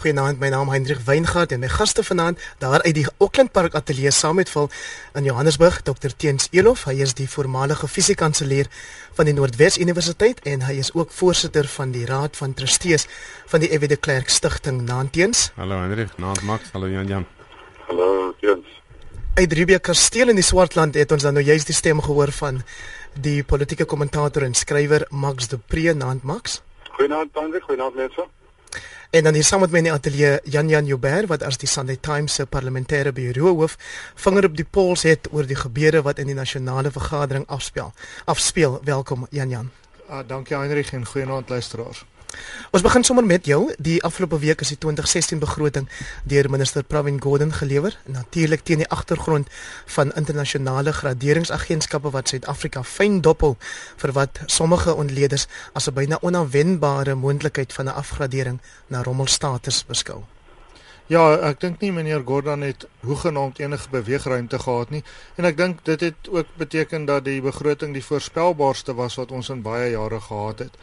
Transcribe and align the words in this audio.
Goeienaand, 0.00 0.38
my 0.40 0.48
naam 0.48 0.70
is 0.70 0.72
Hendrik 0.72 1.00
Weingart 1.04 1.52
en 1.52 1.60
my 1.60 1.68
gaste 1.68 2.00
vanaand 2.00 2.38
daar 2.58 2.80
uit 2.82 2.94
die 2.94 3.04
Auckland 3.18 3.52
Park 3.52 3.74
Ateljee 3.74 4.10
saam 4.10 4.38
met 4.40 4.48
vol 4.48 4.70
in 5.12 5.26
Johannesburg, 5.28 5.82
Dr 5.84 6.14
Teens 6.16 6.48
Elof. 6.56 6.86
Hy 6.88 7.02
is 7.04 7.12
die 7.18 7.26
voormalige 7.28 7.84
fisiekanselier 7.88 8.70
van 9.18 9.28
die 9.28 9.34
Noordwes 9.36 9.76
Universiteit 9.76 10.40
en 10.48 10.64
hy 10.64 10.78
is 10.80 10.88
ook 10.96 11.12
voorsitter 11.12 11.68
van 11.68 11.92
die 11.92 12.06
Raad 12.08 12.40
van 12.40 12.56
Trustees 12.56 13.04
van 13.52 13.60
die 13.60 13.68
Evie 13.68 13.92
de 13.92 14.00
Klerk 14.00 14.32
Stichting 14.32 14.80
Naanteens. 14.88 15.50
Hallo 15.60 15.82
Hendrik, 15.84 16.16
naam 16.16 16.40
Max, 16.48 16.72
hallo 16.72 16.88
Jan 16.88 17.06
Jan. 17.06 17.28
Hallo 17.92 18.32
Teens. 18.40 18.80
Uit 19.36 19.52
Rubia 19.52 19.84
Kasteel 19.84 20.32
in 20.32 20.40
die 20.40 20.48
Swartland 20.48 20.96
het 20.96 21.12
ons 21.12 21.28
dan 21.28 21.36
nou 21.36 21.44
juist 21.44 21.68
die 21.68 21.76
stem 21.76 22.00
gehoor 22.00 22.32
van 22.40 22.64
die 23.20 23.42
politieke 23.44 23.84
kommentator 23.84 24.48
en 24.48 24.56
skrywer 24.56 25.04
Max 25.10 25.52
de 25.52 25.60
Pre, 25.60 25.92
naand 25.92 26.24
Max. 26.24 26.62
Goeienaand 26.96 27.36
Hendrik, 27.36 27.68
goeienaand 27.68 28.00
mense. 28.00 28.30
En 29.10 29.24
dan 29.24 29.34
hier 29.34 29.44
saam 29.44 29.60
met 29.60 29.72
my 29.74 29.80
in 29.80 29.88
die 29.88 29.92
ateljee 29.92 30.38
Jan 30.44 30.68
Jan 30.68 30.86
Joubert 30.86 31.26
wat 31.26 31.42
as 31.42 31.56
die 31.58 31.68
Sunday 31.68 31.96
Times 31.98 32.34
se 32.38 32.44
parlementêre 32.46 33.10
bureau 33.12 33.56
hoof 33.58 33.74
vinger 34.14 34.46
op 34.46 34.54
die 34.54 34.66
pols 34.76 35.02
het 35.02 35.26
oor 35.34 35.48
die 35.50 35.58
gebeure 35.58 36.02
wat 36.06 36.22
in 36.22 36.30
die 36.30 36.36
nasionale 36.38 36.92
vergadering 36.94 37.46
afspeel. 37.50 37.90
Afspeel. 38.30 38.78
Welkom 38.84 39.26
Jan 39.30 39.50
Jan. 39.50 39.70
Ah, 40.06 40.22
dankie 40.26 40.56
Heinrich 40.56 40.92
en 40.92 41.06
goeienaand 41.06 41.48
luisteraars. 41.48 42.04
Ons 42.70 42.82
begin 42.82 43.04
sommer 43.04 43.24
met 43.24 43.46
jou. 43.46 43.74
Die 43.78 44.02
afgelope 44.06 44.38
week 44.38 44.60
is 44.60 44.68
die 44.68 44.78
2016 44.78 45.38
begroting 45.42 45.88
deur 46.24 46.50
minister 46.50 46.84
Pravin 46.84 47.20
Gordhan 47.22 47.52
gelewer, 47.52 47.96
natuurlik 48.06 48.62
teen 48.62 48.84
die 48.84 48.88
agtergrond 48.88 49.48
van 49.96 50.12
internasionale 50.14 50.92
graderingsagentskappe 50.92 52.10
wat 52.14 52.28
Suid-Afrika 52.28 52.82
fyn 52.82 53.20
dophou 53.20 53.56
vir 53.96 54.12
wat 54.12 54.42
sommige 54.46 54.94
ontleeders 54.94 55.46
as 55.72 55.88
'n 55.88 55.94
byna 55.94 56.18
onaanwendbare 56.20 57.14
moontlikheid 57.14 57.72
van 57.72 57.86
'n 57.86 57.98
afgradering 58.04 58.60
na 58.86 59.02
rommelstatus 59.02 59.84
beskou. 59.86 60.22
Ja, 61.10 61.34
ek 61.42 61.60
dink 61.60 61.80
nie 61.80 61.90
meneer 61.92 62.22
Gordhan 62.22 62.60
het 62.60 62.84
hoegenaamd 63.02 63.58
enige 63.58 63.88
beweegruimte 63.90 64.58
gehad 64.58 64.90
nie 64.90 65.02
en 65.34 65.44
ek 65.44 65.56
dink 65.56 65.84
dit 65.84 66.00
het 66.00 66.28
ook 66.30 66.46
beteken 66.56 67.04
dat 67.04 67.24
die 67.24 67.40
begroting 67.42 67.92
die 67.92 68.04
voorspelbaarste 68.04 68.94
was 68.94 69.16
wat 69.18 69.32
ons 69.32 69.48
in 69.48 69.62
baie 69.62 69.90
jare 69.90 70.20
gehad 70.20 70.58
het. 70.58 70.76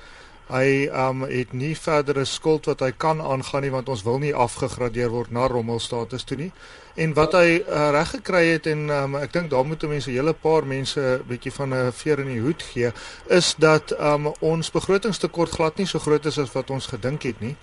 Hy 0.47 0.87
um 0.87 1.25
het 1.27 1.51
nie 1.53 1.73
verdere 1.75 2.23
skuld 2.25 2.69
wat 2.69 2.79
hy 2.79 2.93
kan 2.95 3.21
aangaan 3.21 3.65
nie 3.65 3.71
want 3.73 3.89
ons 3.91 4.03
wil 4.07 4.19
nie 4.23 4.33
afgegradeer 4.35 5.09
word 5.11 5.31
na 5.35 5.47
rommelstatus 5.51 6.23
toe 6.23 6.37
nie. 6.39 6.51
En 6.95 7.13
wat 7.13 7.35
hy 7.37 7.59
uh, 7.59 7.89
reg 7.93 8.13
gekry 8.15 8.43
het 8.53 8.69
en 8.71 8.87
um, 8.89 9.17
ek 9.19 9.33
dink 9.35 9.51
daar 9.51 9.67
moet 9.67 9.83
mense 9.83 10.09
'n 10.09 10.15
hele 10.15 10.33
paar 10.33 10.65
mense 10.65 10.99
'n 10.99 11.27
bietjie 11.27 11.51
van 11.51 11.73
'n 11.73 11.91
veer 11.91 12.19
in 12.19 12.31
die 12.31 12.39
hoed 12.41 12.63
gee 12.63 12.91
is 13.29 13.55
dat 13.59 13.91
um 13.99 14.31
ons 14.39 14.71
begrotingstekort 14.71 15.51
glad 15.51 15.77
nie 15.77 15.85
so 15.85 15.99
groot 15.99 16.25
is 16.25 16.39
as 16.39 16.53
wat 16.53 16.69
ons 16.69 16.87
gedink 16.87 17.23
het 17.23 17.39
nie. 17.41 17.55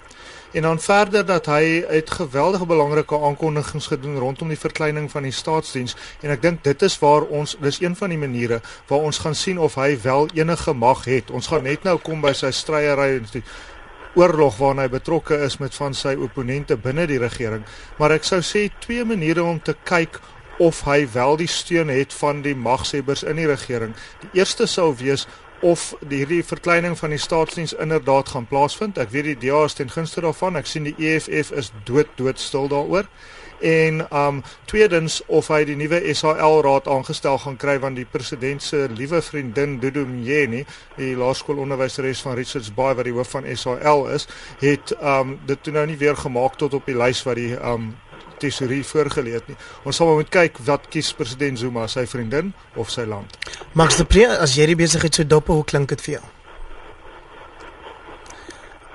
En 0.54 0.62
dan 0.62 0.80
verder 0.80 1.26
dat 1.26 1.46
hy 1.50 1.84
uit 1.88 2.10
geweldige 2.10 2.66
belangrike 2.66 3.18
aankondigings 3.18 3.86
gedoen 3.90 4.18
rondom 4.18 4.48
die 4.48 4.58
verkleining 4.58 5.10
van 5.10 5.26
die 5.26 5.34
staatsdiens 5.34 5.96
en 6.22 6.30
ek 6.30 6.44
dink 6.44 6.62
dit 6.62 6.82
is 6.86 6.94
waar 7.02 7.26
ons 7.26 7.56
dis 7.58 7.80
een 7.82 7.96
van 7.98 8.14
die 8.14 8.18
maniere 8.18 8.60
waar 8.86 9.02
ons 9.08 9.18
gaan 9.18 9.34
sien 9.34 9.58
of 9.58 9.74
hy 9.74 9.96
wel 10.02 10.28
enige 10.38 10.72
mag 10.72 11.04
het. 11.10 11.32
Ons 11.34 11.50
gaan 11.50 11.66
net 11.66 11.82
nou 11.82 11.96
kom 11.98 12.22
by 12.22 12.30
sy 12.38 12.52
stryery 12.54 13.16
en 13.16 13.26
die 13.32 13.42
oorlog 14.14 14.60
waarna 14.62 14.86
hy 14.86 14.92
betrokke 14.94 15.40
is 15.42 15.58
met 15.58 15.74
van 15.74 15.94
sy 15.98 16.14
opponente 16.14 16.78
binne 16.78 17.08
die 17.10 17.18
regering, 17.18 17.66
maar 17.98 18.14
ek 18.14 18.22
sou 18.22 18.38
sê 18.46 18.68
twee 18.86 19.02
maniere 19.02 19.42
om 19.42 19.58
te 19.58 19.74
kyk 19.82 20.20
of 20.62 20.84
hy 20.86 21.00
wel 21.10 21.34
die 21.40 21.50
steun 21.50 21.90
het 21.90 22.14
van 22.14 22.44
die 22.46 22.54
magshebbers 22.54 23.24
in 23.26 23.42
die 23.42 23.48
regering. 23.50 23.94
Die 24.22 24.38
eerste 24.38 24.68
sou 24.70 24.92
wees 25.00 25.26
of 25.60 25.94
hierdie 26.08 26.42
verkleining 26.44 26.98
van 26.98 27.14
die 27.14 27.18
staatsdiens 27.18 27.72
inderdaad 27.72 28.28
gaan 28.28 28.46
plaasvind. 28.46 28.98
Ek 28.98 29.10
weet 29.14 29.30
die 29.32 29.38
DA 29.46 29.64
is 29.64 29.78
ten 29.78 29.90
gunste 29.90 30.20
daarvan. 30.24 30.56
Ek 30.56 30.66
sien 30.66 30.88
die 30.88 30.96
EFF 30.98 31.52
is 31.52 31.72
dood 31.84 32.10
dood 32.16 32.40
stil 32.40 32.68
daaroor. 32.68 33.08
En 33.64 34.06
um 34.12 34.42
tweedens 34.64 35.22
of 35.26 35.48
hy 35.48 35.62
die 35.64 35.76
nuwe 35.78 36.00
SAL 36.14 36.58
raad 36.66 36.88
aangestel 36.90 37.38
gaan 37.38 37.56
kry 37.56 37.78
want 37.80 37.96
die 37.96 38.04
president 38.04 38.62
se 38.62 38.88
liewe 38.92 39.22
vriendin 39.22 39.78
Dudu 39.80 40.04
Mjeni, 40.08 40.64
die 40.98 41.14
laerskoolonderwyseres 41.16 42.20
van 42.26 42.36
Richards 42.36 42.72
Bay 42.74 42.92
wat 42.98 43.08
die 43.08 43.14
hoof 43.14 43.30
van 43.36 43.48
SAL 43.56 44.08
is, 44.12 44.28
het 44.60 44.92
um 45.00 45.38
dit 45.46 45.62
toe 45.62 45.72
nou 45.72 45.86
nie 45.86 45.96
weer 46.00 46.18
gemaak 46.18 46.58
tot 46.60 46.74
op 46.74 46.84
die 46.90 46.98
lys 46.98 47.22
wat 47.24 47.40
die 47.40 47.54
um 47.56 47.94
tesorie 48.44 48.82
voorgeleed 48.84 49.48
nie. 49.50 49.56
Ons 49.88 50.00
sal 50.00 50.12
moet 50.12 50.30
kyk 50.32 50.60
wat 50.68 50.86
kies 50.92 51.12
president 51.16 51.60
Zuma, 51.60 51.88
sy 51.88 52.06
vriendin 52.10 52.52
of 52.76 52.92
sy 52.92 53.06
land. 53.08 53.38
Max 53.72 53.98
de 54.00 54.06
Pre, 54.08 54.28
as 54.38 54.56
jy 54.58 54.68
die 54.72 54.78
besigheid 54.78 55.16
so 55.16 55.26
dop, 55.28 55.50
hoe 55.52 55.64
klink 55.68 55.92
dit 55.94 56.06
vir 56.06 56.18
jou? 56.18 56.24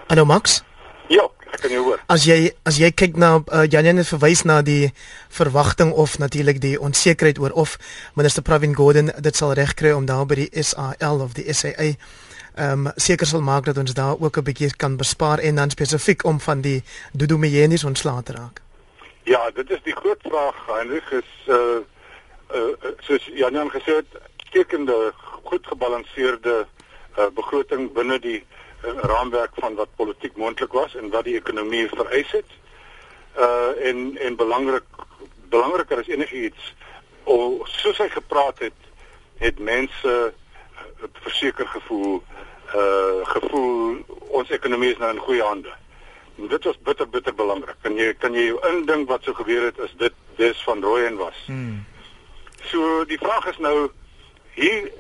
Hallo 0.10 0.26
Max? 0.26 0.62
Ja, 1.10 1.28
ek 1.54 1.62
kan 1.66 1.74
jou 1.74 1.84
hoor. 1.86 2.00
As 2.10 2.24
jy 2.26 2.50
as 2.70 2.80
jy 2.82 2.90
kyk 2.98 3.18
na 3.22 3.36
uh, 3.42 3.66
Janine 3.70 4.02
het 4.02 4.10
verwys 4.10 4.42
na 4.46 4.62
die 4.66 4.92
verwagting 5.34 5.92
of 5.94 6.18
natuurlik 6.22 6.62
die 6.64 6.78
onsekerheid 6.82 7.42
oor 7.42 7.54
of 7.54 7.76
minister 8.18 8.46
Pravin 8.46 8.74
Gordhan 8.78 9.12
dit 9.14 9.38
sal 9.38 9.54
regkry 9.58 9.94
om 9.94 10.08
daar 10.10 10.26
by 10.30 10.44
die 10.44 10.66
SAL 10.66 11.22
of 11.26 11.38
die 11.38 11.46
SAA 11.54 11.94
ehm 12.60 12.88
um, 12.88 12.92
seker 12.98 13.28
sal 13.30 13.46
maak 13.46 13.70
dat 13.70 13.78
ons 13.78 13.94
daar 13.94 14.18
ook 14.20 14.38
'n 14.38 14.44
bietjie 14.44 14.76
kan 14.76 14.98
bespaar 14.98 15.40
en 15.40 15.56
dan 15.56 15.70
spesifiek 15.70 16.26
om 16.26 16.40
van 16.40 16.62
die 16.62 16.84
Dudu 17.14 17.38
Mjenis 17.38 17.84
ontslae 17.84 18.24
te 18.24 18.34
raak. 18.34 18.62
Ja, 19.30 19.52
dit 19.52 19.70
is 19.70 19.82
die 19.84 19.96
groot 19.96 20.22
vraag. 20.22 20.56
Heinrich 20.66 21.12
is 21.12 21.32
uh 21.48 21.80
uh 22.60 22.94
soos 23.06 23.26
Jan 23.38 23.70
gesê 23.70 24.00
het, 24.02 24.16
tekende 24.52 25.12
goed 25.44 25.68
gebalanseerde 25.68 26.56
uh 27.18 27.28
begroting 27.38 27.92
binne 27.94 28.18
die 28.20 28.40
uh, 28.42 28.96
raamwerk 29.12 29.52
van 29.62 29.76
wat 29.78 29.94
politiek 29.96 30.38
moontlik 30.38 30.74
was 30.74 30.96
en 30.96 31.12
wat 31.14 31.28
die 31.30 31.36
ekonomie 31.38 31.86
vereis 31.92 32.32
het. 32.32 32.56
Uh 33.38 33.86
en 33.90 34.18
en 34.18 34.36
belangrik 34.36 35.04
belangriker 35.54 36.02
as 36.02 36.10
enigiets 36.10 36.74
of 37.24 37.70
soos 37.70 38.02
hy 38.02 38.10
gepraat 38.16 38.66
het, 38.66 38.90
het 39.46 39.60
mense 39.60 40.16
verseker 41.22 41.70
gevoel 41.76 42.24
uh 42.74 43.30
gevoel 43.36 44.02
ons 44.42 44.50
ekonomie 44.50 44.90
is 44.96 44.98
nou 44.98 45.14
in 45.14 45.26
goeie 45.28 45.46
hande 45.46 45.79
dit 46.48 46.64
was 46.64 46.80
bitter 46.84 47.10
bitter 47.10 47.36
belangrik. 47.36 47.76
Kan 47.82 47.96
jy 47.96 48.14
kan 48.18 48.34
jy 48.34 48.50
jou 48.50 48.60
indink 48.72 49.10
wat 49.10 49.24
sou 49.24 49.36
gebeur 49.36 49.70
het 49.70 49.80
as 49.80 49.94
dit 49.98 50.14
dis 50.36 50.64
van 50.64 50.84
Rooyen 50.84 51.18
was? 51.18 51.36
Hmm. 51.46 51.86
So 52.72 53.06
die 53.06 53.18
vraag 53.18 53.48
is 53.48 53.58
nou 53.58 53.90
hier 54.54 54.92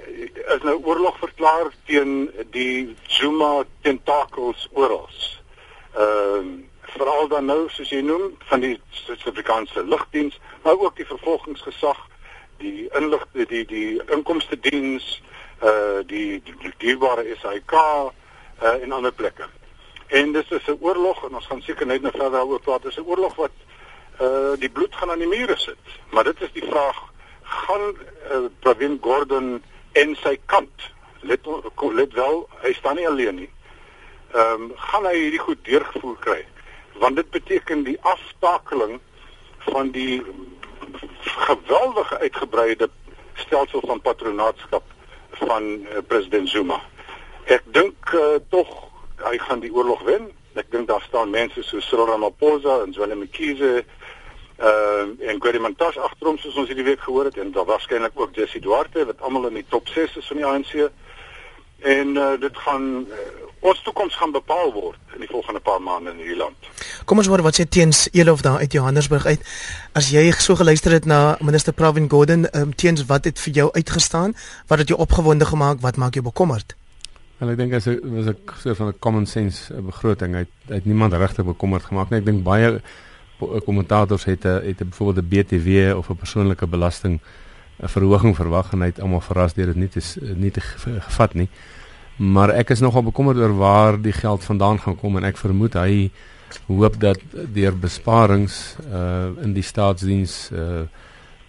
is 0.56 0.64
nou 0.64 0.78
oorlog 0.84 1.18
verklaar 1.20 1.72
teen 1.86 2.32
die 2.52 2.96
Zuma 3.08 3.64
tentakels 3.82 4.68
oral. 4.72 5.10
Ehm 5.96 6.50
uh, 6.56 6.58
veral 6.90 7.28
dan 7.28 7.46
nou 7.46 7.68
soos 7.70 7.92
jy 7.94 8.02
noem 8.02 8.32
van 8.50 8.64
die 8.64 8.80
Suid-Afrikaanse 8.90 9.84
lugdiens, 9.86 10.40
maar 10.64 10.80
ook 10.80 10.96
die 10.98 11.06
vervolgingsgesag, 11.06 12.00
die 12.58 12.88
inlig 12.98 13.26
die 13.34 13.46
die, 13.46 13.66
die 13.70 14.02
inkomste 14.16 14.60
diens, 14.60 15.22
uh 15.62 15.70
eh, 15.70 16.08
die, 16.08 16.42
die, 16.44 16.56
die 16.64 16.74
dierbare 16.78 17.26
SAIK 17.42 17.74
uh 17.74 18.10
en 18.82 18.92
ander 18.92 19.14
plekke. 19.14 19.46
En 20.10 20.32
dis 20.32 20.50
is 20.50 20.68
'n 20.68 20.78
oorlog 20.80 21.24
en 21.24 21.36
ons 21.36 21.46
gaan 21.46 21.62
seker 21.62 21.86
net 21.86 22.02
nou 22.02 22.12
verder 22.12 22.32
daaroor 22.32 22.60
praat. 22.60 22.84
Dis 22.84 22.98
'n 22.98 23.06
oorlog 23.06 23.36
wat 23.36 23.52
uh 24.22 24.54
die 24.60 24.70
bloed 24.70 24.96
gaan 24.96 25.12
aan 25.12 25.20
die 25.20 25.28
mure 25.28 25.58
sit. 25.58 25.78
Maar 26.10 26.24
dit 26.24 26.42
is 26.42 26.52
die 26.52 26.66
vraag 26.66 26.98
gaan 27.44 27.96
uh, 28.32 28.46
Pravin 28.60 28.98
Gordhan 29.02 29.62
en 29.92 30.16
sy 30.16 30.40
kant 30.46 30.92
let 31.20 31.40
let 31.94 32.14
wel, 32.14 32.50
hy 32.62 32.74
staan 32.74 32.96
nie 32.96 33.08
alleen 33.08 33.36
nie. 33.36 33.50
Ehm 34.34 34.62
um, 34.62 34.72
gaan 34.76 35.06
hy 35.06 35.16
hierdie 35.18 35.40
goed 35.40 35.66
deurgevoer 35.66 36.18
kry? 36.20 36.46
Want 37.00 37.16
dit 37.16 37.30
beteken 37.30 37.84
die 37.84 37.98
aftakeling 38.02 39.00
van 39.58 39.92
die 39.92 40.22
geweldige 41.22 42.18
uitgebreide 42.18 42.90
stelsel 43.34 43.82
van 43.86 44.02
patronaatskap 44.02 44.84
van 45.30 45.64
uh, 45.64 46.02
president 46.08 46.50
Zuma. 46.50 46.82
Ek 47.46 47.64
dink 47.66 48.14
uh, 48.14 48.38
tog 48.50 48.89
hy 49.24 49.38
gaan 49.38 49.60
die 49.60 49.74
oorlog 49.74 50.02
wen. 50.08 50.30
Ek 50.60 50.72
dink 50.72 50.88
daar 50.88 51.04
staan 51.08 51.30
mense 51.30 51.64
so 51.64 51.80
Cyril 51.80 52.10
Ramaphosa 52.10 52.82
en 52.84 52.94
Zweli 52.94 53.16
Mkhize 53.16 53.84
uh 54.60 55.30
en 55.30 55.40
Gwede 55.40 55.60
Mantashe 55.60 56.02
agter 56.04 56.28
hom 56.28 56.38
soos 56.38 56.58
ons 56.60 56.68
hierdie 56.68 56.84
week 56.84 57.00
gehoor 57.00 57.30
het 57.30 57.38
en 57.40 57.52
daar 57.56 57.68
waarskynlik 57.70 58.20
ook 58.20 58.36
Jesse 58.36 58.60
Duarte 58.60 59.06
wat 59.06 59.22
almal 59.22 59.48
in 59.48 59.62
die 59.62 59.68
top 59.70 59.88
6 59.88 60.18
is 60.20 60.28
van 60.28 60.42
die 60.42 60.46
ANC. 60.46 60.74
En 61.80 62.16
uh 62.16 62.34
dit 62.40 62.58
gaan 62.66 62.90
uh, 63.08 63.28
ons 63.60 63.82
toekoms 63.84 64.16
gaan 64.16 64.32
bepaal 64.32 64.74
word 64.74 65.16
in 65.16 65.24
die 65.24 65.32
volgende 65.32 65.60
paar 65.60 65.82
maande 65.82 66.12
in 66.12 66.20
hierdie 66.24 66.40
land. 66.40 66.68
Kom 67.06 67.20
ons 67.20 67.28
hoor 67.32 67.44
wat 67.44 67.60
sê 67.60 67.68
teens 67.68 68.08
Elof 68.12 68.44
daar 68.44 68.60
uit 68.64 68.76
Johannesburg 68.76 69.26
uit. 69.26 69.48
As 70.00 70.12
jy 70.12 70.30
so 70.32 70.56
geluister 70.60 70.96
het 70.96 71.08
na 71.08 71.38
minister 71.40 71.74
Pravin 71.74 72.10
Gordhan, 72.12 72.48
um, 72.56 72.76
teens 72.76 73.06
wat 73.12 73.28
het 73.28 73.40
vir 73.40 73.64
jou 73.64 73.70
uitgestaan? 73.72 74.36
Wat 74.68 74.84
het 74.84 74.92
jou 74.92 75.00
opgewonde 75.00 75.46
gemaak? 75.46 75.80
Wat 75.84 75.96
maak 75.96 76.20
jou 76.20 76.24
bekommerd? 76.24 76.79
Wel 77.40 77.54
ek 77.54 77.60
dink 77.62 77.74
as 77.78 77.86
dit 77.88 78.02
was 78.04 78.28
'n 78.28 78.36
soort 78.60 78.78
van 78.78 78.88
'n 78.88 79.00
common 79.00 79.26
sense 79.26 79.74
eh, 79.74 79.80
begroting. 79.80 80.34
Hy 80.34 80.40
het, 80.40 80.56
het 80.68 80.86
niemand 80.86 81.14
regtig 81.14 81.46
bekommerd 81.46 81.84
gemaak 81.84 82.10
nie. 82.10 82.20
Ek 82.20 82.26
dink 82.26 82.44
baie 82.44 82.82
eh, 82.82 83.62
kommentators 83.66 84.26
het 84.26 84.46
eh, 84.46 84.60
het 84.60 84.82
'n 84.82 84.90
byvoorbeeld 84.90 85.26
'n 85.26 85.30
BTW 85.30 85.98
of 85.98 86.10
'n 86.10 86.16
persoonlike 86.16 86.68
belasting 86.68 87.20
'n 87.82 87.88
verhoging 87.88 88.36
verwag 88.36 88.74
en 88.74 88.80
hy 88.80 88.86
het 88.86 89.00
almal 89.00 89.22
verras 89.22 89.54
deur 89.54 89.66
dit 89.66 89.76
nie 89.76 89.88
te 89.88 90.02
nie 90.36 90.52
te 90.52 90.62
gevat 90.62 91.34
nie. 91.34 91.50
Maar 92.18 92.50
ek 92.50 92.70
is 92.70 92.80
nogal 92.80 93.04
bekommerd 93.04 93.38
oor 93.38 93.58
waar 93.58 94.02
die 94.02 94.12
geld 94.12 94.44
vandaan 94.44 94.80
gaan 94.80 94.96
kom 94.96 95.18
en 95.18 95.24
ek 95.24 95.38
vermoed 95.38 95.74
hy 95.74 96.12
hoop 96.68 97.00
dat 97.00 97.20
deur 97.54 97.78
besparings 97.80 98.76
uh 98.92 99.30
in 99.42 99.54
die 99.54 99.64
staatsdiens 99.64 100.50
uh, 100.52 100.60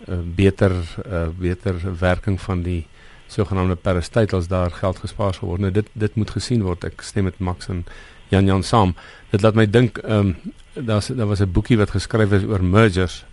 uh 0.09 0.19
beter 0.35 0.73
uh 1.07 1.29
beter 1.39 1.75
werking 1.99 2.41
van 2.41 2.63
die 2.63 2.87
sogenaamde 3.31 3.77
parastate 3.77 4.37
as 4.37 4.49
daar 4.49 4.71
geld 4.71 4.99
gespaar 4.99 5.35
sou 5.35 5.51
word. 5.51 5.61
Nou 5.61 5.73
dit 5.73 5.87
dit 5.93 6.15
moet 6.15 6.31
gesien 6.31 6.63
word. 6.67 6.85
Ek 6.85 7.03
stem 7.07 7.29
met 7.31 7.39
Max 7.39 7.69
en 7.69 7.85
Jan 8.31 8.47
Jan 8.47 8.63
saam. 8.63 8.95
Dit 9.31 9.43
laat 9.43 9.55
my 9.59 9.67
dink 9.71 9.99
ehm 10.03 10.35
um, 10.35 10.55
daar's 10.87 11.07
daar 11.07 11.27
was 11.27 11.41
'n 11.41 11.53
boekie 11.53 11.79
wat 11.79 11.91
geskryf 11.91 12.33
is 12.33 12.45
oor 12.45 12.65
mergers, 12.65 13.25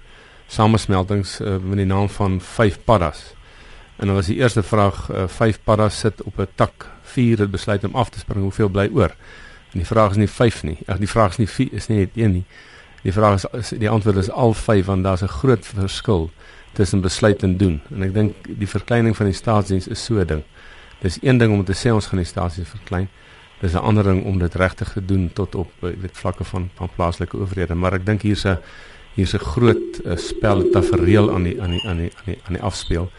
samesmeltings 0.47 1.39
uh, 1.41 1.57
met 1.57 1.77
die 1.77 1.85
naam 1.85 2.09
van 2.09 2.41
5 2.41 2.79
paddas. 2.83 3.33
En 3.95 4.05
dan 4.05 4.15
was 4.15 4.25
die 4.25 4.35
eerste 4.35 4.63
vraag, 4.63 5.09
uh, 5.11 5.27
5 5.27 5.59
paddas 5.63 5.99
sit 5.99 6.23
op 6.23 6.39
'n 6.39 6.47
tak, 6.55 6.85
4 7.01 7.39
het 7.39 7.51
besluit 7.51 7.83
om 7.83 7.95
af 7.95 8.09
te 8.09 8.19
spring, 8.19 8.41
hoeveel 8.41 8.69
bly 8.69 8.89
oor? 8.93 9.15
En 9.71 9.79
die 9.79 9.85
vraag 9.85 10.09
is 10.09 10.17
nie 10.17 10.29
5 10.29 10.63
nie. 10.63 10.77
Ag 10.85 10.97
die 10.97 11.09
vraag 11.09 11.29
is 11.29 11.37
nie 11.37 11.49
4 11.49 11.73
is 11.73 11.87
nie 11.87 11.97
net 11.97 12.09
1 12.15 12.31
nie. 12.31 12.45
Die 13.03 13.13
vraag 13.13 13.33
is, 13.33 13.45
is 13.51 13.69
die 13.79 13.89
antwoord 13.89 14.17
is 14.17 14.29
al 14.29 14.53
5 14.53 14.85
want 14.85 15.03
daar's 15.03 15.21
'n 15.21 15.27
groot 15.27 15.65
verskil 15.65 16.31
tussen 16.77 17.01
besluit 17.01 17.43
en 17.43 17.57
doen. 17.57 17.79
En 17.89 18.05
ek 18.05 18.13
dink 18.13 18.49
die 18.61 18.69
verkleining 18.69 19.15
van 19.17 19.31
die 19.31 19.37
staatsdiens 19.37 19.87
is 19.89 20.03
so 20.03 20.21
'n 20.21 20.27
ding. 20.29 20.43
Dis 21.01 21.17
een 21.21 21.37
ding 21.37 21.53
om 21.53 21.63
te 21.65 21.73
sê 21.73 21.93
ons 21.93 22.05
gaan 22.05 22.21
die 22.21 22.29
staatsdiens 22.33 22.69
verklein. 22.69 23.09
Dis 23.61 23.73
'n 23.73 23.81
ander 23.89 24.03
ding 24.03 24.23
om 24.25 24.37
dit 24.39 24.55
regtig 24.55 24.93
te 24.93 25.05
doen 25.05 25.29
tot 25.33 25.55
op 25.55 25.71
eh, 25.81 25.89
weet 26.01 26.17
vlakke 26.17 26.43
van 26.43 26.69
van 26.75 26.89
plaaslike 26.95 27.37
owerhede, 27.37 27.75
maar 27.75 27.93
ek 27.93 28.05
dink 28.05 28.21
hier's 28.21 28.45
'n 28.45 28.57
hier's 29.15 29.33
'n 29.33 29.39
groot 29.39 30.05
uh, 30.05 30.15
spel 30.15 30.69
tafereel 30.69 31.33
aan 31.33 31.43
die 31.43 31.61
aan 31.61 31.71
die 31.71 31.87
aan 31.87 31.97
die 31.97 32.11
aan 32.15 32.25
die 32.25 32.39
aan 32.45 32.53
die 32.53 32.61
afspeel. 32.61 33.09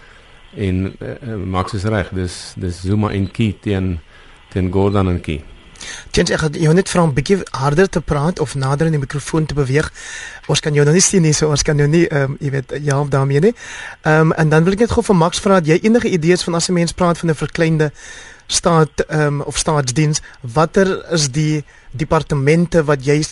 En 0.54 0.96
uh, 1.02 1.34
Max 1.36 1.74
is 1.74 1.84
reg, 1.84 2.08
dis 2.14 2.54
dis 2.56 2.80
Zuma 2.80 3.10
en 3.10 3.30
Key 3.30 3.56
teen 3.60 3.98
teen 4.48 4.72
Gordon 4.72 5.08
en 5.08 5.20
Key. 5.20 5.42
Tens 6.10 6.30
ek 6.30 6.56
jou 6.58 6.74
net 6.74 6.88
vra 6.88 7.02
'n 7.02 7.14
bietjie 7.14 7.38
harder 7.50 7.88
te 7.88 8.00
praat 8.00 8.40
of 8.40 8.54
nader 8.54 8.86
in 8.86 8.92
die 8.92 9.00
mikrofoon 9.00 9.46
te 9.46 9.54
beweeg. 9.54 9.92
Ons 10.46 10.60
kan 10.60 10.74
jou 10.74 10.84
nou 10.84 10.94
nie 10.94 11.02
sien 11.02 11.22
nie, 11.22 11.32
so 11.32 11.48
ons 11.48 11.62
kan 11.62 11.78
jou 11.78 11.88
nie 11.88 12.06
ehm 12.06 12.22
um, 12.22 12.36
jy 12.40 12.50
weet 12.50 12.72
ja 12.80 13.00
of 13.00 13.08
daarmee 13.08 13.40
nie. 13.40 13.54
Ehm 14.02 14.20
um, 14.20 14.32
en 14.32 14.48
dan 14.48 14.64
wil 14.64 14.72
ek 14.72 14.78
net 14.78 14.90
gou 14.90 15.02
vir 15.02 15.16
Max 15.16 15.40
vra 15.40 15.60
dat 15.60 15.66
jy 15.66 15.78
enige 15.82 16.08
idees 16.08 16.42
van 16.42 16.54
as 16.54 16.68
'n 16.68 16.72
mens 16.72 16.92
praat 16.92 17.18
van 17.18 17.30
'n 17.30 17.34
verkleinde 17.34 17.92
staat 18.46 19.00
ehm 19.00 19.20
um, 19.20 19.40
of 19.40 19.56
staatsdiens, 19.56 20.20
watter 20.40 21.12
is 21.12 21.30
die 21.30 21.64
departemente 21.92 22.84
wat 22.84 23.04
jy 23.04 23.24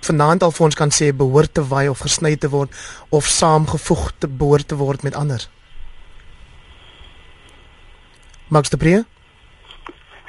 vanaand 0.00 0.42
al 0.42 0.50
vir 0.50 0.64
ons 0.64 0.74
kan 0.74 0.90
sê 0.90 1.12
behoort 1.12 1.54
te 1.54 1.62
wy 1.68 1.86
of 1.86 1.98
gesny 1.98 2.36
te 2.36 2.48
word 2.48 2.70
of 3.08 3.26
saamgevoeg 3.26 4.12
te 4.18 4.28
behoort 4.28 4.68
te 4.68 4.74
word 4.74 5.02
met 5.02 5.14
ander? 5.14 5.48
Max 8.48 8.70
de 8.70 8.76
Pre? 8.76 9.04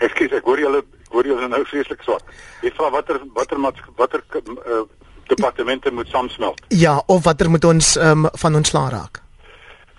Ekskuus, 0.01 0.31
ek 0.31 0.45
hoor 0.45 0.59
julle 0.59 0.83
hoor 1.11 1.27
jy 1.27 1.47
nou 1.47 1.63
vreeslik 1.65 2.03
swak. 2.03 2.23
Jy 2.61 2.71
vra 2.77 2.89
watter 2.89 3.21
watter 3.33 3.59
watter 3.97 4.23
uh, 4.35 4.83
departemente 5.27 5.91
moet 5.91 6.07
saamsmelt? 6.07 6.61
Ja, 6.67 7.03
of 7.05 7.23
watter 7.23 7.49
moet 7.49 7.65
ons 7.65 7.95
um, 7.95 8.27
van 8.31 8.55
ons 8.55 8.69
sla 8.69 8.89
raak? 8.89 9.21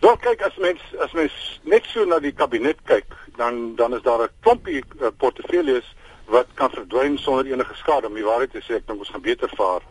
Dan 0.02 0.18
kyk 0.18 0.40
as 0.42 0.56
mens 0.58 0.80
as 1.04 1.12
mens 1.14 1.34
net 1.62 1.86
so 1.86 2.04
na 2.04 2.18
die 2.18 2.34
kabinet 2.34 2.80
kyk, 2.90 3.14
dan 3.38 3.74
dan 3.78 3.94
is 3.94 4.02
daar 4.02 4.24
'n 4.24 4.32
klompie 4.40 4.82
uh, 5.00 5.12
portefeuilles 5.16 5.86
wat 6.26 6.46
kan 6.54 6.70
verdwyn 6.70 7.18
sonder 7.18 7.46
enige 7.46 7.74
skade. 7.74 8.06
Om 8.06 8.14
die 8.14 8.24
waarheid 8.24 8.50
te 8.50 8.62
sê, 8.62 8.80
ek 8.80 8.86
dink 8.86 8.98
ons 8.98 9.12
gaan 9.12 9.28
beter 9.28 9.50
vaar 9.56 9.82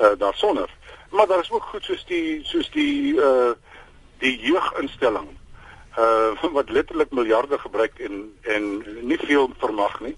uh, 0.00 0.12
daarsonder. 0.18 0.70
Maar 1.10 1.26
daar 1.26 1.40
is 1.40 1.50
ook 1.50 1.62
goed 1.62 1.84
soos 1.84 2.04
die 2.04 2.40
soos 2.44 2.70
die 2.70 3.14
uh 3.14 3.52
die 4.18 4.38
jeuginstelling 4.40 5.28
uh 5.98 6.52
wat 6.58 6.70
letterlik 6.70 7.10
miljarde 7.10 7.58
gebruik 7.58 7.98
en 7.98 8.32
en 8.42 8.84
nie 9.00 9.18
veel 9.18 9.50
vermag 9.58 10.00
nie. 10.00 10.16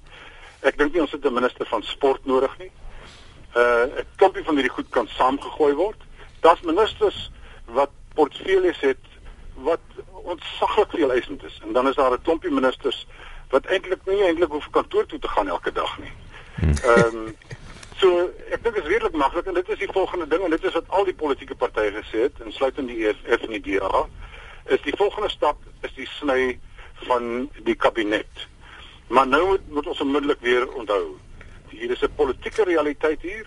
Ek 0.61 0.79
dink 0.79 0.93
nie 0.93 1.01
ons 1.01 1.13
het 1.13 1.25
'n 1.25 1.33
minister 1.33 1.67
van 1.67 1.83
sport 1.83 2.25
nodig 2.25 2.59
nie. 2.59 2.71
Uh 3.57 3.85
'n 4.01 4.07
klompie 4.17 4.45
van 4.45 4.55
hierdie 4.55 4.73
goed 4.73 4.89
kan 4.91 5.09
saamgegooi 5.09 5.75
word. 5.75 6.01
Daar's 6.41 6.61
ministers 6.61 7.31
wat 7.65 7.91
portefeuilles 8.15 8.81
het 8.81 9.05
wat 9.55 9.81
ontsaglik 10.11 10.91
veel 10.91 11.13
eisend 11.13 11.45
is 11.45 11.61
en 11.65 11.73
dan 11.73 11.89
is 11.89 11.95
daar 11.95 12.13
'n 12.13 12.23
klompie 12.23 12.51
ministers 12.51 13.07
wat 13.51 13.67
eintlik 13.67 14.05
nie 14.07 14.23
eintlik 14.23 14.51
hoef 14.51 14.71
kantoor 14.71 15.07
toe 15.07 15.19
te 15.19 15.29
gaan 15.29 15.49
elke 15.49 15.73
dag 15.73 15.99
nie. 15.99 16.13
Ehm 16.83 17.17
um, 17.17 17.37
so 17.97 18.31
ek 18.51 18.63
dink 18.63 18.75
dit 18.75 18.85
is 18.85 18.91
redelik 18.91 19.17
maklik 19.17 19.47
en 19.47 19.55
dit 19.55 19.69
is 19.69 19.79
die 19.79 19.93
volgende 19.93 20.27
ding 20.29 20.45
en 20.45 20.51
dit 20.51 20.65
is 20.65 20.73
wat 20.73 20.89
al 20.89 21.05
die 21.05 21.15
politieke 21.15 21.55
partye 21.55 21.93
gesê 21.93 22.27
het 22.27 22.41
insluitend 22.45 22.89
die 22.89 23.09
EFF 23.09 23.47
en 23.47 23.55
die 23.57 23.65
DA 23.79 24.07
is 24.65 24.83
die 24.83 24.97
volgende 24.97 25.31
stap 25.31 25.57
is 25.81 25.95
die 25.95 26.09
sny 26.19 26.59
van 27.07 27.51
die 27.65 27.75
kabinet. 27.75 28.47
Maar 29.07 29.29
nou 29.29 29.47
moet, 29.47 29.71
moet 29.71 29.87
ons 29.87 30.01
onmiddellik 30.01 30.41
weer 30.41 30.73
onthou. 30.73 31.17
Hier 31.69 31.91
is 31.91 32.01
'n 32.01 32.15
politieke 32.15 32.65
realiteit 32.65 33.23
hier. 33.23 33.47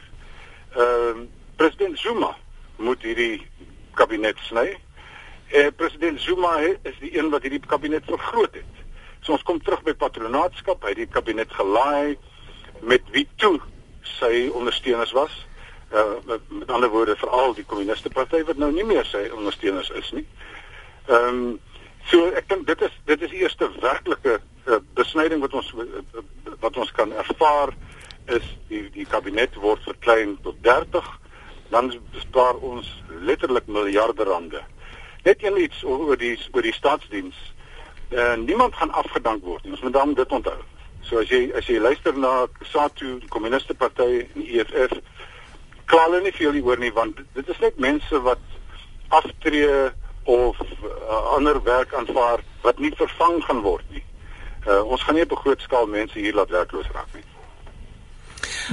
Ehm 0.75 1.17
uh, 1.17 1.27
president 1.55 1.99
Zuma 1.99 2.37
moet 2.75 3.01
hierdie 3.01 3.47
kabinet 3.93 4.37
sny. 4.37 4.77
Eh 5.47 5.65
uh, 5.65 5.71
president 5.75 6.21
Zuma 6.21 6.59
is 6.81 6.99
die 6.99 7.17
een 7.17 7.29
wat 7.29 7.41
hierdie 7.41 7.65
kabinet 7.67 8.03
vergroot 8.05 8.53
het. 8.53 8.73
So 9.19 9.31
ons 9.31 9.43
kom 9.43 9.61
terug 9.61 9.81
by 9.83 9.93
patronaatskap, 9.93 10.83
hy 10.83 10.93
het 10.93 10.97
die 10.97 11.07
kabinet 11.07 11.51
gelaai 11.53 12.17
met 12.79 13.01
wie 13.11 13.27
toe 13.35 13.59
sy 14.01 14.49
ondersteuners 14.53 15.11
was. 15.11 15.47
Uh 15.91 16.15
met, 16.25 16.39
met 16.47 16.71
ander 16.71 16.89
woorde 16.89 17.15
veral 17.15 17.53
die 17.53 17.65
kommuniste 17.65 18.09
party 18.09 18.43
wat 18.43 18.57
nou 18.57 18.71
nie 18.71 18.85
meer 18.85 19.05
sy 19.05 19.27
ondersteuners 19.33 19.89
is 19.89 20.11
nie. 20.11 20.27
Ehm 21.07 21.27
um, 21.27 21.59
so 22.05 22.31
ek 22.31 22.47
dink 22.49 22.67
dit 22.67 22.81
is 22.81 22.95
dit 23.05 23.21
is 23.21 23.29
die 23.29 23.41
eerste 23.43 23.69
werklike 23.81 24.39
uh, 24.65 24.79
besnyding 24.93 25.41
wat 25.41 25.53
ons 25.53 25.73
uh, 25.77 26.23
wat 26.59 26.77
ons 26.77 26.91
kan 26.91 27.11
ervaar 27.11 27.73
is 28.25 28.45
die 28.69 28.83
die 28.93 29.05
kabinet 29.09 29.55
word 29.55 29.83
verklein 29.87 30.37
tot 30.43 30.57
30 30.65 31.07
dan 31.69 31.91
bespaar 32.13 32.57
ons 32.65 32.89
letterlik 33.21 33.67
miljarde 33.67 34.23
rande. 34.23 34.61
Net 35.23 35.43
een 35.43 35.61
iets 35.61 35.83
oor 35.83 36.17
die 36.17 36.35
oor 36.51 36.65
die 36.65 36.73
staatsdiens. 36.73 37.37
Uh, 38.09 38.35
niemand 38.35 38.75
gaan 38.75 38.91
afgedank 38.91 39.43
word 39.45 39.63
nie. 39.63 39.71
Ons 39.71 39.85
moet 39.85 39.93
dan 39.93 40.13
dit 40.13 40.31
onthou. 40.33 40.57
So 41.05 41.21
as 41.21 41.29
jy 41.29 41.49
as 41.57 41.69
jy 41.69 41.77
luister 41.79 42.17
na 42.17 42.47
SATU, 42.71 43.19
die 43.21 43.29
Kommuniste 43.29 43.75
Party 43.77 44.25
en 44.25 44.41
die 44.41 44.59
EFF, 44.59 44.97
kla 45.89 46.05
hulle 46.07 46.23
nie 46.25 46.33
veel 46.35 46.57
hieroor 46.57 46.81
nie 46.81 46.93
want 46.93 47.21
dit 47.37 47.49
is 47.49 47.61
net 47.63 47.77
mense 47.81 48.21
wat 48.25 48.41
aftree 49.13 49.89
of 50.29 50.59
uh, 50.61 51.33
ander 51.35 51.57
werk 51.65 51.93
aanvaar 51.97 52.43
wat 52.61 52.79
nie 52.79 52.91
vervang 52.97 53.39
gaan 53.45 53.63
word 53.65 53.85
nie. 53.93 54.03
Uh, 54.67 54.83
ons 54.83 55.03
gaan 55.03 55.15
nie 55.15 55.23
op 55.23 55.31
'n 55.31 55.41
groot 55.45 55.61
skaal 55.61 55.87
mense 55.87 56.19
hier 56.19 56.33
laat 56.33 56.49
werkloos 56.49 56.87
raak 56.93 57.13
nie. 57.13 57.23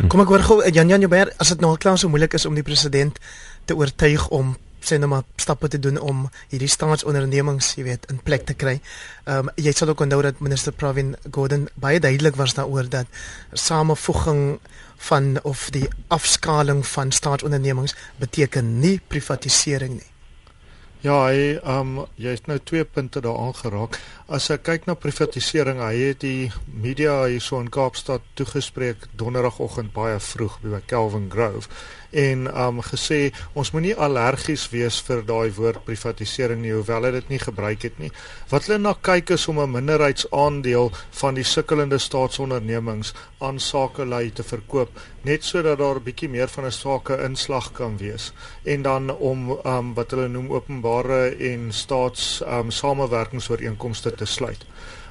Kom 0.09 0.21
ek 0.21 0.29
hoor 0.29 0.43
gou 0.43 0.71
Jan 0.71 0.89
Jan 0.89 1.01
Joubert, 1.01 1.39
as 1.39 1.49
dit 1.49 1.61
nou 1.61 1.71
al 1.71 1.77
klaar 1.77 1.99
so 1.99 2.09
moeilik 2.09 2.35
is 2.35 2.47
om 2.47 2.55
die 2.55 2.63
president 2.63 3.19
te 3.65 3.75
oortuig 3.75 4.29
om 4.29 4.57
sê 4.87 4.99
nou 5.01 5.09
maar 5.11 5.25
stappe 5.41 5.69
te 5.69 5.81
doen 5.83 5.99
om 5.99 6.27
hierdie 6.53 6.71
staatsondernemings, 6.71 7.73
jy 7.79 7.87
weet, 7.89 8.07
in 8.13 8.21
plek 8.23 8.47
te 8.47 8.55
kry. 8.55 8.77
Ehm 9.27 9.49
um, 9.49 9.53
jy 9.57 9.73
sal 9.75 9.91
ook 9.93 10.05
onthou 10.05 10.23
dat 10.23 10.43
minister 10.45 10.73
Pravin 10.73 11.15
Gordhan 11.31 11.69
baie 11.75 12.01
duidelik 12.01 12.37
was 12.37 12.55
daaroor 12.55 12.89
dat 12.89 13.07
samevoeging 13.53 14.59
van 15.09 15.39
of 15.43 15.71
die 15.71 15.89
afskaling 16.09 16.87
van 16.87 17.13
staatsondernemings 17.13 17.97
beteken 18.23 18.79
nie 18.81 19.01
privatisering 19.09 19.99
nie. 19.99 20.16
Ja, 21.07 21.29
hy 21.31 21.53
ehm 21.63 21.99
um, 22.01 22.07
jy 22.19 22.33
het 22.35 22.49
nou 22.51 22.57
twee 22.67 22.85
punte 22.85 23.21
daaraan 23.23 23.55
geraak. 23.55 23.99
As 24.27 24.49
ek 24.51 24.65
kyk 24.67 24.89
na 24.89 24.97
privatisering, 24.99 25.79
hy 25.79 26.01
het 26.01 26.25
die 26.25 26.49
media 26.67 27.13
hierso 27.31 27.61
in 27.63 27.69
Kaapstad 27.71 28.25
toegespreek 28.35 29.07
donderdagoggend 29.21 29.93
baie 29.95 30.17
vroeg 30.19 30.57
by 30.65 30.81
Kelvin 30.91 31.29
Grove 31.31 31.71
en 32.17 32.47
um 32.49 32.81
gesê 32.85 33.21
ons 33.55 33.71
moenie 33.75 33.95
allergies 34.07 34.65
wees 34.73 34.99
vir 35.05 35.23
daai 35.29 35.51
woord 35.57 35.85
privatisering 35.85 36.63
nie 36.63 36.73
hoewel 36.73 37.05
hy 37.09 37.13
dit 37.19 37.33
nie 37.35 37.41
gebruik 37.43 37.85
het 37.85 37.99
nie. 38.01 38.11
Wat 38.51 38.67
hulle 38.67 38.79
na 38.81 38.95
kyk 39.09 39.35
is 39.37 39.49
om 39.53 39.61
'n 39.61 39.75
minderheidsaandeel 39.77 40.91
van 41.21 41.35
die 41.35 41.45
sukkelende 41.45 41.99
staatsondernemings 41.99 43.13
aan 43.41 43.61
sakelei 43.61 44.31
te 44.31 44.43
verkoop 44.43 44.91
net 45.25 45.45
sodat 45.45 45.79
daar 45.79 45.97
'n 45.97 46.05
bietjie 46.09 46.29
meer 46.29 46.49
van 46.49 46.65
'n 46.65 46.73
sake 46.73 47.23
inslag 47.25 47.73
kan 47.73 47.99
wees 47.99 48.33
en 48.65 48.83
dan 48.83 49.11
om 49.11 49.51
um 49.65 49.95
wat 49.95 50.11
hulle 50.11 50.29
noem 50.29 50.53
openbare 50.53 51.37
en 51.51 51.73
staats 51.73 52.43
um 52.47 52.71
samewerkingsooreenkomste 52.71 54.15
te 54.15 54.25
sluit. 54.25 54.65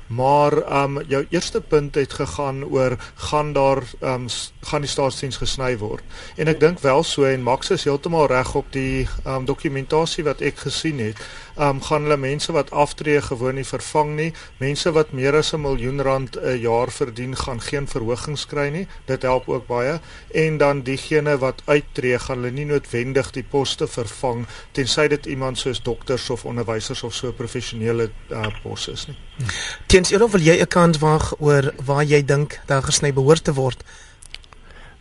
Maar 0.07 0.57
ehm 0.61 0.97
um, 0.97 1.03
jou 1.07 1.25
eerste 1.29 1.61
punt 1.61 1.95
het 1.95 2.13
gegaan 2.13 2.65
oor 2.65 2.97
gaan 3.15 3.53
daar 3.53 3.83
ehm 3.99 4.13
um, 4.13 4.27
gaan 4.61 4.81
die 4.81 4.89
staatsdiens 4.89 5.37
gesny 5.37 5.77
word. 5.77 6.03
En 6.35 6.47
ek 6.47 6.59
dink 6.59 6.79
wel 6.79 7.03
so 7.03 7.23
en 7.23 7.41
Max 7.41 7.69
is 7.69 7.83
heeltemal 7.83 8.27
reg 8.27 8.55
op 8.55 8.65
die 8.69 9.07
ehm 9.23 9.35
um, 9.35 9.45
dokumentasie 9.45 10.23
wat 10.23 10.41
ek 10.41 10.57
gesien 10.57 10.99
het. 10.99 11.17
Um, 11.55 11.79
gaan 11.81 12.03
hulle 12.03 12.17
mense 12.17 12.51
wat 12.51 12.71
aftree 12.71 13.21
gewoon 13.21 13.55
nie 13.55 13.63
vervang 13.63 14.15
nie. 14.15 14.33
Mense 14.59 14.91
wat 14.91 15.11
meer 15.11 15.35
as 15.35 15.53
'n 15.53 15.61
miljoen 15.61 16.01
rand 16.01 16.35
'n 16.35 16.59
jaar 16.59 16.91
verdien 16.91 17.35
gaan 17.35 17.61
geen 17.61 17.87
verhogings 17.87 18.45
kry 18.45 18.69
nie. 18.69 18.87
Dit 19.05 19.21
help 19.21 19.49
ook 19.49 19.67
baie. 19.67 19.99
En 20.33 20.57
dan 20.57 20.81
diegene 20.81 21.37
wat 21.37 21.61
uittreë 21.65 22.19
gaan 22.19 22.37
hulle 22.37 22.51
nie 22.51 22.65
noodwendig 22.65 23.31
die 23.31 23.43
poste 23.43 23.87
vervang 23.87 24.45
tensy 24.71 25.07
dit 25.07 25.25
iemand 25.25 25.57
soos 25.57 25.81
dokters 25.81 26.29
of 26.29 26.45
onderwysers 26.45 27.03
of 27.03 27.13
so 27.13 27.31
professionele 27.31 28.09
uh, 28.29 28.47
posse 28.63 28.91
is 28.91 29.07
nie. 29.07 29.17
Hmm. 29.37 29.47
Teens 29.85 30.11
eerder 30.11 30.29
wil 30.29 30.41
jy 30.41 30.61
'n 30.61 30.67
kans 30.67 30.97
waag 30.97 31.33
oor 31.39 31.73
waar 31.85 32.03
jy 32.03 32.25
dink 32.25 32.59
daar 32.65 32.83
gesny 32.83 33.13
behoort 33.13 33.43
te 33.43 33.53
word? 33.53 33.83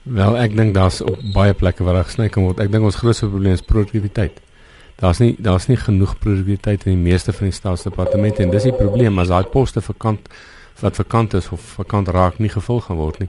Wel, 0.03 0.37
ek 0.37 0.57
dink 0.57 0.75
daar's 0.75 1.01
op 1.01 1.19
baie 1.33 1.55
plekke 1.55 1.85
waar 1.85 1.95
daar 1.95 2.05
gesny 2.05 2.29
kan 2.29 2.43
word. 2.43 2.61
Ek 2.61 2.73
dink 2.73 2.85
ons 2.85 2.99
grootste 3.01 3.27
probleem 3.27 3.53
is 3.53 3.63
produktiwiteit. 3.63 4.41
Daar's 4.97 5.19
nie 5.19 5.35
daar's 5.39 5.67
nie 5.67 5.77
genoeg 5.77 6.19
produktiwiteit 6.19 6.87
in 6.87 6.95
die 6.95 7.11
meeste 7.11 7.33
van 7.33 7.51
die 7.51 7.57
staatsdepartemente 7.57 8.43
en 8.43 8.51
dis 8.51 8.69
die 8.69 8.73
probleem 8.73 9.19
as 9.19 9.29
daai 9.33 9.49
poste 9.51 9.83
vakant 9.83 10.29
wat 10.81 10.97
vakant 10.97 11.35
is 11.35 11.49
of 11.55 11.61
vakant 11.79 12.09
raak 12.09 12.39
nie 12.39 12.51
gevul 12.51 12.81
gaan 12.81 12.99
word 12.99 13.19
nie, 13.23 13.29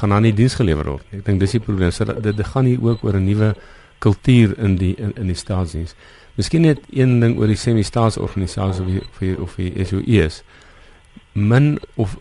gaan 0.00 0.12
dan 0.12 0.22
nie 0.22 0.32
diens 0.36 0.56
gelewer 0.58 0.84
word 0.84 1.04
nie. 1.10 1.20
Ek 1.20 1.26
dink 1.28 1.40
dis 1.40 1.56
die 1.56 1.60
probleem. 1.64 1.92
So 1.92 2.04
dit, 2.08 2.36
dit 2.36 2.46
gaan 2.46 2.68
hier 2.68 2.82
ook 2.82 3.04
oor 3.04 3.16
'n 3.16 3.24
nuwe 3.24 3.54
kultuur 3.98 4.58
in 4.58 4.76
die 4.76 4.94
in, 4.96 5.12
in 5.16 5.26
die 5.26 5.38
staatsdiens. 5.38 5.94
Miskien 6.34 6.62
net 6.62 6.80
een 6.90 7.20
ding 7.20 7.38
oor 7.38 7.46
die 7.46 7.56
semi-staatsorganisasies 7.56 8.80
of 8.80 8.86
die, 8.86 9.00
of 9.00 9.18
die, 9.20 9.36
of 9.40 9.54
die 9.54 9.84
SOE's. 9.84 10.42
Min 11.32 11.78
of 11.94 12.16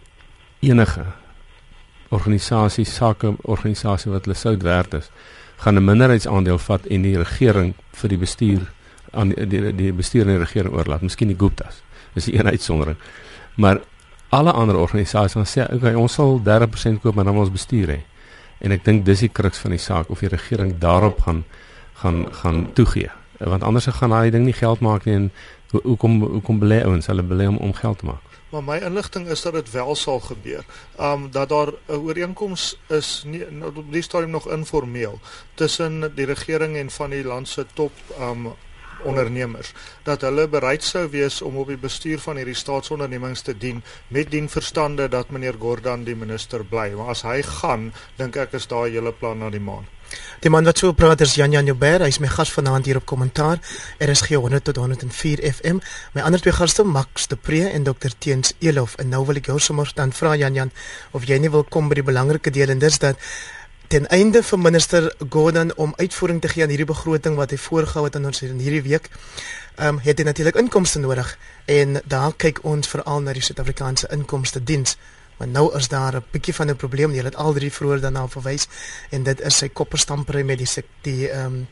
enige 0.59 1.05
organisasie 2.09 2.85
sake 2.85 3.33
organisasie 3.41 4.11
wat 4.11 4.27
hulle 4.27 4.37
sout 4.37 4.63
werd 4.63 4.93
is 4.93 5.09
gaan 5.63 5.75
'n 5.75 5.83
minderheidsaandeel 5.83 6.57
vat 6.57 6.85
en 6.85 7.01
die 7.01 7.17
regering 7.17 7.73
vir 7.91 8.09
die 8.09 8.17
bestuur 8.17 8.71
aan 9.11 9.29
die 9.29 9.47
die, 9.47 9.75
die 9.75 9.93
bestuur 9.93 10.21
en 10.21 10.35
die 10.35 10.43
regering 10.45 10.73
oorlaat. 10.73 11.01
Miskien 11.01 11.27
die 11.27 11.37
Guptas. 11.37 11.81
Is 12.13 12.27
'n 12.27 12.47
uitsondering. 12.47 12.97
Maar 13.55 13.81
alle 14.29 14.51
ander 14.51 14.75
organisasies 14.75 15.33
gaan 15.33 15.45
sê 15.45 15.73
okay 15.73 15.93
ons 15.93 16.13
sal 16.13 16.41
30% 16.43 17.01
koop 17.01 17.15
maar 17.15 17.25
dan 17.25 17.37
ons 17.37 17.51
bestuur 17.51 17.87
hê. 17.87 17.99
En 18.59 18.71
ek 18.71 18.83
dink 18.83 19.05
dis 19.05 19.19
die 19.19 19.29
kruks 19.29 19.57
van 19.57 19.71
die 19.71 19.79
saak 19.79 20.09
of 20.09 20.19
die 20.19 20.29
regering 20.29 20.77
daarop 20.77 21.21
gaan 21.21 21.43
gaan 21.93 22.25
gaan 22.31 22.73
toegee. 22.73 23.09
Want 23.39 23.63
anders 23.63 23.85
gaan 23.85 24.09
daai 24.09 24.31
ding 24.31 24.45
nie 24.45 24.53
geld 24.53 24.79
maak 24.79 25.05
nie 25.05 25.15
en 25.15 25.31
hoekom 25.71 26.21
hoekom 26.21 26.59
belê 26.59 26.83
ouens? 26.83 27.07
Hulle 27.07 27.23
belê 27.23 27.47
om 27.47 27.57
om 27.57 27.73
geld 27.73 27.97
te 27.97 28.05
maak 28.05 28.32
Maar 28.53 28.63
my 28.63 28.75
inligting 28.85 29.27
is 29.33 29.41
dat 29.41 29.53
dit 29.53 29.71
wel 29.71 29.95
sal 29.95 30.19
gebeur. 30.19 30.65
Um 30.99 31.31
dat 31.31 31.49
daar 31.49 31.67
'n 31.87 31.93
ooreenkoms 31.93 32.77
is 32.87 33.23
nie 33.25 33.45
op 33.65 33.91
die 33.91 34.01
stadium 34.01 34.29
nog 34.29 34.49
informeel 34.49 35.19
tussen 35.53 36.15
die 36.15 36.25
regering 36.25 36.77
en 36.77 36.89
van 36.89 37.09
die 37.09 37.23
land 37.23 37.47
se 37.47 37.65
top 37.73 37.91
um 38.19 38.53
ondernemers 39.03 39.73
dat 40.03 40.21
hulle 40.21 40.47
bereid 40.47 40.83
sou 40.83 41.09
wees 41.09 41.41
om 41.41 41.57
op 41.57 41.67
die 41.67 41.77
bestuur 41.77 42.19
van 42.19 42.35
hierdie 42.35 42.55
staatsondernemings 42.55 43.41
te 43.41 43.57
dien 43.57 43.83
met 44.07 44.31
dien 44.31 44.49
verstande 44.49 45.07
dat 45.07 45.29
meneer 45.29 45.55
Gordhan 45.59 46.03
die 46.03 46.15
minister 46.15 46.65
bly. 46.65 46.91
Maar 46.93 47.07
as 47.07 47.21
hy 47.21 47.41
gaan, 47.41 47.93
dink 48.15 48.35
ek 48.35 48.53
is 48.53 48.67
daai 48.67 48.91
hele 48.91 49.11
plan 49.11 49.37
na 49.37 49.49
die 49.49 49.59
maan. 49.59 49.87
Die 50.43 50.49
man 50.49 50.67
wat 50.67 50.77
so 50.77 50.91
praat 50.91 51.21
is 51.21 51.35
Jan 51.35 51.51
Jan 51.51 51.65
Joubert, 51.65 52.01
hy 52.03 52.11
is 52.11 52.19
my 52.19 52.27
gas 52.27 52.51
vanaand 52.51 52.85
hier 52.85 52.99
op 52.99 53.05
kommentaar. 53.05 53.61
Er 53.97 54.09
is 54.09 54.23
G100 54.25 54.65
tot 54.69 54.75
104 54.81 55.39
FM. 55.53 55.79
My 56.13 56.21
ander 56.27 56.41
twee 56.41 56.53
gaste, 56.53 56.83
Max 56.83 57.27
de 57.27 57.35
Pre 57.35 57.63
en 57.69 57.83
Dr 57.83 58.11
Teens 58.17 58.53
Elof. 58.59 58.95
En 58.99 59.09
nou 59.09 59.25
wil 59.25 59.39
ek 59.39 59.51
jou 59.51 59.59
sommer 59.59 59.91
dan 59.95 60.11
vra 60.11 60.35
Jan 60.35 60.53
Jan 60.53 60.71
of 61.11 61.27
jy 61.29 61.39
nie 61.39 61.51
wil 61.53 61.63
kom 61.63 61.87
by 61.87 62.01
die 62.01 62.07
belangrike 62.07 62.51
deel 62.51 62.75
en 62.75 62.83
dis 62.83 62.99
dat 62.99 63.19
ten 63.93 64.07
einde 64.07 64.41
vir 64.43 64.59
minister 64.59 65.15
Gordhan 65.29 65.75
om 65.75 65.93
uitvoering 65.97 66.41
te 66.41 66.47
gee 66.47 66.63
aan 66.63 66.71
hierdie 66.73 66.89
begroting 66.89 67.35
wat 67.37 67.51
hy 67.53 67.59
voorgehou 67.61 68.05
het 68.07 68.15
aan 68.15 68.25
ons 68.25 68.41
in 68.41 68.57
hierdie 68.57 68.81
week, 68.87 69.09
ehm 69.75 69.95
um, 69.95 69.99
het 70.01 70.17
hy 70.17 70.25
natuurlik 70.25 70.57
inkomste 70.57 70.99
nodig 70.99 71.37
en 71.65 71.99
daar 72.05 72.33
kyk 72.33 72.63
ons 72.63 72.89
veral 72.89 73.21
na 73.21 73.33
die 73.37 73.43
Suid-Afrikaanse 73.45 74.09
inkomste 74.11 74.63
diens. 74.63 74.97
Maar 75.37 75.47
nou 75.47 75.75
is 75.75 75.87
daar 75.87 76.15
'n 76.15 76.25
bietjie 76.31 76.53
van 76.53 76.69
'n 76.69 76.75
probleem. 76.75 77.11
Jy 77.11 77.23
het 77.23 77.35
al 77.35 77.53
drie 77.53 77.71
vroeër 77.71 78.01
daarna 78.01 78.27
verwys 78.27 78.67
en 79.09 79.23
dit 79.23 79.41
is 79.41 79.57
sy 79.57 79.69
kopperstamper 79.69 80.45
met 80.45 80.57
die 80.57 80.83
die 81.01 81.29
ehm 81.29 81.45
um, 81.45 81.67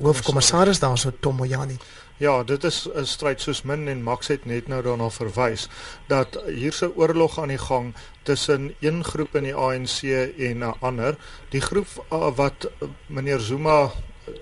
hoofkommissaris 0.00 0.78
daarso 0.78 1.12
Tom 1.20 1.36
Moyani. 1.36 1.78
Ja, 2.16 2.42
dit 2.44 2.64
is 2.64 2.88
'n 2.94 3.04
stryd 3.04 3.40
soos 3.40 3.62
min 3.62 3.88
en 3.88 4.02
Max 4.02 4.26
het 4.26 4.44
net 4.44 4.68
nou 4.68 4.82
daarna 4.82 5.10
verwys 5.10 5.68
dat 6.06 6.42
hier 6.46 6.72
se 6.72 6.96
oorlog 6.96 7.38
aan 7.38 7.48
die 7.48 7.58
gang 7.58 7.94
tussen 8.22 8.74
een 8.80 9.04
groep 9.04 9.34
in 9.34 9.42
die 9.42 9.54
ANC 9.54 10.02
en 10.38 10.58
'n 10.58 10.74
ander. 10.80 11.16
Die 11.48 11.60
groep 11.60 12.06
uh, 12.12 12.34
wat 12.34 12.64
uh, 12.64 12.88
meneer 13.06 13.40
Zuma 13.40 13.90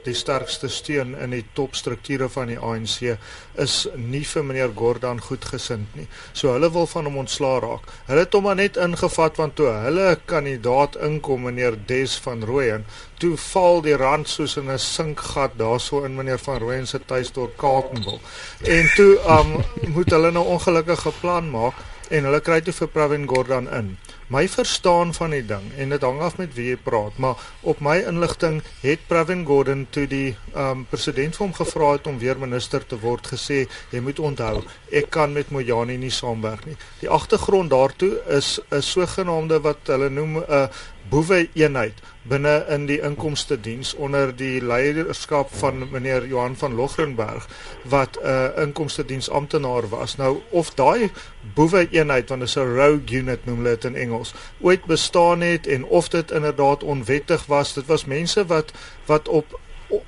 die 0.05 0.14
sterkste 0.17 0.69
steun 0.73 1.14
in 1.21 1.35
die 1.35 1.45
topstrukture 1.57 2.29
van 2.33 2.50
die 2.53 2.59
ANC 2.59 3.14
is 3.61 3.75
nie 3.97 4.25
vir 4.29 4.45
meneer 4.47 4.73
Gordhan 4.76 5.21
goedgesind 5.23 5.97
nie. 5.99 6.07
So 6.33 6.53
hulle 6.55 6.71
wil 6.73 6.88
van 6.91 7.09
hom 7.09 7.21
ontslaa 7.25 7.61
raak. 7.64 7.88
Hulle 8.09 8.25
het 8.25 8.37
hom 8.37 8.47
maar 8.49 8.59
net 8.61 8.81
ingevat 8.81 9.41
want 9.41 9.57
toe 9.61 9.71
hulle 9.87 10.09
kandidaat 10.31 10.99
inkom 11.09 11.49
meneer 11.49 11.76
Des 11.88 12.17
van 12.25 12.45
Rooyen, 12.45 12.87
toe 13.21 13.35
val 13.50 13.83
die 13.85 13.97
rand 14.00 14.29
soos 14.29 14.57
in 14.61 14.71
'n 14.71 14.79
sinkgat 14.79 15.59
daarso 15.61 16.05
in 16.05 16.17
meneer 16.17 16.38
van 16.38 16.59
Rooyen 16.59 16.87
se 16.87 17.00
tuisdorp 17.05 17.57
Kaapstad. 17.57 18.21
En 18.62 18.91
toe 18.97 19.19
um, 19.29 19.64
moet 19.95 20.11
hulle 20.11 20.31
nou 20.31 20.47
ongelukkige 20.47 21.12
plan 21.21 21.50
maak 21.50 21.75
en 22.11 22.25
hulle 22.28 22.40
kry 22.44 22.61
toe 22.61 22.75
vir 22.76 22.88
Pravin 22.88 23.28
Gordhan 23.28 23.68
in 23.68 23.96
my 24.32 24.46
verstaan 24.49 25.12
van 25.14 25.34
die 25.34 25.42
ding 25.46 25.66
en 25.78 25.92
dit 25.92 26.04
hang 26.04 26.20
af 26.25 26.38
met 26.40 26.54
wie 26.56 26.70
jy 26.70 26.78
praat, 26.80 27.18
maar 27.20 27.40
op 27.62 27.80
my 27.84 27.99
inligting 28.08 28.62
het 28.80 29.04
Pravin 29.08 29.44
Gordhan 29.46 29.84
toe 29.92 30.06
die 30.08 30.37
um 30.58 30.87
president 30.90 31.37
vir 31.37 31.44
hom 31.44 31.54
gevra 31.56 31.92
het 31.96 32.08
om 32.11 32.18
weer 32.23 32.40
minister 32.40 32.87
te 32.88 32.99
word 33.02 33.28
gesê 33.34 33.64
jy 33.92 34.00
moet 34.04 34.18
onthou 34.18 34.62
ek 34.92 35.11
kan 35.14 35.34
met 35.37 35.52
Mojani 35.52 35.96
nie 36.00 36.12
saamwerk 36.12 36.64
nie. 36.66 36.76
Die 37.02 37.11
agtergrond 37.11 37.70
daartoe 37.70 38.23
is 38.38 38.61
'n 38.70 38.82
sogenaamde 38.82 39.61
wat 39.61 39.92
hulle 39.92 40.08
noem 40.11 40.38
'n 40.38 40.44
uh, 40.49 40.68
boewe 41.08 41.49
eenheid 41.52 42.00
binne 42.23 42.64
in 42.73 42.87
die 42.88 43.00
inkomste 43.04 43.56
diens 43.61 43.92
onder 43.94 44.32
die 44.37 44.62
leierskap 44.64 45.50
van 45.61 45.84
meneer 45.90 46.26
Johan 46.26 46.56
van 46.56 46.75
Logrenberg 46.75 47.49
wat 47.82 48.18
'n 48.23 48.26
uh, 48.26 48.62
inkomste 48.62 49.04
diens 49.04 49.30
amptenaar 49.30 49.88
was. 49.88 50.16
Nou 50.16 50.40
of 50.50 50.75
daai 50.75 51.11
boewe 51.54 51.88
eenheid 51.90 52.28
want 52.28 52.40
dit 52.40 52.49
is 52.49 52.56
'n 52.56 52.75
rogue 52.76 53.16
unit 53.18 53.44
noem 53.44 53.56
hulle 53.56 53.76
dit 53.76 53.84
in 53.84 53.96
Engels, 53.96 54.34
ooit 54.61 54.84
bestaan 54.84 55.40
het 55.40 55.66
en 55.66 55.84
of 55.84 56.08
dit 56.08 56.30
inderdaad 56.30 56.82
onwettig 56.82 57.46
was, 57.46 57.75
dit 57.75 57.87
was 57.87 58.04
mense 58.04 58.46
wat 58.46 58.73
wat 59.06 59.28
op 59.28 59.61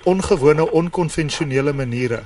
ongewone 0.03 0.71
onkonvensionele 0.71 1.73
maniere 1.73 2.25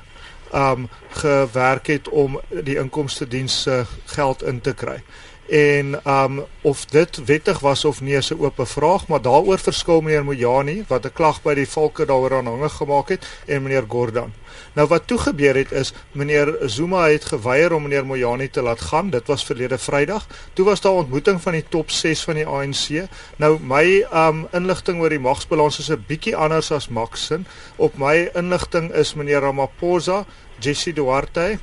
um 0.54 0.88
gewerk 1.08 1.86
het 1.86 2.08
om 2.08 2.40
die 2.50 2.76
inkomste 2.78 3.28
diens 3.28 3.62
se 3.62 3.84
geld 4.04 4.42
in 4.42 4.60
te 4.60 4.74
kry 4.74 5.02
en 5.50 6.00
um 6.06 6.44
of 6.60 6.84
dit 6.84 7.24
wettig 7.24 7.58
was 7.58 7.84
of 7.84 8.00
nie 8.00 8.14
is 8.14 8.30
'n 8.30 8.38
oop 8.38 8.60
vraag 8.62 9.08
maar 9.08 9.22
daaroor 9.22 9.58
verskil 9.58 10.00
meneer 10.00 10.24
Mojani 10.24 10.84
wat 10.88 11.04
'n 11.04 11.12
klag 11.12 11.42
by 11.42 11.54
die 11.54 11.68
volke 11.68 12.06
daaroor 12.06 12.34
aanhangig 12.34 12.72
gemaak 12.72 13.08
het 13.08 13.26
en 13.46 13.62
meneer 13.62 13.84
Gordhan. 13.88 14.32
Nou 14.72 14.88
wat 14.88 15.06
toe 15.06 15.18
gebeur 15.18 15.54
het 15.54 15.72
is 15.72 15.92
meneer 16.12 16.56
Zuma 16.66 17.08
het 17.08 17.24
geweier 17.24 17.72
om 17.72 17.82
meneer 17.82 18.06
Mojani 18.06 18.50
te 18.50 18.62
laat 18.62 18.80
gaan. 18.80 19.10
Dit 19.10 19.26
was 19.26 19.44
verlede 19.44 19.78
Vrydag. 19.78 20.26
Toe 20.52 20.64
was 20.64 20.80
daar 20.80 20.92
ontmoeting 20.92 21.42
van 21.42 21.52
die 21.52 21.64
top 21.68 21.90
6 21.90 22.22
van 22.22 22.34
die 22.34 22.46
ANC. 22.46 23.08
Nou 23.36 23.58
my 23.60 24.06
um 24.12 24.46
inligting 24.52 25.00
oor 25.00 25.08
die 25.08 25.18
magsbalans 25.18 25.78
is 25.78 25.90
'n 25.90 26.04
bietjie 26.06 26.36
anders 26.36 26.70
as 26.72 26.88
Maxin. 26.88 27.46
Op 27.76 27.96
my 27.96 28.30
inligting 28.34 28.92
is 28.92 29.14
meneer 29.14 29.40
Ramaphosa, 29.40 30.24
Jesse 30.58 30.92
Duarte 30.92 31.58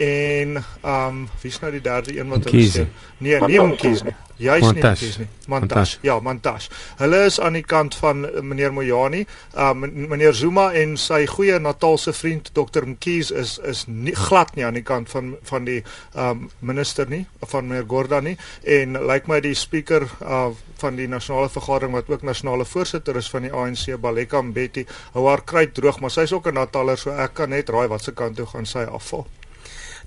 en 0.00 0.56
um 0.80 1.28
wie's 1.42 1.58
nou 1.60 1.70
die 1.74 1.82
derde 1.84 2.16
een 2.16 2.28
wat 2.32 2.46
hulle 2.48 2.66
sê? 2.72 2.86
Nee, 3.20 3.36
nie 3.44 3.60
Mkhize 3.60 4.06
nie. 4.06 4.14
Jy's 4.40 4.62
nie 4.72 4.80
Mkhize 4.80 5.20
nie. 5.20 5.26
Mantash. 5.52 5.98
Ja, 6.06 6.14
Mantash. 6.24 6.70
Hulle 6.96 7.18
is 7.28 7.36
aan 7.40 7.58
die 7.58 7.64
kant 7.68 7.98
van 8.00 8.22
uh, 8.24 8.40
meneer 8.40 8.72
Mojani. 8.72 9.26
Um 9.52 9.84
meneer 10.08 10.32
Zuma 10.32 10.70
en 10.72 10.94
sy 10.96 11.26
goeie 11.28 11.58
Natalse 11.60 12.14
vriend 12.16 12.48
Dr 12.56 12.86
Mkhize 12.88 13.34
is 13.36 13.58
is 13.60 13.82
nie 13.88 14.14
glad 14.16 14.54
nie 14.56 14.64
aan 14.64 14.78
die 14.78 14.86
kant 14.86 15.12
van 15.12 15.34
van 15.50 15.68
die 15.68 15.82
um 16.16 16.46
minister 16.64 17.08
nie 17.10 17.26
van 17.52 17.68
meneer 17.68 17.84
Gordhan 17.90 18.30
nie 18.30 18.38
en 18.64 18.96
lyk 18.96 19.10
like 19.10 19.28
my 19.28 19.40
die 19.44 19.54
speaker 19.54 20.08
uh 20.24 20.48
van 20.80 20.96
die 20.96 21.08
nasionale 21.12 21.50
vergadering 21.52 21.92
wat 21.92 22.08
ook 22.08 22.22
nasionale 22.24 22.64
voorsitter 22.64 23.16
is 23.20 23.28
van 23.28 23.44
die 23.44 23.52
ANC 23.52 24.00
Baleka 24.00 24.40
Mbeki 24.42 24.86
hou 25.12 25.26
haar 25.28 25.44
kruit 25.44 25.74
droog 25.76 26.00
maar 26.00 26.16
sy's 26.16 26.32
ook 26.32 26.48
'n 26.48 26.56
Nataler 26.56 26.96
so 26.96 27.12
ek 27.12 27.34
kan 27.34 27.50
net 27.52 27.68
raai 27.68 27.88
wat 27.88 28.02
se 28.02 28.12
kant 28.12 28.36
toe 28.36 28.46
gaan 28.46 28.66
sy 28.66 28.88
afval. 28.88 29.26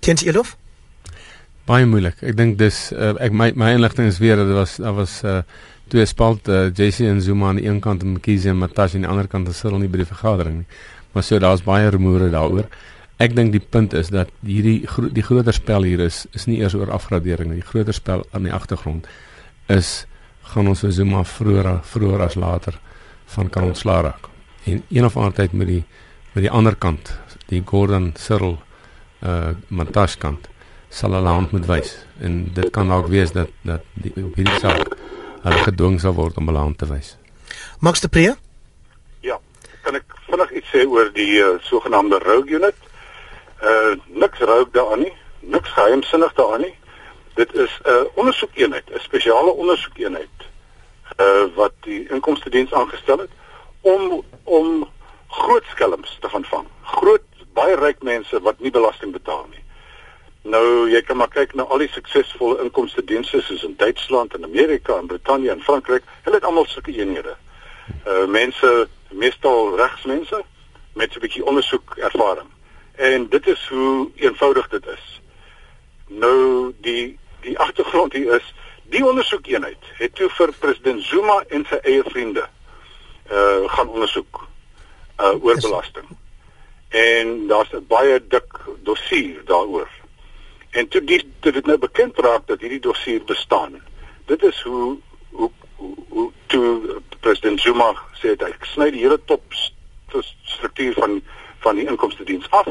Teens 0.04 0.24
Elof? 0.28 0.58
Baie 1.64 1.86
moeilik. 1.88 2.18
Ek 2.28 2.36
dink 2.36 2.58
dis 2.60 2.78
uh, 2.92 3.14
ek 3.24 3.32
my 3.32 3.54
my 3.56 3.70
inligting 3.72 4.10
is 4.12 4.18
weer 4.20 4.36
dat 4.36 4.50
dit 4.50 4.58
was 4.58 4.74
daar 4.84 4.96
was 4.98 5.14
uh, 5.24 5.38
twee 5.94 6.04
spalt 6.12 6.50
uh, 6.52 6.66
JC 6.76 7.06
en 7.08 7.22
Zuma 7.24 7.54
aan 7.54 7.62
die 7.62 7.70
een 7.70 7.80
kant 7.80 8.04
en 8.04 8.18
Mkhize 8.18 8.50
en 8.52 8.58
Matash 8.60 8.98
aan 8.98 9.06
die 9.06 9.12
ander 9.14 9.30
kant 9.32 9.48
gesit 9.48 9.72
nie 9.80 9.88
by 9.88 10.02
die 10.02 10.08
vergadering 10.10 10.58
nie. 10.58 10.82
Maar 11.16 11.24
so 11.24 11.40
daar's 11.40 11.64
baie 11.64 11.88
rumoere 11.96 12.28
daaroor. 12.34 12.68
Ek 13.24 13.38
dink 13.38 13.56
die 13.56 13.62
punt 13.64 13.96
is 13.96 14.12
dat 14.12 14.34
hierdie 14.44 14.82
gro 14.92 15.08
die 15.08 15.24
groter 15.24 15.56
spel 15.56 15.88
hier 15.88 16.04
is 16.04 16.26
is 16.36 16.50
nie 16.52 16.60
eers 16.60 16.76
oor 16.76 16.92
afgradering 16.92 17.54
nie. 17.54 17.62
Die 17.62 17.70
groter 17.72 17.96
spel 17.96 18.28
aan 18.36 18.44
die 18.50 18.54
agtergrond 18.60 19.08
is 19.72 19.94
gaan 20.52 20.68
ons 20.68 20.84
Zuma 20.84 21.24
vroeër 21.24 21.78
vroeër 21.94 22.26
as 22.28 22.36
later 22.36 22.76
van 23.38 23.48
kan 23.48 23.72
ontslaa 23.72 24.02
raak. 24.10 24.28
En 24.68 24.84
een 24.90 25.08
of 25.08 25.16
ander 25.16 25.40
tyd 25.40 25.56
met 25.56 25.72
die 25.72 25.86
met 26.36 26.44
die 26.44 26.52
ander 26.52 26.76
kant, 26.76 27.16
die 27.48 27.64
Gordon 27.64 28.12
Cyril 28.20 28.60
uh 29.24 29.54
Matash 29.68 30.18
kant 30.18 30.50
sal 30.90 31.16
hulle 31.18 31.28
hand 31.30 31.52
moet 31.52 31.66
wys 31.66 31.94
en 32.22 32.44
dit 32.54 32.70
kan 32.76 32.88
dalk 32.88 33.08
wees 33.08 33.32
dat 33.32 33.50
dat 33.62 33.82
die 33.94 34.14
op 34.24 34.36
hierdie 34.36 34.60
saak 34.60 34.96
hulle 35.44 35.64
gedwing 35.68 36.00
sal 36.02 36.16
word 36.18 36.38
om 36.38 36.48
hulle 36.52 36.60
hand 36.60 36.78
te 36.78 36.88
wys. 36.88 37.16
Max 37.80 38.04
de 38.04 38.10
Pre? 38.10 38.36
Ja, 39.22 39.40
kan 39.84 39.96
ek 40.00 40.16
vinnig 40.28 40.54
iets 40.60 40.72
sê 40.76 40.86
oor 40.88 41.12
die 41.16 41.40
uh, 41.42 41.56
sogenaamde 41.70 42.20
rogue 42.24 42.60
unit? 42.60 42.88
Uh 43.64 43.96
niks 44.08 44.40
rogue 44.40 44.72
daarin 44.76 45.06
nie, 45.08 45.14
niks 45.56 45.72
geheimsinnig 45.76 46.34
daarin 46.40 46.68
nie. 46.68 46.76
Dit 47.36 47.54
is 47.54 47.72
'n 47.84 47.90
uh, 47.90 48.06
ondersoekeenheid, 48.14 48.90
'n 48.92 49.00
spesiale 49.00 49.52
ondersoekeenheid 49.52 50.50
uh 51.20 51.46
wat 51.56 51.74
die 51.82 52.10
inkomste 52.10 52.50
diens 52.50 52.74
aangestel 52.74 53.18
het 53.18 53.34
om 53.82 54.24
om 54.44 54.88
groot 55.28 55.64
skelms 55.72 56.18
te 56.22 56.30
gaan 56.30 56.46
vang. 56.46 56.68
Groot 56.84 57.33
baie 57.54 57.76
ryk 57.76 58.04
mense 58.04 58.42
wat 58.42 58.60
nie 58.60 58.72
belasting 58.72 59.12
betaal 59.12 59.46
nie. 59.52 59.64
Nou 60.44 60.90
jy 60.92 61.02
kan 61.08 61.18
maar 61.18 61.32
kyk 61.32 61.54
na 61.56 61.64
al 61.64 61.80
die 61.80 61.92
suksesvolle 61.92 62.60
inkomste 62.66 63.04
dienste 63.08 63.40
soos 63.42 63.64
in 63.64 63.78
Duitsland 63.80 64.34
en 64.36 64.44
Amerika 64.44 64.98
en 64.98 65.08
Brittanje 65.08 65.52
en 65.52 65.62
Frankryk. 65.64 66.04
Hulle 66.24 66.36
het 66.36 66.46
almal 66.46 66.68
sulke 66.68 66.92
eenhede. 66.92 67.36
Uh 68.08 68.26
mense, 68.28 68.88
meestal 69.12 69.76
regsmense 69.80 70.44
met 70.94 71.16
'n 71.16 71.20
bietjie 71.20 71.46
ondersoek 71.46 71.96
ervaring. 71.98 72.50
En 72.96 73.30
dit 73.30 73.48
is 73.48 73.68
hoe 73.68 74.10
eenvoudig 74.16 74.68
dit 74.70 74.86
is. 74.88 75.22
Nou 76.08 76.74
die 76.82 77.20
die 77.42 77.60
agtergrond 77.60 78.14
hier 78.14 78.36
is 78.36 78.54
die 78.84 79.06
ondersoekeenheid 79.06 79.80
het 79.98 80.16
toe 80.16 80.30
vir 80.30 80.52
president 80.60 81.04
Zuma 81.04 81.44
en 81.48 81.66
sy 81.70 81.80
eie 81.84 82.04
vriende 82.04 82.44
uh 83.32 83.64
gaan 83.66 83.90
ondersoek 83.90 84.48
uh 85.20 85.44
oor 85.44 85.56
belasting. 85.62 86.06
En 86.94 87.48
daar's 87.48 87.74
'n 87.74 87.86
baie 87.88 88.22
dik 88.28 88.60
dossier 88.84 89.42
daaroor. 89.46 89.90
En 90.70 90.88
toe 90.88 91.24
toe 91.40 91.52
dit 91.52 91.66
nou 91.66 91.78
bekend 91.78 92.18
raak 92.18 92.48
dat 92.48 92.60
hierdie 92.60 92.80
dossier 92.80 93.24
bestaan. 93.24 93.82
Dit 94.26 94.44
is 94.44 94.62
hoe 94.62 94.98
hoe 95.30 95.52
hoe, 96.10 96.32
toe 96.46 97.02
president 97.20 97.62
Zuma 97.62 97.94
sê 98.14 98.36
dat 98.36 98.48
hy 98.48 98.54
sny 98.62 98.92
die 98.92 99.02
hele 99.02 99.20
top 99.26 99.44
struktuur 100.46 100.94
van 100.94 101.22
van 101.60 101.76
die 101.76 101.88
inkomste 101.88 102.24
diens 102.24 102.50
af 102.50 102.68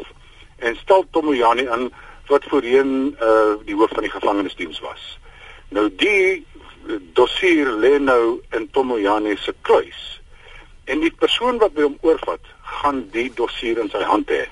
en 0.58 0.76
stel 0.76 1.06
Tomoyani 1.10 1.62
in 1.62 1.92
wat 2.26 2.44
voorheen 2.44 3.16
uh 3.20 3.54
die 3.64 3.74
hoof 3.74 3.90
van 3.90 4.06
die 4.06 4.10
gevangenisdiens 4.10 4.80
was. 4.80 5.18
Nou 5.68 5.88
die 5.96 6.46
dossier 7.12 7.66
lê 7.66 7.98
nou 7.98 8.40
in 8.50 8.70
Tomoyani 8.70 9.36
se 9.36 9.54
kluis. 9.60 10.20
En 10.84 11.00
die 11.00 11.12
persoon 11.18 11.58
wat 11.58 11.74
by 11.74 11.86
hom 11.86 11.98
oorvat, 12.00 12.40
gaan 12.80 13.04
die 13.14 13.28
dossier 13.34 13.78
in 13.78 13.90
sy 13.92 14.02
hand 14.08 14.30
hê. 14.30 14.44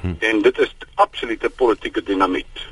Hm. 0.00 0.14
En 0.18 0.42
dit 0.42 0.58
is 0.58 0.74
absolute 0.94 1.50
politieke 1.50 2.02
dinamiet. 2.02 2.66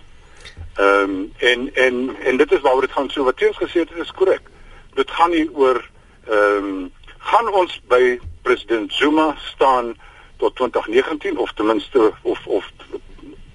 Ehm 0.79 1.11
um, 1.11 1.33
en 1.37 1.75
en 1.75 2.17
en 2.23 2.37
dit 2.37 2.53
is 2.53 2.61
waaroor 2.61 2.87
dit 2.87 2.93
gaan 2.93 3.11
so 3.11 3.25
wat 3.25 3.37
teens 3.37 3.57
gesê 3.57 3.85
het 3.85 3.91
is 3.97 4.13
korrek. 4.13 4.51
Dit 4.95 5.11
gaan 5.11 5.31
nie 5.31 5.49
oor 5.55 5.83
ehm 6.29 6.69
um, 6.69 6.93
gaan 7.19 7.53
ons 7.53 7.81
by 7.89 8.19
president 8.43 8.93
Zuma 8.93 9.35
staan 9.39 9.97
tot 10.37 10.57
2019 10.57 11.39
of 11.39 11.53
ten 11.53 11.67
minste 11.67 12.13
of 12.23 12.47
of 12.47 12.71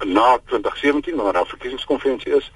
na 0.06 0.40
2017 0.46 1.16
wanneer 1.16 1.34
daar 1.34 1.48
verkiesingskonferensie 1.48 2.36
is 2.36 2.52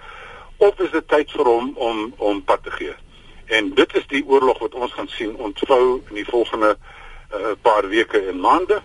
of 0.58 0.80
is 0.80 0.92
dit 0.92 1.08
tyd 1.08 1.32
vir 1.32 1.46
hom 1.46 1.72
om 1.76 2.14
om 2.18 2.44
pad 2.44 2.64
te 2.64 2.72
gee. 2.72 2.96
En 3.46 3.74
dit 3.74 3.96
is 3.96 4.08
die 4.08 4.26
oorlog 4.28 4.60
wat 4.60 4.76
ons 4.76 4.94
gaan 4.94 5.08
sien 5.08 5.36
ontvou 5.36 6.02
in 6.10 6.16
die 6.16 6.28
volgende 6.28 6.78
uh, 7.34 7.56
paar 7.62 7.88
weke 7.90 8.22
en 8.30 8.40
maande. 8.40 8.82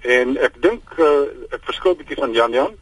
En 0.00 0.36
ek 0.36 0.60
dink 0.62 0.94
uh, 0.98 1.26
ek 1.50 1.64
verskil 1.68 1.96
bietjie 1.98 2.20
van 2.20 2.32
Jan 2.32 2.52
Jan. 2.52 2.76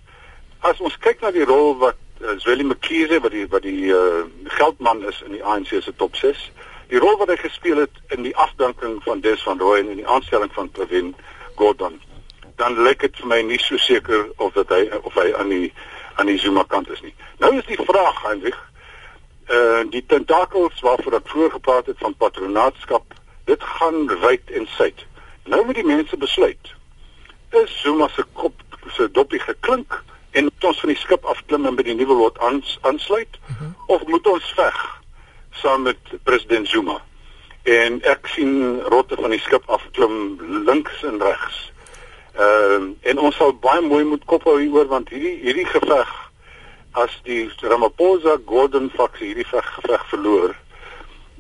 As 0.61 0.81
ons 0.81 0.99
kyk 1.01 1.23
na 1.25 1.33
die 1.35 1.47
rol 1.49 1.77
wat 1.81 1.99
uh, 2.21 2.37
Zweli 2.43 2.65
Mkhize 2.65 3.21
wat 3.21 3.33
die 3.37 3.47
wat 3.49 3.65
die 3.67 3.93
uh, 3.95 4.27
geldman 4.59 5.05
is 5.09 5.23
in 5.27 5.39
die 5.39 5.45
ANC 5.45 5.75
se 5.81 5.95
top 5.97 6.17
6, 6.17 6.51
die 6.93 7.01
rol 7.01 7.19
wat 7.21 7.33
hy 7.33 7.39
gespeel 7.41 7.85
het 7.87 8.05
in 8.15 8.23
die 8.27 8.37
afdanking 8.37 9.01
van 9.07 9.21
Des 9.25 9.43
van 9.47 9.61
Rooyen 9.61 9.91
en 9.93 10.03
die 10.03 10.09
aanstelling 10.09 10.53
van 10.57 10.71
Pravin 10.71 11.15
Gordhan 11.57 12.01
dan 12.61 12.83
lyk 12.85 13.07
dit 13.07 13.21
vir 13.23 13.29
my 13.33 13.41
nie 13.49 13.59
so 13.63 13.81
seker 13.81 14.27
of 14.45 14.53
dat 14.59 14.73
hy 14.75 14.83
of 15.01 15.15
hy 15.17 15.31
aan 15.41 15.53
die 15.53 15.71
aan 16.21 16.29
die 16.29 16.41
Zuma 16.43 16.67
kant 16.69 16.91
is 16.93 17.01
nie. 17.01 17.15
Nou 17.41 17.55
is 17.57 17.69
die 17.69 17.79
vraag, 17.81 18.19
Hendrik, 18.27 18.59
eh 19.49 19.57
uh, 19.57 19.85
die 19.95 20.03
tentakels 20.13 20.83
waarvoor 20.85 21.17
ek 21.21 21.31
vroeër 21.33 21.55
gepraat 21.57 21.87
het 21.89 22.03
van 22.05 22.17
patronaatskap, 22.21 23.15
dit 23.45 23.63
gaan 23.63 24.07
wyd 24.21 24.51
en 24.51 24.67
suid. 24.77 25.07
Nou 25.45 25.65
moet 25.67 25.75
die 25.75 25.87
mense 25.87 26.17
besluit. 26.17 26.73
Is 27.51 27.81
Zuma 27.83 28.09
se 28.09 28.25
kop 28.33 28.63
se 28.97 29.11
dopie 29.11 29.41
geklink 29.41 30.03
en 30.31 30.45
moet 30.45 30.65
ons 30.65 30.81
van 30.81 30.93
die 30.93 30.99
skip 30.99 31.25
afklim 31.25 31.67
en 31.67 31.77
by 31.79 31.83
die 31.83 31.95
nuwe 31.95 32.15
lot 32.15 32.39
ans, 32.39 32.79
aansluit 32.81 33.39
uh 33.41 33.49
mhm. 33.49 33.65
-huh. 33.65 33.95
of 33.95 34.07
moet 34.07 34.27
ons 34.27 34.53
veg 34.57 34.79
saam 35.51 35.83
met 35.83 35.99
president 36.23 36.69
Zuma? 36.69 37.01
En 37.63 38.03
ek 38.03 38.27
sien 38.27 38.81
rotte 38.81 39.17
van 39.21 39.31
die 39.31 39.41
skip 39.41 39.69
afklim 39.69 40.39
links 40.65 41.03
en 41.03 41.21
regs. 41.21 41.73
Ehm 42.35 42.83
uh, 42.83 43.11
en 43.11 43.19
ons 43.19 43.37
sal 43.37 43.53
baie 43.55 43.81
mooi 43.81 44.05
moet 44.05 44.25
kop 44.25 44.45
hou 44.45 44.61
hieroor 44.61 44.87
want 44.87 45.09
hierdie 45.09 45.39
hierdie 45.43 45.67
geveg 45.67 46.31
as 46.93 47.21
die 47.23 47.51
Ramaphosa 47.63 48.37
Gordon 48.47 48.91
faksie 48.95 49.27
hierdie 49.27 49.45
geveg, 49.45 49.67
geveg 49.75 50.07
verloor, 50.09 50.55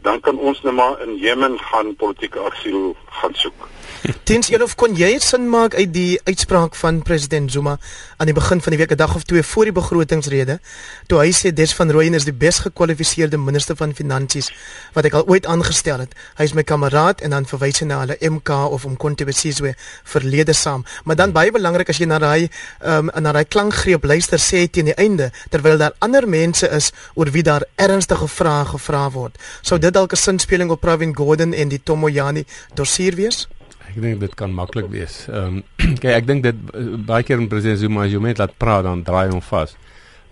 dan 0.02 0.20
kan 0.20 0.38
ons 0.38 0.62
net 0.62 0.74
maar 0.74 1.00
in 1.00 1.16
Jemen 1.16 1.58
gaan 1.58 1.94
politieke 1.96 2.40
asiel 2.40 2.96
gaan 3.10 3.34
soek. 3.34 3.68
Tens 4.28 4.48
Elof 4.48 4.74
kon 4.80 4.94
jy 4.96 5.18
sin 5.20 5.48
maak 5.50 5.74
uit 5.76 5.92
die 5.92 6.20
uitspraak 6.24 6.74
van 6.78 7.02
president 7.04 7.52
Zuma 7.52 7.76
aan 8.16 8.30
die 8.30 8.36
begin 8.36 8.60
van 8.64 8.72
die 8.72 8.78
week 8.80 8.92
'n 8.92 8.96
dag 8.96 9.14
of 9.14 9.24
twee 9.24 9.42
voor 9.42 9.64
die 9.64 9.76
begrotingsrede 9.76 10.60
toe 11.06 11.18
hy 11.20 11.32
sê 11.32 11.52
Des 11.52 11.74
van 11.74 11.90
Rooyen 11.90 12.14
is 12.14 12.24
die 12.24 12.32
besgekwalifiseerde 12.32 13.38
minister 13.38 13.76
van 13.76 13.94
finansies 13.94 14.50
wat 14.92 15.04
ek 15.04 15.14
al 15.14 15.26
ooit 15.26 15.46
aangestel 15.46 15.98
het. 15.98 16.14
Hy 16.36 16.44
is 16.44 16.54
my 16.54 16.62
kameraad 16.62 17.20
en 17.20 17.30
dan 17.30 17.46
verwys 17.46 17.80
hy 17.80 17.86
na 17.86 18.00
hulle 18.00 18.16
MK 18.20 18.48
of 18.48 18.84
om 18.84 18.96
kon 18.96 19.14
te 19.14 19.24
besizwe 19.24 19.74
verlede 20.04 20.52
saam. 20.52 20.84
Maar 21.04 21.16
dan 21.16 21.32
baie 21.32 21.52
belangrik 21.52 21.88
as 21.88 21.98
jy 21.98 22.06
na 22.06 22.18
daai 22.18 22.48
um, 22.84 23.10
na 23.14 23.32
daai 23.32 23.44
klankgreep 23.44 24.04
luister 24.04 24.38
sê 24.38 24.66
teen 24.70 24.84
die 24.84 24.96
einde 24.96 25.30
terwyl 25.50 25.78
daar 25.78 25.94
ander 25.98 26.28
mense 26.28 26.68
is 26.68 26.92
oor 27.14 27.30
wie 27.30 27.42
daar 27.42 27.64
ernstige 27.76 28.28
vrae 28.28 28.64
gevra 28.64 29.10
word. 29.10 29.38
Sou 29.62 29.78
dit 29.78 29.92
dalk 29.92 30.12
'n 30.12 30.16
sinspeling 30.16 30.70
op 30.70 30.80
Pravin 30.80 31.16
Gordhan 31.16 31.52
en 31.52 31.68
die 31.68 31.82
Tomoyani 31.82 32.44
dossier 32.74 33.14
wees? 33.14 33.48
Ek 33.90 33.96
dink 33.98 34.20
dit 34.22 34.34
kan 34.38 34.52
maklik 34.54 34.86
wees. 34.92 35.24
Ehm 35.28 35.60
um, 35.60 35.62
kyk 36.02 36.12
ek 36.14 36.26
dink 36.26 36.44
dit 36.46 36.58
baie 37.06 37.26
keer 37.26 37.40
in 37.42 37.48
president 37.50 37.80
Zuma 37.82 38.04
as 38.06 38.12
jy 38.14 38.20
met 38.22 38.38
laat 38.38 38.54
praat 38.62 38.86
dan 38.86 39.02
draai 39.06 39.30
hom 39.32 39.42
vas. 39.42 39.74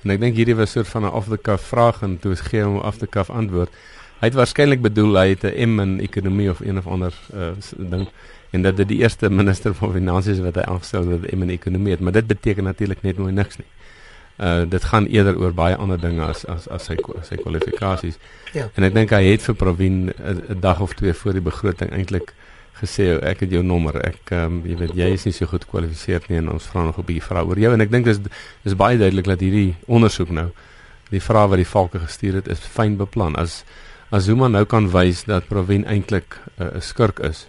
En 0.04 0.14
ek 0.14 0.20
dink 0.22 0.38
hierdie 0.38 0.54
was 0.54 0.70
'n 0.70 0.78
soort 0.78 0.92
van 0.94 1.04
'n 1.04 1.14
off 1.18 1.28
the 1.28 1.38
cuff 1.38 1.64
vraag 1.72 2.02
en 2.06 2.18
toe 2.22 2.36
gee 2.36 2.62
hom 2.62 2.78
off 2.78 2.98
the 2.98 3.06
cuff 3.06 3.30
antwoord. 3.30 3.70
Hy 4.20 4.26
het 4.30 4.34
waarskynlik 4.34 4.80
bedoel 4.82 5.18
hy 5.18 5.28
het 5.34 5.44
'n 5.44 5.70
M 5.70 5.80
in 5.80 6.00
ekonomie 6.00 6.50
of 6.50 6.60
een 6.60 6.78
of 6.78 6.86
ander 6.86 7.14
uh, 7.34 7.50
ding 7.76 8.08
en 8.50 8.62
dat 8.62 8.76
dit 8.76 8.88
die 8.88 8.98
eerste 8.98 9.30
minister 9.40 9.74
van 9.74 9.92
finansies 9.92 10.38
wat 10.38 10.54
hy 10.54 10.62
aangestel 10.62 11.08
het 11.08 11.20
wat 11.20 11.30
M 11.32 11.42
in 11.42 11.50
ekonomie 11.50 11.92
het, 11.92 12.00
maar 12.00 12.12
dit 12.12 12.26
beteken 12.26 12.64
natuurlik 12.64 13.02
net 13.02 13.18
nooit 13.18 13.34
niks 13.34 13.56
nie. 13.56 13.66
Uh 14.38 14.62
dit 14.70 14.84
gaan 14.84 15.06
eerder 15.06 15.38
oor 15.38 15.54
baie 15.54 15.76
ander 15.76 16.00
dinge 16.00 16.22
as 16.22 16.46
as 16.46 16.68
as 16.68 16.84
sy 16.84 16.94
sy 17.22 17.36
kwalifikasies. 17.36 18.18
Ja. 18.52 18.70
En 18.74 18.82
ek 18.86 18.94
dink 18.94 19.10
hy 19.10 19.24
het 19.32 19.42
vir 19.42 19.54
Provin 19.54 20.12
'n 20.14 20.60
dag 20.60 20.80
of 20.80 20.94
twee 20.94 21.12
voor 21.12 21.32
die 21.32 21.42
begroting 21.50 21.90
eintlik 21.90 22.34
gesê 22.80 23.10
ek 23.22 23.40
het 23.44 23.50
jou 23.50 23.62
nommer. 23.62 23.96
Ek 24.06 24.32
ehm 24.32 24.58
um, 24.58 24.62
jy 24.66 24.76
weet 24.76 24.94
jy 24.96 25.10
is 25.16 25.24
nie 25.24 25.32
so 25.32 25.46
goed 25.46 25.64
gekwalifiseer 25.64 26.24
nie 26.28 26.38
en 26.38 26.52
ons 26.52 26.66
vra 26.70 26.84
nog 26.84 26.98
'n 26.98 27.04
bietjie 27.04 27.26
vra 27.28 27.44
oor 27.44 27.58
jou 27.58 27.72
en 27.74 27.80
ek 27.80 27.90
dink 27.90 28.04
dis 28.04 28.20
dis 28.64 28.74
baie 28.74 28.98
duidelik 28.98 29.24
dat 29.24 29.40
hierdie 29.40 29.76
ondersoek 29.86 30.30
nou 30.30 30.50
die 31.10 31.20
vrae 31.20 31.48
wat 31.48 31.56
die 31.58 31.68
valke 31.68 31.98
gestuur 31.98 32.34
het 32.34 32.48
is 32.48 32.60
fyn 32.60 32.96
beplan. 32.96 33.36
As 33.36 33.64
as 34.10 34.24
Zuma 34.24 34.48
nou 34.48 34.64
kan 34.64 34.90
wys 34.90 35.24
dat 35.24 35.48
Provin 35.48 35.84
eintlik 35.84 36.38
eh, 36.58 36.64
'n 36.64 36.76
uh, 36.76 36.80
skurk 36.80 37.18
is 37.20 37.46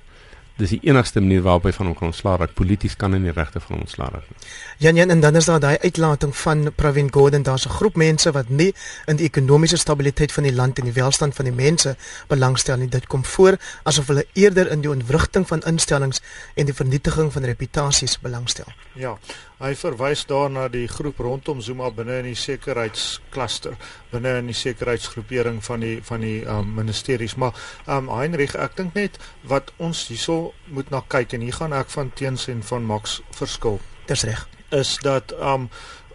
dis 0.57 0.69
die 0.75 0.81
enigste 0.83 1.21
manier 1.23 1.41
waarop 1.41 1.63
hy 1.69 1.71
van 1.71 1.85
hom 1.85 1.95
kan 1.95 2.11
ontslaa 2.11 2.37
raak. 2.37 2.53
Polities 2.53 2.95
kan 2.95 3.11
nie 3.11 3.31
regte 3.31 3.59
van 3.59 3.77
hom 3.77 3.85
ontslaa 3.85 4.09
raak 4.11 4.27
nie. 4.29 4.49
Jan 4.79 4.95
Jan 4.95 5.09
en 5.09 5.19
dan 5.19 5.35
is 5.35 5.45
daar 5.45 5.59
daai 5.59 5.77
uitlating 5.77 6.35
van 6.37 6.71
Pravin 6.75 7.11
Gordhan, 7.13 7.43
daar's 7.43 7.65
'n 7.65 7.69
groep 7.69 7.95
mense 7.95 8.31
wat 8.31 8.49
nie 8.49 8.73
in 9.05 9.15
die 9.15 9.25
ekonomiese 9.25 9.77
stabiliteit 9.77 10.31
van 10.31 10.43
die 10.43 10.53
land 10.53 10.77
en 10.77 10.83
die 10.83 10.93
welstand 10.93 11.35
van 11.35 11.45
die 11.45 11.53
mense 11.53 11.95
belangstel 12.27 12.77
nie. 12.77 12.87
Dit 12.87 13.07
kom 13.07 13.25
voor 13.25 13.57
asof 13.83 14.07
hulle 14.07 14.25
eerder 14.33 14.71
in 14.71 14.81
die 14.81 14.89
ontwrigting 14.89 15.47
van 15.47 15.61
instellings 15.61 16.21
en 16.53 16.65
die 16.65 16.73
vernietiging 16.73 17.33
van 17.33 17.43
reputasies 17.43 18.19
belangstel. 18.19 18.65
Ja, 18.93 19.17
hy 19.57 19.75
verwys 19.75 20.25
daar 20.25 20.49
na 20.49 20.67
die 20.67 20.87
groep 20.87 21.19
rondom 21.19 21.61
Zuma 21.61 21.91
binne 21.91 22.17
in 22.17 22.23
die 22.23 22.35
sekuriteitskluster, 22.35 23.75
binne 24.09 24.37
in 24.37 24.45
die 24.45 24.55
sekuriteitsgroepering 24.55 25.63
van 25.65 25.79
die 25.79 25.99
van 26.03 26.19
die 26.19 26.45
um, 26.45 26.73
ministeries. 26.73 27.35
Maar 27.35 27.53
um 27.87 28.09
Heinrich, 28.09 28.55
ek 28.55 28.77
dink 28.77 28.93
net 28.93 29.17
wat 29.41 29.73
ons 29.77 30.07
hierso 30.07 30.53
moet 30.65 30.89
na 30.89 31.03
kyk 31.07 31.33
en 31.33 31.41
hier 31.41 31.53
gaan 31.53 31.73
ek 31.73 31.89
van 31.89 32.11
teens 32.13 32.47
en 32.47 32.63
van 32.63 32.83
Max 32.83 33.21
verskil. 33.31 33.79
Dis 34.09 34.23
reg. 34.25 34.47
Is 34.69 34.97
dat 35.05 35.33
um 35.37 35.69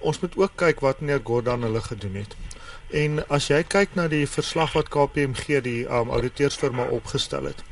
ons 0.05 0.19
moet 0.21 0.33
ook 0.37 0.57
kyk 0.61 0.81
wat 0.83 1.01
meneer 1.01 1.21
Gordhan 1.25 1.63
hulle 1.63 1.81
gedoen 1.81 2.17
het. 2.19 2.33
En 2.91 3.21
as 3.33 3.47
jy 3.49 3.61
kyk 3.63 3.95
na 3.95 4.09
die 4.11 4.27
verslag 4.29 4.75
wat 4.75 4.91
KPMG 4.91 5.61
die 5.63 5.85
um 5.87 6.11
ouditeursfirma 6.11 6.89
opgestel 6.97 7.47
het, 7.49 7.63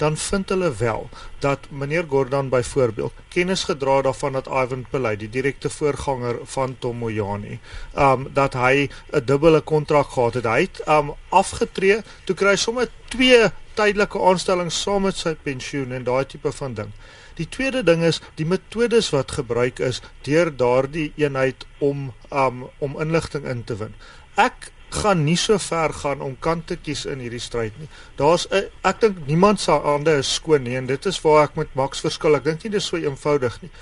dan 0.00 0.16
vind 0.16 0.48
hulle 0.54 0.70
wel 0.80 1.04
dat 1.44 1.68
meneer 1.68 2.08
Gordhan 2.08 2.48
byvoorbeeld 2.48 3.20
kennis 3.36 3.66
gedra 3.68 4.00
daarvan 4.08 4.40
dat 4.40 4.48
Ivan 4.48 4.86
Pillay 4.90 5.16
die 5.20 5.30
direkte 5.36 5.70
voorganger 5.70 6.40
van 6.56 6.76
Tom 6.80 7.04
Moyani 7.04 7.60
um 8.08 8.26
dat 8.32 8.56
hy 8.56 8.88
'n 9.12 9.24
dubbele 9.24 9.60
kontrak 9.60 10.08
gehad 10.16 10.40
het. 10.40 10.44
Hy 10.44 10.60
het 10.60 10.82
um 10.88 11.14
afgetree 11.28 12.00
toe 12.24 12.36
kry 12.36 12.56
hy 12.56 12.56
sommer 12.64 12.88
twee 13.08 13.52
tydelike 13.78 14.20
aanstellings 14.30 14.78
saam 14.82 15.06
met 15.06 15.18
sy 15.20 15.34
pensioen 15.48 15.92
en 15.92 16.06
daai 16.06 16.24
tipe 16.28 16.52
van 16.58 16.74
ding. 16.78 16.92
Die 17.36 17.48
tweede 17.52 17.82
ding 17.84 18.04
is 18.06 18.22
die 18.40 18.46
metodes 18.48 19.10
wat 19.12 19.36
gebruik 19.38 19.82
is 19.84 20.00
deur 20.28 20.50
daardie 20.62 21.10
eenheid 21.20 21.66
om 21.84 22.08
um 22.30 22.64
om 22.80 22.96
inligting 23.02 23.44
in 23.44 23.62
te 23.68 23.76
win. 23.82 23.94
Ek 24.40 24.70
gaan 24.96 25.24
nie 25.26 25.36
so 25.36 25.58
ver 25.58 25.92
gaan 25.92 26.22
om 26.24 26.36
kant 26.40 26.66
te 26.70 26.76
kies 26.76 27.04
in 27.10 27.20
hierdie 27.20 27.42
stryd 27.42 27.76
nie. 27.80 27.88
Daar's 28.16 28.46
ek 28.52 29.00
dink 29.02 29.22
niemand 29.28 29.60
se 29.60 29.76
hande 29.84 30.16
is 30.22 30.34
skoon 30.38 30.64
nie 30.64 30.76
en 30.78 30.88
dit 30.88 31.06
is 31.10 31.20
waar 31.24 31.44
ek 31.44 31.56
met 31.60 31.74
Max 31.74 32.00
verskil. 32.04 32.38
Ek 32.38 32.46
dink 32.48 32.64
nie 32.64 32.76
dis 32.78 32.88
so 32.88 32.96
eenvoudig 32.96 33.60
nie. 33.62 33.72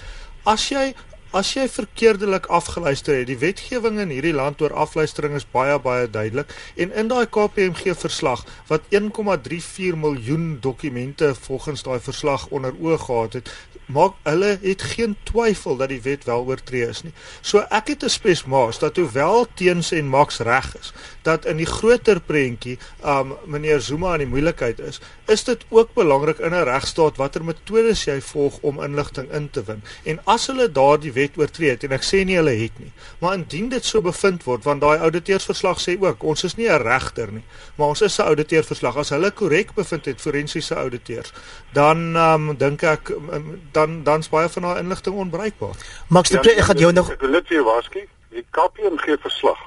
As 0.45 0.67
jy 0.73 0.93
as 1.35 1.51
jy 1.57 1.65
verkeerdelik 1.67 2.47
afgeluister 2.47 3.17
het, 3.19 3.27
die 3.27 3.39
wetgewing 3.41 3.99
in 3.99 4.13
hierdie 4.15 4.35
land 4.37 4.61
oor 4.63 4.75
afluistering 4.85 5.35
is 5.35 5.47
baie 5.51 5.75
baie 5.83 6.07
duidelik. 6.07 6.53
En 6.79 6.95
in 6.95 7.11
daai 7.11 7.27
KPMG 7.27 7.97
verslag 7.99 8.45
wat 8.71 8.87
1,34 8.95 9.99
miljoen 9.99 10.59
dokumente 10.63 11.33
volgens 11.35 11.83
daai 11.83 11.99
verslag 12.01 12.47
onder 12.55 12.75
oog 12.79 13.09
gehad 13.09 13.41
het, 13.41 13.51
maak 13.87 14.15
hulle 14.23 14.59
het 14.63 14.83
geen 14.83 15.17
twyfel 15.29 15.77
dat 15.77 15.89
die 15.89 16.01
wet 16.03 16.25
wel 16.25 16.45
oortree 16.45 16.89
is 16.89 17.03
nie. 17.03 17.13
So 17.41 17.65
ek 17.71 17.89
het 17.89 18.05
'n 18.05 18.09
spesmaas 18.09 18.79
dat 18.79 18.97
hoewel 18.97 19.47
teens 19.55 19.93
en 19.93 20.09
Max 20.09 20.39
reg 20.39 20.77
is, 20.81 20.93
dat 21.23 21.45
in 21.45 21.57
die 21.57 21.67
groter 21.67 22.21
prentjie, 22.21 22.79
um 23.05 23.35
meneer 23.47 23.81
Zuma 23.81 24.13
in 24.13 24.19
die 24.19 24.27
moeilikheid 24.27 24.79
is, 24.79 25.01
is 25.27 25.45
dit 25.45 25.65
ook 25.69 25.95
belangrik 25.95 26.39
in 26.39 26.55
'n 26.55 26.65
regstaat 26.65 27.17
watter 27.17 27.45
metodes 27.45 28.05
jy 28.05 28.21
volg 28.21 28.59
om 28.61 28.83
inligting 28.83 29.33
in 29.33 29.51
te 29.51 29.63
win. 29.65 29.83
En 30.05 30.21
as 30.25 30.47
hulle 30.47 30.73
daardie 30.73 31.13
wet 31.13 31.37
oortree 31.37 31.71
het 31.71 31.85
en 31.85 31.93
ek 31.93 32.03
sê 32.03 32.25
nie 32.25 32.37
hulle 32.37 32.57
het 32.57 32.79
nie, 32.79 32.93
maar 33.19 33.35
indien 33.35 33.69
dit 33.69 33.85
so 33.85 34.01
bevind 34.01 34.45
word 34.45 34.65
want 34.65 34.81
daai 34.81 34.99
ouditeursverslag 34.99 35.81
sê 35.81 35.97
ook 36.01 36.23
ons 36.23 36.45
is 36.45 36.57
nie 36.57 36.69
'n 36.69 36.83
regter 36.83 37.33
nie, 37.33 37.45
maar 37.77 37.89
ons 37.89 38.03
is 38.03 38.19
'n 38.19 38.23
ouditeursverslag. 38.23 38.97
As 38.97 39.09
hulle 39.09 39.31
korrek 39.31 39.75
bevind 39.75 40.05
het 40.05 40.21
forensiese 40.21 40.75
ouditeurs, 40.75 41.33
dan 41.73 42.17
um 42.17 42.57
dink 42.57 42.83
ek 42.83 43.09
um, 43.09 43.61
dan 43.75 44.03
dan's 44.03 44.29
baie 44.29 44.49
van 44.49 44.63
daai 44.63 44.79
inligting 44.83 45.17
onbruikbaar. 45.17 45.75
Max 46.09 46.29
de 46.29 46.35
ja, 46.35 46.41
Pre, 46.41 46.53
ek 46.53 46.69
gaan 46.69 46.83
jou 46.83 46.93
nog 46.93 47.11
ek 47.11 47.21
wil 47.21 47.35
net 47.37 47.49
weer 47.49 47.65
waarsku. 47.67 48.07
Die 48.35 48.47
KPMG 48.51 49.19
verslag 49.21 49.61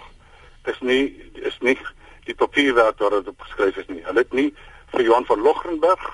is 0.71 0.79
nie 0.79 1.03
is 1.47 1.57
nie 1.59 1.77
die 2.27 2.35
papierwerk 2.35 2.99
wat 2.99 3.25
dit 3.25 3.43
geskryf 3.47 3.77
is 3.77 3.87
nie. 3.87 4.03
Hulle 4.03 4.23
het 4.25 4.33
nie 4.33 4.49
vir 4.91 5.03
Johan 5.07 5.25
van 5.25 5.41
Logrenberg 5.41 6.07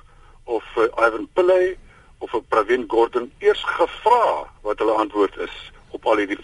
of 0.43 0.63
vir 0.75 0.89
Ivan 0.97 1.27
Pillay 1.34 1.77
of 2.19 2.32
vir 2.32 2.43
Pravin 2.49 2.86
Gordhan 2.88 3.32
eers 3.39 3.63
gevra 3.77 4.49
wat 4.62 4.82
hulle 4.82 4.97
antwoord 5.06 5.38
is 5.47 5.56
op 5.91 6.06
al 6.06 6.21
hierdie 6.23 6.39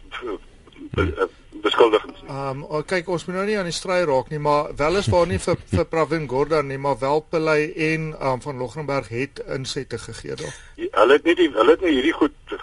beskuldigings. 1.61 2.21
Ehm 2.27 2.63
um, 2.63 2.83
kyk 2.85 3.09
ons 3.09 3.25
moet 3.27 3.35
nou 3.35 3.45
nie 3.49 3.57
aan 3.59 3.69
die 3.69 3.75
stry 3.75 4.01
raak 4.07 4.29
nie, 4.33 4.39
maar 4.39 4.71
wel 4.79 4.99
is 5.01 5.09
waar 5.11 5.27
nie 5.27 5.39
vir 5.43 5.57
vir 5.75 5.85
Pravin 5.91 6.27
Gordhan 6.29 6.67
nie, 6.71 6.77
maar 6.77 6.99
wel 7.01 7.25
Pillay 7.29 7.69
en 7.89 8.11
um, 8.15 8.41
van 8.41 8.57
Logrenberg 8.57 9.09
het 9.13 9.43
insette 9.55 9.99
gegee 9.99 10.35
daar. 10.39 10.55
Hulle 10.77 11.19
het 11.19 11.27
nie 11.27 11.35
die 11.35 11.49
hulle 11.55 11.75
het 11.75 11.85
nie 11.85 11.95
hierdie 11.97 12.15
goed 12.15 12.57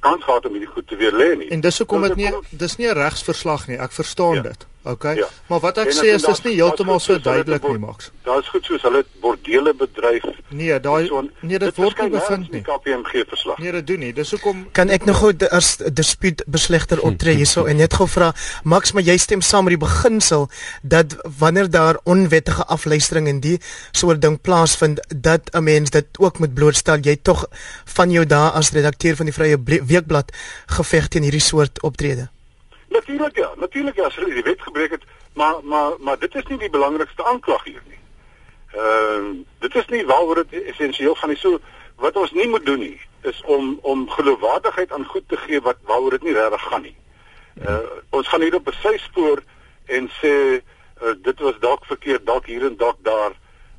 kans 0.00 0.24
gehad 0.24 0.46
om 0.46 0.52
hierdie 0.52 0.72
goed 0.74 0.88
te 0.88 0.96
weer 0.96 1.12
lê 1.12 1.36
nie. 1.38 1.48
En 1.48 1.60
dis 1.60 1.78
hoekom 1.78 2.02
dit 2.02 2.16
nie 2.16 2.32
dis 2.50 2.76
nie 2.76 2.88
'n 2.88 2.94
regsverslag 2.94 3.66
nie. 3.68 3.78
Ek 3.78 3.92
verstaan 3.92 4.34
ja. 4.34 4.42
dit. 4.42 4.66
Okay. 4.86 5.16
Ja. 5.16 5.26
Maar 5.46 5.60
wat 5.60 5.78
ek 5.82 5.88
en 5.90 5.96
sê 5.98 6.12
is 6.14 6.22
dis 6.22 6.40
nie 6.44 6.52
heeltemal 6.54 7.00
so 7.02 7.18
duidelik 7.18 7.64
nie, 7.66 7.78
Max. 7.82 8.12
Daar's 8.22 8.46
goed 8.54 8.68
soos 8.68 8.84
hulle 8.86 9.00
bordele 9.22 9.72
bedryf. 9.74 10.26
Nee, 10.54 10.76
daai 10.80 11.08
nee, 11.40 11.58
dit 11.58 11.80
word 11.80 12.02
nie 12.04 12.12
bevind 12.12 12.52
nie. 12.54 12.60
KPMG 12.62 13.24
verslag. 13.26 13.58
Nee, 13.58 13.72
dit 13.74 13.86
doen 13.86 14.04
nie. 14.04 14.12
Dis 14.14 14.30
hoekom 14.36 14.60
Kan 14.78 14.92
ek 14.94 15.08
nog 15.08 15.18
gou 15.24 15.32
as 15.50 15.72
dispuut 15.90 16.44
beslegter 16.46 17.02
optree 17.02 17.34
hierso 17.34 17.64
en 17.66 17.80
net 17.82 17.96
gou 17.98 18.06
vra 18.06 18.30
Max, 18.62 18.94
maar 18.94 19.02
jy 19.02 19.16
stem 19.18 19.42
saam 19.42 19.66
met 19.66 19.74
die 19.74 19.82
beginsel 19.82 20.46
dat 20.86 21.16
wanneer 21.40 21.70
daar 21.70 21.98
onwettige 22.06 22.68
afluistering 22.70 23.26
en 23.32 23.42
die 23.42 23.56
soort 23.90 24.22
ding 24.22 24.38
plaasvind 24.38 25.02
dat 25.10 25.50
'n 25.50 25.66
mens 25.66 25.90
dit 25.90 26.06
ook 26.18 26.38
moet 26.38 26.54
blootstel. 26.54 27.02
Jy 27.02 27.16
tog 27.22 27.42
van 27.98 28.10
jou 28.10 28.22
dae 28.26 28.54
as 28.54 28.70
redakteur 28.70 29.16
van 29.16 29.26
die 29.26 29.34
Vrye 29.34 29.55
Weekblad 29.64 30.32
geveg 30.66 31.08
teen 31.08 31.22
hierdie 31.22 31.40
soort 31.40 31.82
optrede. 31.82 32.28
Natuurlik 32.88 33.36
ja, 33.36 33.50
natuurlik 33.56 33.96
ja, 33.96 34.10
hulle 34.14 34.34
die 34.34 34.42
wet 34.42 34.62
gebreek 34.62 34.90
het, 34.90 35.04
maar 35.34 35.56
maar 35.62 35.92
maar 35.98 36.18
dit 36.18 36.34
is 36.34 36.46
nie 36.46 36.58
die 36.58 36.70
belangrikste 36.70 37.24
aanklag 37.24 37.64
hier 37.64 37.82
nie. 37.86 37.98
Ehm 38.72 39.30
uh, 39.30 39.36
dit 39.58 39.74
is 39.74 39.86
nie 39.86 40.06
waaroor 40.06 40.44
dit 40.44 40.62
essensieel 40.62 41.14
gaan 41.14 41.28
nie. 41.28 41.38
So 41.38 41.60
wat 41.96 42.16
ons 42.16 42.32
nie 42.32 42.48
moet 42.48 42.66
doen 42.66 42.78
nie 42.78 43.00
is 43.22 43.42
om 43.44 43.78
om 43.82 44.08
geloofwaardigheid 44.10 44.92
aan 44.92 45.04
goed 45.04 45.28
te 45.28 45.36
gee 45.36 45.60
wat 45.60 45.76
waaroor 45.82 46.10
dit 46.10 46.22
nie 46.22 46.32
regtig 46.32 46.62
gaan 46.62 46.82
nie. 46.82 46.96
Uh 47.66 47.78
ons 48.10 48.28
gaan 48.28 48.40
hier 48.40 48.54
op 48.54 48.68
'n 48.68 48.80
syspoor 48.82 49.42
en 49.86 50.10
sê 50.20 50.34
uh, 51.02 51.14
dit 51.22 51.38
was 51.40 51.58
dalk 51.60 51.84
verkeerd, 51.84 52.26
dalk 52.26 52.46
hier 52.46 52.64
en 52.66 52.76
dalk 52.76 52.96
daar. 53.02 53.32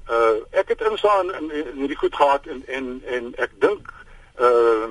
Uh 0.10 0.36
ek 0.52 0.68
het 0.68 0.82
insaan 0.82 1.34
in, 1.34 1.52
in, 1.52 1.66
in 1.72 1.78
hierdie 1.78 2.02
goed 2.04 2.16
gehad 2.16 2.46
en 2.46 2.64
en 2.68 3.02
en 3.06 3.34
ek 3.36 3.52
dink 3.60 3.94
uh 4.40 4.90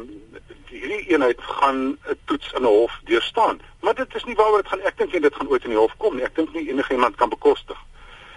hierdie 0.71 1.07
eenheid 1.09 1.41
gaan 1.41 1.99
'n 2.11 2.19
toets 2.25 2.53
in 2.53 2.63
'n 2.63 2.65
hof 2.65 3.01
deurstaan. 3.05 3.61
Maar 3.81 3.95
dit 3.95 4.15
is 4.15 4.25
nie 4.25 4.35
waaroor 4.35 4.63
dit 4.63 4.69
gaan. 4.69 4.81
Ek 4.81 4.99
dink 4.99 5.23
dit 5.23 5.35
gaan 5.35 5.49
ooit 5.49 5.65
in 5.65 5.71
die 5.71 5.79
hof 5.79 5.97
kom 5.97 6.15
nie. 6.15 6.25
Ek 6.25 6.35
dink 6.35 6.53
nie 6.53 6.69
enigiemand 6.69 7.17
kan 7.17 7.29
bekostig 7.29 7.79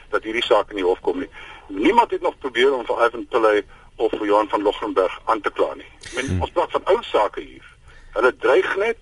dat 0.09 0.23
hierdie 0.23 0.43
saak 0.43 0.69
in 0.69 0.75
die 0.75 0.85
hof 0.85 0.99
kom 0.99 1.19
nie. 1.19 1.29
Niemand 1.67 2.11
het 2.11 2.21
nog 2.21 2.37
probeer 2.37 2.73
om 2.73 2.85
vir 2.85 3.05
Ivan 3.05 3.27
Pillay 3.27 3.63
of 3.95 4.11
vir 4.11 4.25
Johan 4.25 4.49
van 4.49 4.61
Logrenberg 4.61 5.19
aan 5.25 5.41
te 5.41 5.51
kla 5.51 5.73
nie. 5.73 5.91
Men, 6.15 6.25
hmm. 6.25 6.41
Ons 6.41 6.51
praat 6.51 6.71
van 6.71 6.85
ou 6.85 6.97
sake 7.01 7.41
hier. 7.41 7.65
Hulle 8.13 8.35
dreig 8.35 8.75
net 8.77 8.97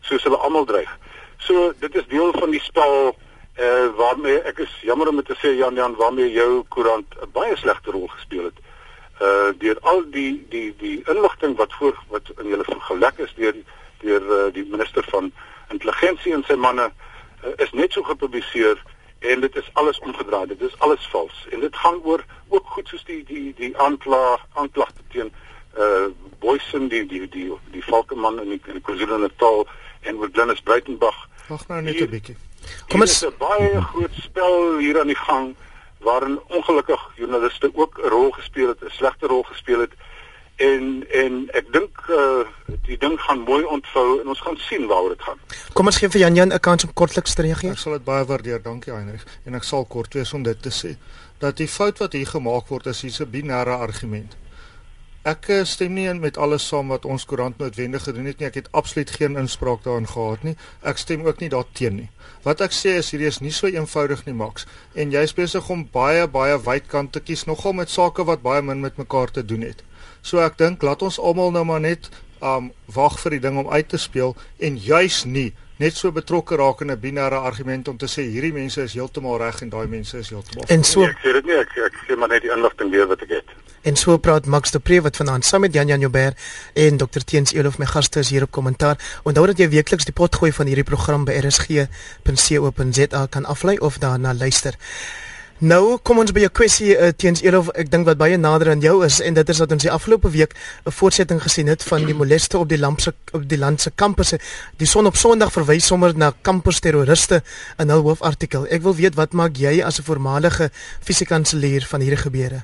soos 0.00 0.22
hulle 0.22 0.36
almal 0.36 0.64
dreig. 0.64 0.98
So 1.38 1.72
dit 1.78 1.94
is 1.94 2.06
deel 2.06 2.32
van 2.32 2.50
die 2.50 2.60
spel 2.60 3.16
eh 3.54 3.64
uh, 3.64 3.88
waarmee 3.96 4.40
ek 4.48 4.58
is 4.58 4.80
jammer 4.80 5.08
om 5.08 5.22
te 5.22 5.36
sê 5.36 5.56
Jan 5.56 5.74
Jan 5.74 5.94
waarmee 5.94 6.32
jou 6.32 6.64
koerant 6.68 7.14
'n 7.20 7.30
baie 7.32 7.56
slegte 7.56 7.90
rol 7.90 8.08
gespeel 8.08 8.44
het 8.44 8.58
uh 9.22 9.52
deur 9.58 9.78
al 9.80 10.02
die 10.10 10.46
die 10.50 10.74
die 10.78 11.02
inligting 11.06 11.56
wat 11.56 11.72
voor 11.78 11.98
wat 12.08 12.32
in 12.42 12.48
julle 12.48 12.64
gelek 12.88 13.18
is 13.18 13.34
deur 13.36 13.54
deur 14.02 14.22
uh, 14.22 14.52
die 14.54 14.64
minister 14.64 15.04
van 15.10 15.32
intelligensie 15.70 16.34
en 16.34 16.42
sy 16.48 16.56
manne 16.58 16.88
uh, 16.90 17.52
is 17.64 17.70
net 17.72 17.92
so 17.92 18.02
gepubliseer 18.02 18.82
en 19.22 19.40
dit 19.40 19.56
is 19.56 19.70
alles 19.72 19.98
omgedraai. 19.98 20.46
Dit 20.46 20.60
is 20.60 20.78
alles 20.78 21.06
vals. 21.06 21.46
En 21.50 21.60
dit 21.60 21.76
gaan 21.76 22.00
oor 22.02 22.24
ook 22.48 22.66
goed 22.66 22.88
soos 22.88 23.04
die 23.04 23.22
die 23.24 23.54
die 23.56 23.72
aanklag 23.78 24.46
aanklagte 24.52 25.02
teen 25.14 25.32
uh 25.78 26.06
Boysen 26.42 26.88
die 26.88 27.06
die 27.06 27.28
die 27.28 27.52
die 27.70 27.82
Falkeman 27.82 28.40
in 28.42 28.48
die, 28.48 28.60
die 28.64 28.80
KwaZulu-Natal 28.80 29.66
en 30.00 30.16
oor 30.16 30.28
Glennis 30.32 30.60
Breitenberg. 30.60 31.28
Wag 31.48 31.68
nou 31.68 31.82
net 31.82 32.00
'n 32.00 32.10
bietjie. 32.10 32.36
kom 32.88 33.00
ons 33.00 33.22
'n 33.26 33.34
baie 33.38 33.82
groot 33.90 34.14
spel 34.22 34.78
hier 34.78 34.98
aan 35.00 35.06
die 35.06 35.22
gang 35.26 35.54
waarin 36.02 36.40
ongelukkig 36.48 37.00
joernaliste 37.16 37.70
ook 37.74 37.98
'n 37.98 38.08
rol 38.08 38.30
gespeel 38.30 38.68
het, 38.68 38.80
'n 38.84 38.90
slegte 38.90 39.26
rol 39.26 39.42
gespeel 39.42 39.80
het. 39.80 39.92
En 40.56 41.04
en 41.10 41.48
ek 41.52 41.72
dink 41.72 41.90
uh 42.08 42.44
die 42.82 42.98
ding 42.98 43.20
gaan 43.20 43.40
mooi 43.40 43.64
ontvou 43.64 44.20
en 44.20 44.28
ons 44.28 44.40
gaan 44.40 44.56
sien 44.56 44.86
waaroor 44.86 45.08
dit 45.08 45.22
gaan. 45.22 45.38
Kom 45.72 45.86
ons 45.86 45.96
gee 45.96 46.08
vir 46.08 46.20
Jan 46.20 46.34
Jan 46.34 46.52
'n 46.52 46.60
kans 46.60 46.84
om 46.84 46.92
kortliks 46.92 47.34
te 47.34 47.42
reageer. 47.42 47.70
Ek 47.70 47.78
sal 47.78 47.92
dit 47.92 48.04
baie 48.04 48.24
waardeer, 48.24 48.62
dankie 48.62 48.92
Heinrich. 48.92 49.24
En 49.44 49.54
ek 49.54 49.62
sal 49.62 49.84
kort 49.84 50.14
wees 50.14 50.32
om 50.32 50.42
dit 50.42 50.62
te 50.62 50.70
sê 50.70 50.96
dat 51.38 51.56
die 51.56 51.68
fout 51.68 51.98
wat 51.98 52.12
hier 52.12 52.26
gemaak 52.26 52.68
word 52.68 52.86
is 52.86 53.00
hier's 53.02 53.20
'n 53.20 53.30
binêre 53.30 53.76
argument. 53.78 54.36
Ek 55.22 55.46
eh, 55.54 55.60
stem 55.62 55.92
nie 55.94 56.08
in 56.10 56.18
met 56.18 56.34
alles 56.34 56.64
saam 56.66 56.88
wat 56.90 57.04
ons 57.06 57.22
koerant 57.30 57.60
noodwendig 57.62 58.02
gedoen 58.08 58.26
het 58.26 58.40
nie. 58.40 58.48
Ek 58.48 58.56
het 58.58 58.70
absoluut 58.74 59.10
geen 59.14 59.38
inspraak 59.38 59.84
daarin 59.84 60.08
gehad 60.10 60.42
nie. 60.42 60.56
Ek 60.82 60.98
stem 60.98 61.22
ook 61.26 61.38
nie 61.38 61.50
daarteen 61.52 61.94
nie. 62.00 62.08
Wat 62.42 62.64
ek 62.64 62.74
sê 62.74 62.96
is 62.98 63.12
hierdie 63.14 63.28
is 63.30 63.38
nie 63.38 63.52
so 63.54 63.70
eenvoudig 63.70 64.24
nie, 64.26 64.34
Max. 64.34 64.66
En 64.98 65.14
jy's 65.14 65.34
besig 65.38 65.68
om 65.70 65.86
baie 65.94 66.26
baie 66.26 66.58
wyd 66.66 66.90
kant 66.90 67.14
te 67.14 67.22
kies 67.22 67.46
nogal 67.46 67.78
met 67.78 67.90
sake 67.90 68.26
wat 68.26 68.42
baie 68.42 68.66
min 68.66 68.82
met 68.82 68.98
mekaar 68.98 69.30
te 69.30 69.46
doen 69.46 69.62
het. 69.62 69.86
So 70.26 70.42
ek 70.42 70.58
dink 70.58 70.82
laat 70.82 71.06
ons 71.06 71.22
almal 71.22 71.54
nou 71.54 71.64
maar 71.70 71.84
net 71.86 72.10
um 72.42 72.72
wag 72.90 73.20
vir 73.22 73.36
die 73.36 73.44
ding 73.46 73.62
om 73.62 73.70
uit 73.70 73.88
te 73.88 74.02
speel 74.02 74.34
en 74.58 74.74
juis 74.74 75.22
nie 75.24 75.52
net 75.78 75.94
so 75.94 76.10
betrokke 76.10 76.58
raak 76.58 76.82
in 76.82 76.90
'n 76.90 76.98
binêre 76.98 77.38
argument 77.38 77.88
om 77.88 77.96
te 77.96 78.06
sê 78.06 78.26
hierdie 78.26 78.52
mense 78.52 78.82
is 78.82 78.94
heeltemal 78.98 79.38
reg 79.38 79.62
en 79.62 79.70
daai 79.70 79.86
mense 79.86 80.18
is 80.18 80.30
heeltemal 80.30 80.64
En 80.68 80.82
so 80.82 81.00
nee, 81.00 81.10
ek 81.10 81.22
sê 81.22 81.32
dit 81.32 81.44
nie 81.44 81.58
ek 81.62 81.76
ek 81.86 81.94
sê 82.08 82.16
maar 82.18 82.28
net 82.28 82.42
die 82.42 82.50
inligting 82.50 82.90
weer 82.90 83.06
wat 83.06 83.22
ek 83.22 83.38
het. 83.38 83.48
En 83.82 83.96
so 83.96 84.16
praat 84.16 84.46
Max 84.46 84.70
de 84.70 84.78
Pre 84.78 85.00
wat 85.02 85.16
vanaand 85.16 85.44
saam 85.44 85.60
met 85.60 85.72
Jan 85.74 85.86
Jan 85.86 86.00
Joubert 86.00 86.38
en 86.72 86.96
Dr 86.96 87.24
Teens 87.24 87.52
Elof 87.52 87.78
my 87.78 87.86
gaste 87.86 88.18
is 88.18 88.30
hier 88.30 88.42
op 88.42 88.50
kommentaar. 88.50 89.20
Onthou 89.22 89.46
dat 89.46 89.58
jy 89.58 89.68
weekliks 89.68 90.06
die 90.06 90.14
pot 90.14 90.34
gooi 90.38 90.52
van 90.54 90.70
hierdie 90.70 90.86
program 90.86 91.24
by 91.26 91.34
rsg.co.za 91.42 93.26
kan 93.26 93.44
aflaai 93.44 93.78
of 93.78 93.98
daarna 93.98 94.34
luister. 94.38 94.78
Nou 95.58 95.98
kom 96.02 96.18
ons 96.18 96.32
by 96.32 96.44
'n 96.46 96.50
kwessie 96.50 96.94
uh, 96.94 97.10
teens 97.10 97.42
Elof 97.42 97.68
ek 97.74 97.90
dink 97.90 98.06
wat 98.06 98.18
baie 98.18 98.36
nader 98.36 98.70
aan 98.70 98.80
jou 98.80 99.04
is 99.04 99.20
en 99.20 99.34
dit 99.34 99.48
is 99.48 99.58
dat 99.58 99.72
ons 99.72 99.82
die 99.82 99.90
afgelope 99.90 100.30
week 100.30 100.54
'n 100.86 100.90
voortsetting 100.90 101.42
gesien 101.42 101.66
het 101.66 101.82
van 101.82 102.04
die 102.04 102.14
moleste 102.14 102.58
op 102.58 102.68
die 102.68 102.78
lampse 102.78 103.14
op 103.32 103.48
die 103.48 103.58
land 103.58 103.80
se 103.80 103.90
kampusse. 103.94 104.38
Die 104.76 104.86
son 104.86 105.06
op 105.06 105.16
Sondag 105.16 105.52
verwys 105.52 105.86
sommer 105.86 106.16
na 106.16 106.32
kampusterroriste 106.42 107.42
in 107.78 107.88
hul 107.88 108.02
hoofartikel. 108.02 108.66
Ek 108.70 108.82
wil 108.82 108.94
weet 108.94 109.14
wat 109.14 109.32
maak 109.32 109.56
jy 109.56 109.82
as 109.82 109.98
'n 109.98 110.02
voormalige 110.02 110.70
fisiekanselier 111.00 111.86
van 111.86 112.00
hierdie 112.00 112.22
gebeure? 112.22 112.62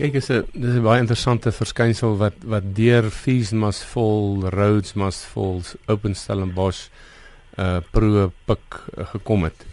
Kyk, 0.00 0.14
is 0.16 0.30
'n 0.32 0.46
dis 0.56 0.76
'n 0.76 0.82
baie 0.82 1.00
interessante 1.00 1.50
verskynsel 1.52 2.16
wat 2.16 2.36
wat 2.52 2.64
deur 2.74 3.10
Fees 3.10 3.50
must 3.52 3.84
fall, 3.84 4.48
Roads 4.48 4.94
must 4.94 5.24
fall, 5.28 5.60
Open 5.92 6.14
Stellenbosch 6.14 6.88
uh 7.58 7.80
pro 7.92 8.32
pik 8.46 8.80
uh, 8.96 9.04
gekom 9.12 9.44
het. 9.44 9.66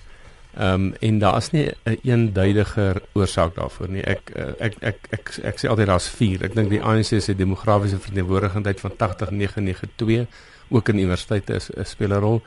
Ehm 0.58 0.74
um, 0.74 0.94
en 1.00 1.20
daar 1.20 1.38
is 1.38 1.52
nie 1.52 1.66
'n 1.68 1.76
een 1.84 2.00
eenduidige 2.04 3.02
oorsaak 3.14 3.56
daarvoor 3.56 3.90
nie. 3.90 4.04
Ek 4.04 4.32
uh, 4.36 4.52
ek 4.60 4.76
ek 4.80 4.98
ek 5.10 5.30
ek, 5.30 5.38
ek 5.44 5.60
sê 5.60 5.70
altyd 5.70 5.88
daar's 5.88 6.10
4. 6.10 6.44
Ek 6.44 6.56
dink 6.56 6.70
die 6.70 6.84
ANC 6.84 7.22
se 7.22 7.36
demografiese 7.36 8.00
verteenwoordigingheid 8.00 8.80
van 8.80 8.92
80992 8.98 10.28
ook 10.70 10.90
in 10.90 10.98
universiteite 10.98 11.54
is 11.54 11.70
'n 11.72 11.86
speel 11.86 12.12
'n 12.12 12.20
rol. 12.20 12.42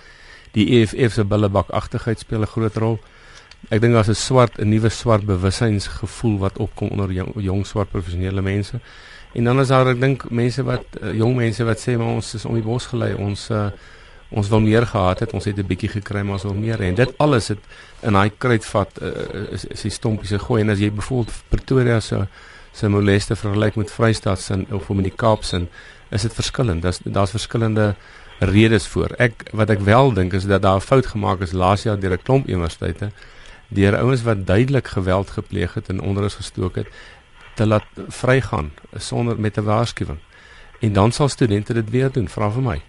Die 0.52 0.68
EFF 0.68 1.12
se 1.12 1.24
billebakagtigheid 1.24 2.18
speel 2.18 2.40
'n 2.40 2.52
groot 2.56 2.76
rol 2.76 3.00
ek 3.68 3.80
dink 3.80 3.92
daar's 3.94 4.08
'n 4.08 4.14
swart 4.14 4.58
'n 4.58 4.68
nuwe 4.68 4.88
swart 4.88 5.24
bewussynsgevoel 5.24 6.38
wat 6.38 6.58
opkom 6.58 6.88
onder 6.88 7.12
jong, 7.12 7.32
jong 7.36 7.66
swart 7.66 7.90
professionele 7.90 8.42
mense. 8.42 8.80
En 9.32 9.44
dan 9.44 9.60
is 9.60 9.68
daar 9.68 9.88
ek 9.88 10.00
dink 10.00 10.30
mense 10.30 10.62
wat 10.62 10.84
uh, 11.02 11.14
jong 11.14 11.36
mense 11.36 11.64
wat 11.64 11.78
sê 11.78 11.96
maar 11.96 12.14
ons 12.18 12.34
is 12.34 12.44
om 12.44 12.54
die 12.54 12.62
bos 12.62 12.86
gelei. 12.86 13.14
Ons 13.14 13.50
uh, 13.50 13.70
ons 14.30 14.48
wil 14.48 14.60
meer 14.60 14.86
gehad 14.86 15.20
het. 15.20 15.32
Ons 15.32 15.44
het 15.44 15.58
'n 15.58 15.66
bietjie 15.66 15.88
gekry 15.88 16.22
maar 16.22 16.38
ons 16.38 16.42
wil 16.42 16.54
meer 16.54 16.80
en 16.80 16.94
dit 16.94 17.18
alles 17.18 17.48
het 17.48 17.58
in 18.02 18.12
daai 18.12 18.30
kruitvat 18.38 19.02
uh, 19.02 19.52
is 19.52 19.64
is 19.64 19.82
die 19.82 19.90
stompies 19.90 20.30
gegooi 20.30 20.62
en 20.62 20.70
as 20.70 20.78
jy 20.78 20.90
byvoorbeeld 20.90 21.42
Pretoria 21.48 22.00
se 22.00 22.26
se 22.72 22.88
moleste 22.88 23.36
vergelyk 23.36 23.76
met 23.76 23.90
Vrystaat 23.90 24.40
se 24.40 24.66
of 24.70 24.88
met 24.88 25.04
die 25.04 25.16
Kaap 25.16 25.44
se 25.44 25.66
is 26.10 26.22
dit 26.22 26.34
verskillend. 26.34 26.82
Daar's 26.82 26.98
daar's 27.04 27.30
verskillende 27.30 27.94
redes 28.38 28.86
voor. 28.86 29.14
Ek 29.18 29.50
wat 29.52 29.70
ek 29.70 29.80
wel 29.80 30.12
dink 30.12 30.32
is 30.32 30.44
dat 30.44 30.62
daar 30.62 30.76
'n 30.76 30.80
fout 30.80 31.06
gemaak 31.06 31.40
is 31.40 31.52
laas 31.52 31.82
jaar 31.82 32.00
deur 32.00 32.12
'n 32.12 32.22
klomp 32.22 32.48
universiteite 32.48 33.12
deur 33.70 33.96
ouens 33.96 34.22
wat 34.22 34.46
duidelik 34.46 34.88
geweld 34.88 35.30
gepleeg 35.30 35.74
het 35.74 35.88
en 35.88 36.00
onder 36.00 36.24
is 36.24 36.34
gestook 36.34 36.74
het 36.74 36.88
te 37.54 37.66
laat 37.66 37.86
vrygaan 38.08 38.70
sonder 38.94 39.40
met 39.40 39.56
'n 39.56 39.62
waarskuwing. 39.62 40.18
En 40.80 40.92
dan 40.92 41.12
sal 41.12 41.28
studente 41.28 41.72
dit 41.72 41.90
weer 41.90 42.12
doen, 42.12 42.28
vra 42.28 42.50
vir 42.50 42.62
my. 42.62 42.82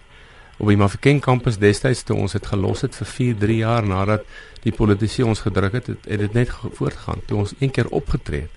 Op 0.56 0.68
die 0.68 0.76
Mafeking 0.76 1.20
kampus 1.20 1.58
destyds 1.58 2.02
toe 2.02 2.16
ons 2.16 2.32
het 2.32 2.46
gelos 2.46 2.80
het 2.80 2.96
vir 2.96 3.06
4, 3.06 3.36
3 3.36 3.56
jaar 3.56 3.86
nadat 3.86 4.24
die 4.62 4.72
politici 4.72 5.22
ons 5.22 5.40
gedruk 5.40 5.72
het, 5.72 5.86
het 5.86 6.18
dit 6.18 6.32
net 6.32 6.50
voortgegaan. 6.72 7.20
Toe 7.26 7.38
ons 7.38 7.54
een 7.58 7.70
keer 7.70 7.88
opgetree 7.88 8.40
het, 8.40 8.50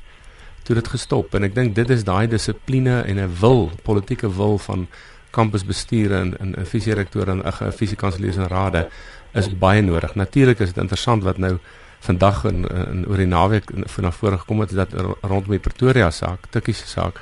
toe 0.63 0.75
dit 0.75 0.87
gestop 0.87 1.35
en 1.35 1.43
ek 1.43 1.55
dink 1.55 1.75
dit 1.75 1.89
is 1.89 2.03
daai 2.03 2.27
dissipline 2.27 3.01
en 3.01 3.19
'n 3.19 3.35
wil, 3.39 3.71
politieke 3.83 4.35
wil 4.35 4.57
van 4.57 4.87
kampusbestuur 5.31 6.11
en 6.11 6.37
en 6.39 6.65
fisierektore 6.65 7.31
en 7.31 7.43
ag 7.43 7.61
fisiekanseliers 7.75 8.37
en 8.37 8.47
rade 8.47 8.89
is 9.33 9.49
baie 9.59 9.81
nodig. 9.81 10.15
Natuurlik 10.15 10.59
is 10.59 10.73
dit 10.73 10.83
interessant 10.83 11.23
wat 11.23 11.37
nou 11.37 11.57
vandag 12.05 12.43
in, 12.49 12.63
in 12.69 13.03
oor 13.09 13.21
die 13.21 13.29
naweek 13.29 13.71
van 13.95 14.07
na 14.07 14.11
vore 14.13 14.37
gekom 14.41 14.63
het 14.63 14.75
dat 14.77 14.93
rondom 15.21 15.55
die 15.55 15.63
Pretoria 15.63 16.11
saak, 16.11 16.49
Tikkie 16.53 16.75
se 16.77 16.87
saak 16.87 17.21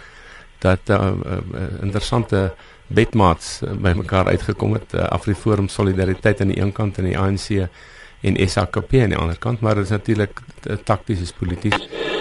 dat 0.63 0.89
uh, 0.89 1.11
uh, 1.25 1.39
interessante 1.83 2.53
bedmaats 2.87 3.61
uh, 3.63 3.73
by 3.75 3.91
mekaar 3.99 4.29
uitgekom 4.31 4.77
het 4.77 4.95
uh, 4.95 5.07
Afriforum 5.11 5.67
Solidariteit 5.67 6.41
aan 6.41 6.53
die 6.53 6.59
een 6.61 6.71
kant 6.71 6.97
en 6.97 7.09
die 7.09 7.17
ANC 7.19 7.67
en 8.23 8.39
SAKP 8.39 8.93
aan 9.03 9.15
die 9.15 9.19
ander 9.19 9.39
kant 9.39 9.59
maar 9.59 9.75
dit 9.75 9.89
is 9.89 9.95
natuurlik 9.95 10.39
takties 10.87 11.25
is 11.25 11.35
polities 11.35 11.75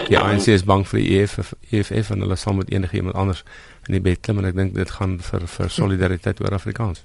die 0.09 0.19
ANC 0.19 0.51
is 0.53 0.65
bang 0.67 0.83
vir 0.89 1.01
die 1.01 1.21
EFF, 1.21 1.55
EFF 1.71 2.11
en 2.15 2.27
hulle 2.27 2.37
sal 2.37 2.59
met 2.59 2.73
enige 2.75 2.99
iemand 2.99 3.17
anders 3.17 3.45
in 3.87 3.97
die 3.97 4.03
bed 4.03 4.23
klim 4.25 4.43
en 4.43 4.51
ek 4.51 4.59
dink 4.59 4.75
dit 4.77 4.99
gaan 4.99 5.19
vir 5.31 5.47
vir 5.55 5.71
solidariteit 5.71 6.43
oor 6.43 6.59
Afrikaans. 6.59 7.05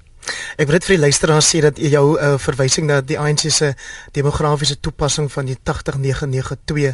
Ek 0.58 0.66
wil 0.66 0.76
net 0.76 0.86
vir 0.88 0.96
die 0.96 1.02
luisteraars 1.02 1.48
sê 1.52 1.62
dat 1.64 1.78
jou 1.78 2.04
uh, 2.16 2.34
verwysing 2.42 2.88
na 2.88 3.00
die 3.00 3.18
ANC 3.18 3.46
se 3.54 3.72
demografiese 4.16 4.78
toepassing 4.80 5.30
van 5.32 5.48
die 5.50 5.56
80992 5.62 6.88
uh, 6.88 6.92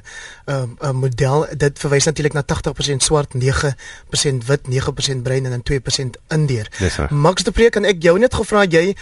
uh, 0.54 0.92
model 0.92 1.46
dit 1.52 1.84
verwys 1.84 2.08
natuurlik 2.10 2.36
na 2.36 2.44
80% 2.46 3.06
swart, 3.06 3.34
9% 3.34 4.48
wit, 4.48 4.68
9% 4.70 5.24
bruin 5.26 5.44
en 5.44 5.56
dan 5.58 5.64
2% 5.72 6.20
indeer. 6.36 6.70
Max 7.10 7.46
de 7.46 7.54
Preek 7.54 7.80
en 7.80 7.88
ek 7.88 8.02
jou 8.04 8.18
net 8.18 8.34
gevra 8.34 8.66
jy 8.68 8.92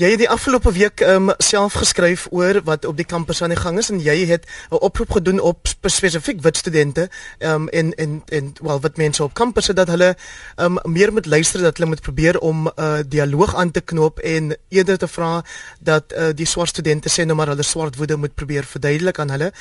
Jy 0.00 0.08
het 0.14 0.22
die 0.22 0.28
afgelope 0.30 0.70
week 0.72 1.02
um, 1.04 1.28
self 1.36 1.74
geskryf 1.76 2.22
oor 2.32 2.62
wat 2.64 2.86
op 2.88 2.96
die 2.96 3.04
kampus 3.04 3.42
aan 3.44 3.52
die 3.52 3.60
gang 3.60 3.76
is 3.76 3.90
en 3.92 3.98
jy 4.00 4.24
het 4.24 4.46
'n 4.70 4.80
oproep 4.80 5.10
gedoen 5.10 5.40
op 5.40 5.68
spesifiek 5.68 6.40
wit 6.40 6.56
studente 6.56 7.10
um, 7.38 7.68
en 7.68 7.92
en 7.94 8.22
en 8.28 8.52
wel 8.62 8.80
wat 8.80 8.96
mense 8.96 9.22
op 9.22 9.34
kampus 9.34 9.66
dat 9.66 9.88
hulle 9.88 10.16
um, 10.56 10.78
meer 10.84 11.12
moet 11.12 11.26
luister 11.26 11.60
dat 11.60 11.76
hulle 11.76 11.88
moet 11.88 12.00
probeer 12.00 12.38
om 12.38 12.66
'n 12.66 12.72
uh, 12.80 12.98
dialoog 13.06 13.54
aan 13.54 13.70
te 13.70 13.80
knoop 13.80 14.18
en 14.18 14.56
eerder 14.68 14.98
te 14.98 15.08
vra 15.08 15.44
dat 15.80 16.04
uh, 16.16 16.28
die 16.34 16.46
swart 16.46 16.68
studente 16.68 17.08
sê 17.08 17.24
nou 17.24 17.36
maar 17.36 17.48
hulle 17.48 17.62
swart 17.62 17.96
woede 17.96 18.16
moet 18.16 18.34
probeer 18.34 18.64
verduidelik 18.64 19.18
aan 19.18 19.30
hulle. 19.30 19.52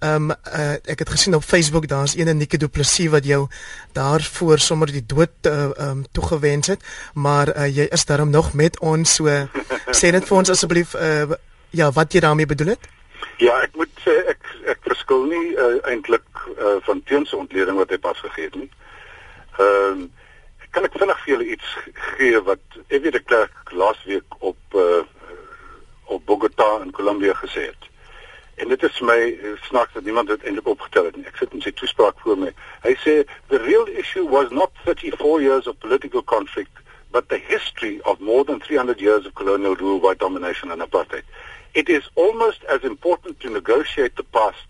Um, 0.00 0.30
uh, 0.30 0.72
ek 0.84 0.98
het 0.98 1.08
gesien 1.08 1.34
op 1.34 1.44
Facebook 1.44 1.88
daar's 1.88 2.16
een 2.16 2.28
en 2.28 2.36
Nike 2.36 2.58
Du 2.58 2.68
Plessis 2.68 3.08
wat 3.08 3.24
jou 3.24 3.48
daarvoor 3.92 4.58
sommer 4.58 4.92
die 4.92 5.06
dood 5.06 5.30
uh, 5.42 5.70
um, 5.78 6.04
toegewens 6.12 6.66
het, 6.66 6.82
maar 7.14 7.56
uh, 7.56 7.76
jy 7.76 7.86
is 7.90 8.04
daarom 8.04 8.30
nog 8.30 8.52
met 8.52 8.80
ons 8.80 9.14
so 9.14 9.48
sê 9.96 10.12
net 10.12 10.28
vir 10.28 10.38
ons 10.38 10.52
asseblief 10.52 10.94
uh, 10.94 11.38
ja, 11.70 11.90
wat 11.92 12.12
jy 12.12 12.20
daarmee 12.24 12.46
bedoel 12.46 12.74
het? 12.74 12.88
Ja, 13.42 13.56
ek 13.62 13.74
moet 13.76 13.92
sê 14.04 14.14
ek 14.32 14.52
ek 14.72 14.84
verskil 14.88 15.26
nie 15.30 15.46
uh, 15.54 15.76
eintlik 15.90 16.44
uh, 16.56 16.76
van 16.88 17.02
teense 17.08 17.36
ontleding 17.36 17.76
wat 17.80 17.90
hy 17.92 17.98
pas 18.02 18.20
gegee 18.28 18.50
het 18.50 18.60
nie. 18.62 18.70
Ehm 19.58 20.04
um, 20.04 20.06
kan 20.76 20.84
ek 20.84 20.96
vinnig 21.00 21.20
vir 21.24 21.30
julle 21.32 21.44
iets 21.54 21.68
gee 22.18 22.40
wat 22.44 22.74
Evie 22.92 23.10
de 23.10 23.20
Klerk 23.24 23.70
laasweek 23.72 24.34
op 24.44 24.76
uh, 24.76 25.04
op 26.06 26.26
Bogota 26.26 26.82
in 26.84 26.90
Kolumbia 26.90 27.32
gesê 27.34 27.70
het. 27.70 27.86
En 28.56 28.68
dit 28.68 28.82
is 28.82 29.00
my 29.00 29.16
eh, 29.42 29.48
snaaks 29.60 29.92
dat 29.92 30.04
niemand 30.04 30.28
dit 30.28 30.42
eintlik 30.42 30.68
opgetel 30.68 31.04
het 31.04 31.16
nie. 31.16 31.26
Ek 31.28 31.36
sit 31.36 31.52
in 31.52 31.64
sy 31.64 31.72
toespraak 31.76 32.20
voor 32.24 32.38
my. 32.40 32.52
Hy 32.86 32.94
sê 33.02 33.14
the 33.52 33.60
real 33.64 33.88
issue 34.00 34.24
was 34.32 34.52
not 34.54 34.72
34 34.84 35.40
years 35.42 35.66
of 35.66 35.78
political 35.78 36.24
conflict, 36.24 36.84
but 37.16 37.30
the 37.30 37.38
history 37.38 37.98
of 38.02 38.20
more 38.20 38.44
than 38.44 38.60
300 38.60 39.00
years 39.00 39.24
of 39.24 39.34
colonial 39.34 39.74
rule, 39.74 39.98
white 39.98 40.18
domination 40.18 40.70
and 40.70 40.82
apartheid. 40.82 41.22
It 41.72 41.88
is 41.88 42.02
almost 42.14 42.62
as 42.64 42.84
important 42.84 43.40
to 43.40 43.48
negotiate 43.48 44.16
the 44.16 44.22
past 44.22 44.66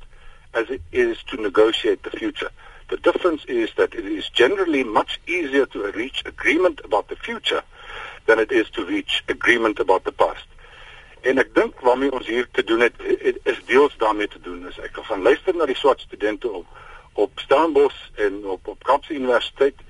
as 0.54 0.70
it 0.70 0.80
is 0.92 1.20
to 1.24 1.42
negotiate 1.42 2.04
the 2.04 2.10
future. 2.10 2.50
The 2.88 2.98
difference 2.98 3.44
is 3.46 3.70
that 3.78 3.94
it 3.94 4.06
is 4.06 4.28
generally 4.28 4.84
much 4.84 5.18
easier 5.26 5.66
to 5.66 5.90
reach 5.90 6.22
agreement 6.24 6.80
about 6.84 7.08
the 7.08 7.16
future 7.16 7.64
than 8.26 8.38
it 8.38 8.52
is 8.52 8.70
to 8.76 8.86
reach 8.86 9.24
agreement 9.28 9.80
about 9.80 10.04
the 10.04 10.12
past. 10.12 10.46
En 11.26 11.42
ek 11.42 11.50
dink 11.58 11.82
waarmee 11.82 12.14
ons 12.14 12.30
hier 12.30 12.46
te 12.54 12.62
doen 12.62 12.86
het 12.86 12.94
is 13.42 13.60
deels 13.66 13.98
daarmee 13.98 14.30
te 14.30 14.38
doen. 14.46 14.68
Is 14.70 14.78
ek 14.78 15.02
gaan 15.10 15.26
luister 15.26 15.56
na 15.58 15.66
die 15.66 15.80
swart 15.82 16.06
studente 16.06 16.46
op 16.62 16.66
op 17.18 17.40
Stellenbosch 17.42 18.10
en 18.14 18.44
op 18.46 18.68
op 18.70 18.82
Kaapse 18.86 19.18
Universiteit. 19.18 19.82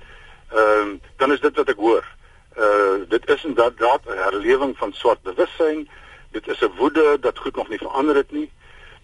Ehm 0.49 0.87
um, 0.89 1.01
dan 1.21 1.31
is 1.31 1.45
dit 1.45 1.55
wat 1.61 1.75
ek 1.77 1.85
hoor. 1.85 2.15
Uh 2.57 3.09
dit 3.09 3.29
is 3.29 3.43
inderdaad 3.43 4.05
'n 4.05 4.17
herlewing 4.17 4.77
van 4.77 4.93
swart 4.93 5.21
bewussyn. 5.21 5.89
Dit 6.31 6.47
is 6.47 6.59
'n 6.59 6.71
woede 6.77 7.17
dat 7.19 7.37
goed 7.37 7.55
nog 7.55 7.69
nie 7.69 7.77
verander 7.77 8.15
het 8.15 8.31
nie. 8.31 8.51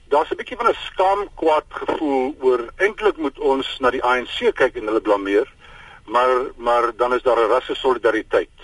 Daar's 0.08 0.30
'n 0.32 0.36
bietjie 0.36 0.58
van 0.58 0.70
'n 0.70 0.84
skaamkwaad 0.90 1.66
gevoel 1.70 2.36
oor 2.40 2.72
eintlik 2.76 3.18
moet 3.18 3.40
ons 3.40 3.80
na 3.80 3.90
die 3.90 4.04
ANC 4.04 4.54
kyk 4.54 4.76
en 4.76 4.86
hulle 4.86 5.02
blameer. 5.02 5.54
Maar 6.06 6.30
maar 6.56 6.96
dan 6.96 7.14
is 7.14 7.22
daar 7.22 7.40
'n 7.40 7.50
rasse 7.50 7.76
solidariteit 7.76 8.58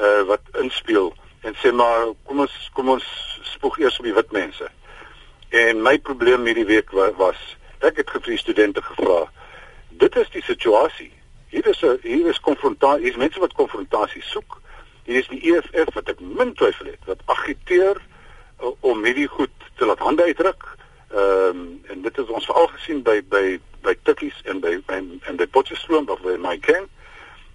uh 0.00 0.22
wat 0.22 0.40
inspel 0.52 1.14
en 1.40 1.54
sê 1.54 1.72
maar 1.72 2.06
kom 2.24 2.40
ons 2.40 2.70
kom 2.72 2.88
ons 2.88 3.04
spoeg 3.42 3.78
eers 3.78 3.98
op 3.98 4.04
die 4.04 4.14
wit 4.14 4.32
mense. 4.32 4.70
En 5.48 5.82
my 5.82 5.98
probleem 5.98 6.46
hierdie 6.46 6.66
week 6.66 6.90
was 7.16 7.56
ek 7.78 7.96
het 7.96 8.10
vir 8.10 8.38
studente 8.38 8.82
gevra. 8.82 9.30
Dit 9.88 10.16
is 10.16 10.30
die 10.30 10.42
situasie. 10.42 11.12
Hier 11.54 11.66
is 11.70 11.82
'n 11.82 11.98
hier 12.02 12.26
is 12.26 12.40
konfrontasie, 12.40 13.02
hier 13.02 13.14
is 13.14 13.16
mense 13.16 13.38
wat 13.38 13.52
konfrontasie 13.52 14.22
soek. 14.22 14.60
Hier 15.04 15.18
is 15.18 15.28
die 15.28 15.42
EFF 15.50 15.94
wat 15.94 16.08
ek 16.08 16.20
min 16.20 16.54
twyfel 16.54 16.86
het 16.86 17.04
wat 17.06 17.20
agiteer 17.24 18.00
uh, 18.60 18.72
om 18.80 19.04
hierdie 19.04 19.28
goed 19.28 19.54
te 19.78 19.86
laat 19.86 20.02
hande 20.02 20.22
uitdruk. 20.22 20.64
Ehm 21.14 21.48
um, 21.48 21.80
en 21.86 22.02
dit 22.02 22.18
is 22.18 22.32
ons 22.38 22.48
veral 22.50 22.66
gesien 22.66 23.02
by 23.02 23.20
by 23.28 23.60
by 23.86 23.94
Tikkies 24.02 24.40
en 24.50 24.60
by 24.60 24.80
en, 24.86 25.20
en 25.30 25.36
by 25.36 25.46
Potchefstroom 25.46 26.10
of 26.10 26.22
by 26.26 26.34
my 26.48 26.58
camp 26.58 26.90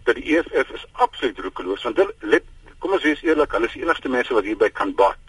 dat 0.08 0.16
die 0.16 0.38
EFF 0.38 0.72
is 0.74 0.86
absoluut 0.92 1.40
roekeloos 1.40 1.84
want 1.84 1.98
hulle 1.98 2.42
kom 2.80 2.96
ons 2.96 3.04
wees 3.04 3.22
eerlik, 3.28 3.52
hulle 3.52 3.68
is 3.68 3.76
die 3.76 3.84
enigste 3.84 4.10
mense 4.10 4.34
wat 4.34 4.48
hierby 4.48 4.70
kan 4.72 4.96
bad. 4.96 5.20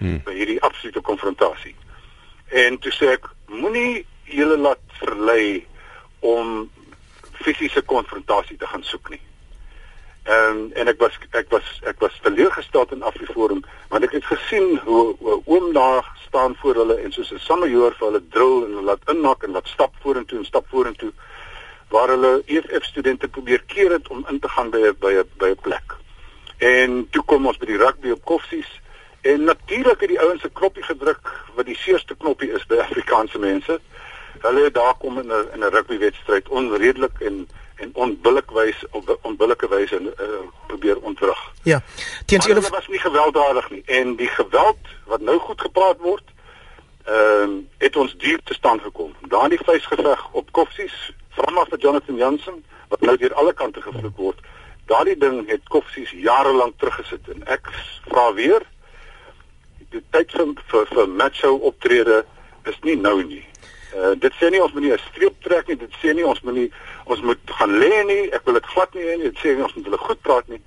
Hmm. 0.00 0.22
by 0.24 0.32
hierdie 0.32 0.60
absolute 0.64 1.00
konfrontasie. 1.04 1.74
En 2.56 2.78
toe 2.80 2.92
sê 2.96 3.10
ek, 3.18 3.26
moenie 3.52 4.06
julle 4.32 4.56
laat 4.56 4.80
verlei 5.02 5.66
om 6.24 6.70
fisiese 7.42 7.82
konfrontasie 7.82 8.56
te 8.56 8.66
gaan 8.66 8.82
soek 8.82 9.10
nie. 9.10 9.20
Ehm 10.24 10.56
um, 10.56 10.72
en 10.72 10.88
ek 10.88 10.98
was 11.00 11.14
ek 11.30 11.48
was 11.50 11.68
ek 11.88 12.00
was 12.04 12.18
teleurgestel 12.22 12.86
in 12.92 13.02
Afriforum 13.02 13.62
want 13.88 14.04
ek 14.04 14.12
het 14.18 14.24
gesien 14.24 14.76
hoe, 14.84 15.16
hoe 15.18 15.40
oom 15.44 15.72
daar 15.72 16.04
staan 16.26 16.56
voor 16.60 16.74
hulle 16.82 16.96
en 17.00 17.12
soos 17.12 17.32
'n 17.32 17.38
sammejoer 17.38 17.96
vir 17.98 18.06
hulle 18.06 18.22
drill 18.28 18.64
en 18.64 18.74
hulle 18.74 18.90
laat 18.90 19.08
innak 19.14 19.42
en 19.42 19.52
wat 19.52 19.66
stap 19.66 19.94
vorentoe 20.02 20.38
en 20.38 20.44
stap 20.44 20.68
vorentoe 20.68 21.12
waar 21.88 22.08
hulle 22.08 22.42
EFF 22.46 22.84
studente 22.84 23.28
probeer 23.28 23.62
keer 23.66 23.90
het 23.92 24.08
om 24.08 24.26
in 24.28 24.38
te 24.38 24.48
gaan 24.48 24.70
by 24.70 24.78
'n 24.78 24.96
by 25.00 25.12
'n 25.12 25.28
by 25.38 25.48
'n 25.50 25.60
plek. 25.62 25.96
En 26.58 27.08
toe 27.10 27.22
kom 27.24 27.46
ons 27.46 27.56
by 27.56 27.66
die 27.66 27.80
rugby 27.80 28.10
op 28.10 28.24
koffsies 28.24 28.80
en 29.20 29.44
natuurlik 29.44 30.00
het 30.00 30.08
die 30.08 30.20
ouens 30.20 30.40
se 30.40 30.50
knoppie 30.52 30.82
gedruk 30.82 31.44
wat 31.54 31.66
die 31.66 31.76
seerste 31.76 32.14
knoppie 32.16 32.52
is 32.52 32.66
by 32.66 32.76
Afrikaanse 32.76 33.38
mense. 33.38 33.80
Hulle 34.40 34.70
daar 34.70 34.94
kom 34.98 35.18
in 35.18 35.26
'n 35.26 35.48
in 35.54 35.64
'n 35.64 35.72
rugby 35.74 35.98
wedstryd 35.98 36.48
onredelik 36.48 37.20
en 37.20 37.48
en 37.76 37.90
onbillik 37.94 38.50
wys 38.50 38.84
op 38.90 39.18
onbillike 39.22 39.68
wyse 39.68 40.00
uh, 40.00 40.26
probeer 40.66 40.98
ontwrig. 41.00 41.52
Ja. 41.62 41.82
Teens 42.26 42.46
hulle 42.46 42.60
was 42.60 42.88
nie 42.88 42.98
gewelddadig 42.98 43.70
nie 43.70 43.82
en 43.84 44.16
die 44.16 44.28
geweld 44.28 44.78
wat 45.06 45.20
nou 45.20 45.38
goed 45.38 45.60
gepraat 45.60 45.98
word, 45.98 46.24
ehm 47.04 47.50
uh, 47.50 47.64
het 47.78 47.96
ons 47.96 48.16
diep 48.16 48.40
te 48.44 48.54
staan 48.54 48.80
gekom. 48.80 49.14
Daardie 49.28 49.60
vuisgeveg 49.64 50.32
op 50.32 50.52
koffsies, 50.52 51.12
veral 51.28 51.66
vir 51.68 51.78
Jonathan 51.78 52.16
Jansen 52.16 52.64
wat 52.88 53.00
nou 53.00 53.16
deur 53.16 53.34
alle 53.34 53.52
kante 53.52 53.82
gevloek 53.82 54.16
word 54.16 54.40
daardie 54.90 55.18
ding 55.18 55.44
het 55.48 55.62
koffsies 55.70 56.10
jare 56.10 56.52
lank 56.56 56.78
teruggesit 56.78 57.28
en 57.34 57.44
ek 57.54 57.70
vra 58.08 58.26
weer 58.38 58.64
die 59.94 60.02
tyd 60.14 60.34
vir 60.34 60.50
vir, 60.72 60.90
vir 60.90 61.12
macho 61.20 61.54
optrede 61.70 62.22
dis 62.66 62.78
nie 62.86 62.96
nou 62.98 63.16
nie. 63.22 63.42
Uh 63.94 64.14
dit 64.22 64.34
sê 64.38 64.50
nie 64.50 64.62
ons 64.62 64.72
moet 64.72 64.82
nie 64.82 64.92
'n 64.92 64.98
streep 65.10 65.42
trek 65.42 65.68
nie, 65.68 65.76
dit 65.76 65.94
sê 66.02 66.14
nie 66.14 66.26
ons 66.26 66.40
moet 66.42 66.54
nie 66.54 66.70
ons 67.06 67.20
moet 67.20 67.38
gaan 67.58 67.72
lê 67.78 68.04
nie. 68.06 68.30
Ek 68.32 68.44
wil 68.44 68.54
dit 68.54 68.66
glad 68.66 68.94
nie 68.94 69.02
hê 69.02 69.16
nie. 69.16 69.30
Dit 69.30 69.38
sê 69.38 69.54
nie 69.54 69.62
ons 69.62 69.74
moet 69.74 69.84
hulle 69.84 69.98
goed 69.98 70.20
praat 70.22 70.48
nie. 70.48 70.60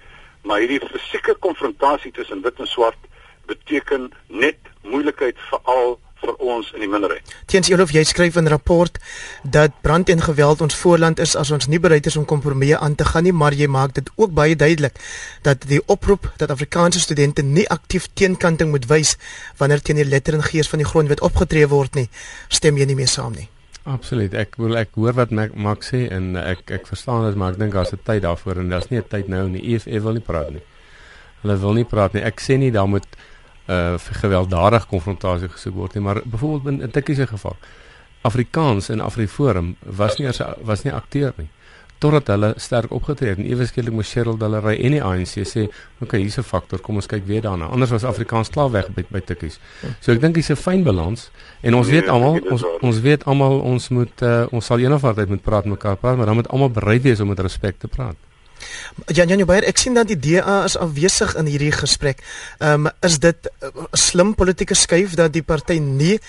Maar 0.44 0.60
hierdie 0.60 0.80
fisieke 0.80 1.36
konfrontasie 1.40 2.12
tussen 2.12 2.42
wit 2.42 2.60
en 2.60 2.68
swart 2.68 3.00
beteken 3.46 4.12
net 4.28 4.60
moeilikheid 4.82 5.38
vir 5.50 5.60
al 5.64 6.00
vir 6.24 6.36
ons 6.56 6.72
in 6.76 6.84
die 6.84 6.90
minderheid. 6.90 7.36
Teens 7.52 7.70
Elof, 7.72 7.94
jy 7.96 8.04
skryf 8.08 8.38
in 8.40 8.48
'n 8.48 8.54
rapport 8.54 9.00
dat 9.44 9.72
brand 9.82 10.10
en 10.10 10.22
geweld 10.22 10.62
ons 10.62 10.76
voorland 10.76 11.20
is 11.20 11.36
as 11.36 11.52
ons 11.52 11.68
nie 11.68 11.80
bereid 11.80 12.06
is 12.06 12.18
om 12.18 12.26
kompromieë 12.26 12.80
aan 12.80 12.96
te 12.96 13.06
gaan 13.06 13.24
nie, 13.24 13.34
maar 13.34 13.54
jy 13.54 13.68
maak 13.68 13.94
dit 13.94 14.10
ook 14.16 14.34
baie 14.34 14.56
duidelik 14.56 14.96
dat 15.42 15.68
die 15.68 15.82
oproep 15.86 16.32
dat 16.38 16.52
Afrikaanse 16.52 17.00
studente 17.00 17.42
nie 17.42 17.70
aktief 17.70 18.08
teenkanting 18.14 18.70
moet 18.70 18.86
wys 18.88 19.18
wanneer 19.58 19.82
teen 19.82 19.96
die 19.96 20.06
letter 20.06 20.34
en 20.34 20.44
gees 20.44 20.70
van 20.70 20.80
die 20.80 20.88
grondwet 20.88 21.22
opgetree 21.22 21.68
word 21.68 21.96
nie, 21.96 22.10
stem 22.48 22.78
jy 22.78 22.86
nie 22.86 22.96
mee 22.96 23.08
saam 23.08 23.34
nie. 23.34 23.50
Absoluut. 23.84 24.34
Ek 24.34 24.56
wil 24.56 24.78
ek 24.80 24.96
hoor 24.96 25.14
wat 25.14 25.32
Max 25.32 25.92
sê 25.92 26.06
en 26.12 26.38
ek 26.40 26.72
ek 26.72 26.88
verstaan 26.88 27.26
dit, 27.28 27.36
maar 27.36 27.52
ek 27.52 27.60
dink 27.60 27.74
daar's 27.74 27.92
'n 27.92 28.00
tyd 28.04 28.22
daarvoor 28.24 28.58
en 28.60 28.70
daar's 28.70 28.90
nie 28.90 29.00
'n 29.00 29.08
tyd 29.10 29.28
nou 29.28 29.50
nie. 29.50 29.76
EFF 29.76 30.04
wil 30.04 30.14
nie 30.14 30.22
praat 30.22 30.52
nie. 30.52 30.64
Hulle 31.42 31.58
wil 31.60 31.74
nie 31.74 31.84
praat 31.84 32.14
nie. 32.14 32.24
Ek 32.24 32.40
sê 32.40 32.58
nie 32.58 32.72
daar 32.72 32.88
moet 32.88 33.06
uh 33.68 33.96
gewelddadige 34.22 34.88
konfrontasie 34.88 35.50
gesoek 35.50 35.76
word 35.76 35.94
nie, 35.94 36.04
maar 36.04 36.22
byvoorbeeld 36.26 36.68
in 36.68 36.88
'n 36.88 36.92
tikkie 36.92 37.16
se 37.16 37.28
geval. 37.28 37.56
Afrikaans 38.22 38.90
in 38.90 39.02
Afriforum 39.02 39.76
was 39.80 40.18
nie 40.18 40.28
as 40.28 40.42
was 40.64 40.84
nie 40.84 40.94
akteur 40.94 41.34
nie 41.38 41.50
totdat 42.04 42.28
hulle 42.34 42.52
sterk 42.60 42.92
opgetree 42.96 43.32
het 43.32 43.40
en 43.42 43.48
ewe 43.48 43.66
skielik 43.68 43.96
moes 43.96 44.10
Cheryl 44.12 44.38
Dalery 44.40 44.76
en 44.84 44.96
die 44.98 45.02
ANC 45.04 45.46
sê, 45.48 45.68
"Oké, 46.02 46.18
hier's 46.18 46.38
'n 46.38 46.44
faktor, 46.44 46.80
kom 46.80 46.96
ons 46.96 47.08
kyk 47.08 47.26
weer 47.26 47.42
daarna." 47.42 47.66
Anders 47.66 47.92
was 47.92 48.04
Afrikaans 48.04 48.50
klaar 48.50 48.72
weg 48.72 48.90
by 48.90 49.06
by 49.10 49.20
tikkies. 49.20 49.60
So 50.00 50.12
ek 50.12 50.22
dink 50.22 50.36
dis 50.36 50.50
'n 50.50 50.56
fyn 50.56 50.84
balans 50.84 51.30
en 51.62 51.74
ons 51.74 51.88
nee, 51.88 52.02
weet 52.02 52.10
almal 52.10 52.40
ons 52.52 52.64
ons 52.82 53.00
weet 53.00 53.26
almal 53.26 53.60
ons 53.60 53.90
moet 53.90 54.22
uh, 54.22 54.46
ons 54.52 54.66
sal 54.66 54.80
eendag 54.80 55.04
altyd 55.04 55.30
moet 55.30 55.42
praat 55.42 55.66
mekaar 55.66 55.96
praat, 55.96 56.18
maar 56.18 56.26
dan 56.26 56.36
moet 56.36 56.48
almal 56.48 56.70
bereid 56.70 57.02
wees 57.02 57.20
om 57.20 57.28
met 57.28 57.40
respek 57.40 57.80
te 57.80 57.88
praat. 57.88 58.16
Jan 59.06 59.28
Jan 59.28 59.46
Beier, 59.46 59.66
ek 59.68 59.78
sien 59.78 59.94
dat 59.94 60.08
die 60.08 60.20
DA 60.20 60.64
is 60.64 60.78
afwesig 60.78 61.36
in 61.36 61.50
hierdie 61.50 61.72
gesprek. 61.72 62.24
Ehm 62.60 62.86
um, 62.88 62.92
is 63.02 63.20
dit 63.20 63.50
'n 63.62 63.68
uh, 63.68 63.86
slim 63.92 64.36
politieke 64.36 64.74
skuif 64.74 65.16
dat 65.16 65.34
die 65.34 65.44
party 65.44 65.80
nie 65.80 66.20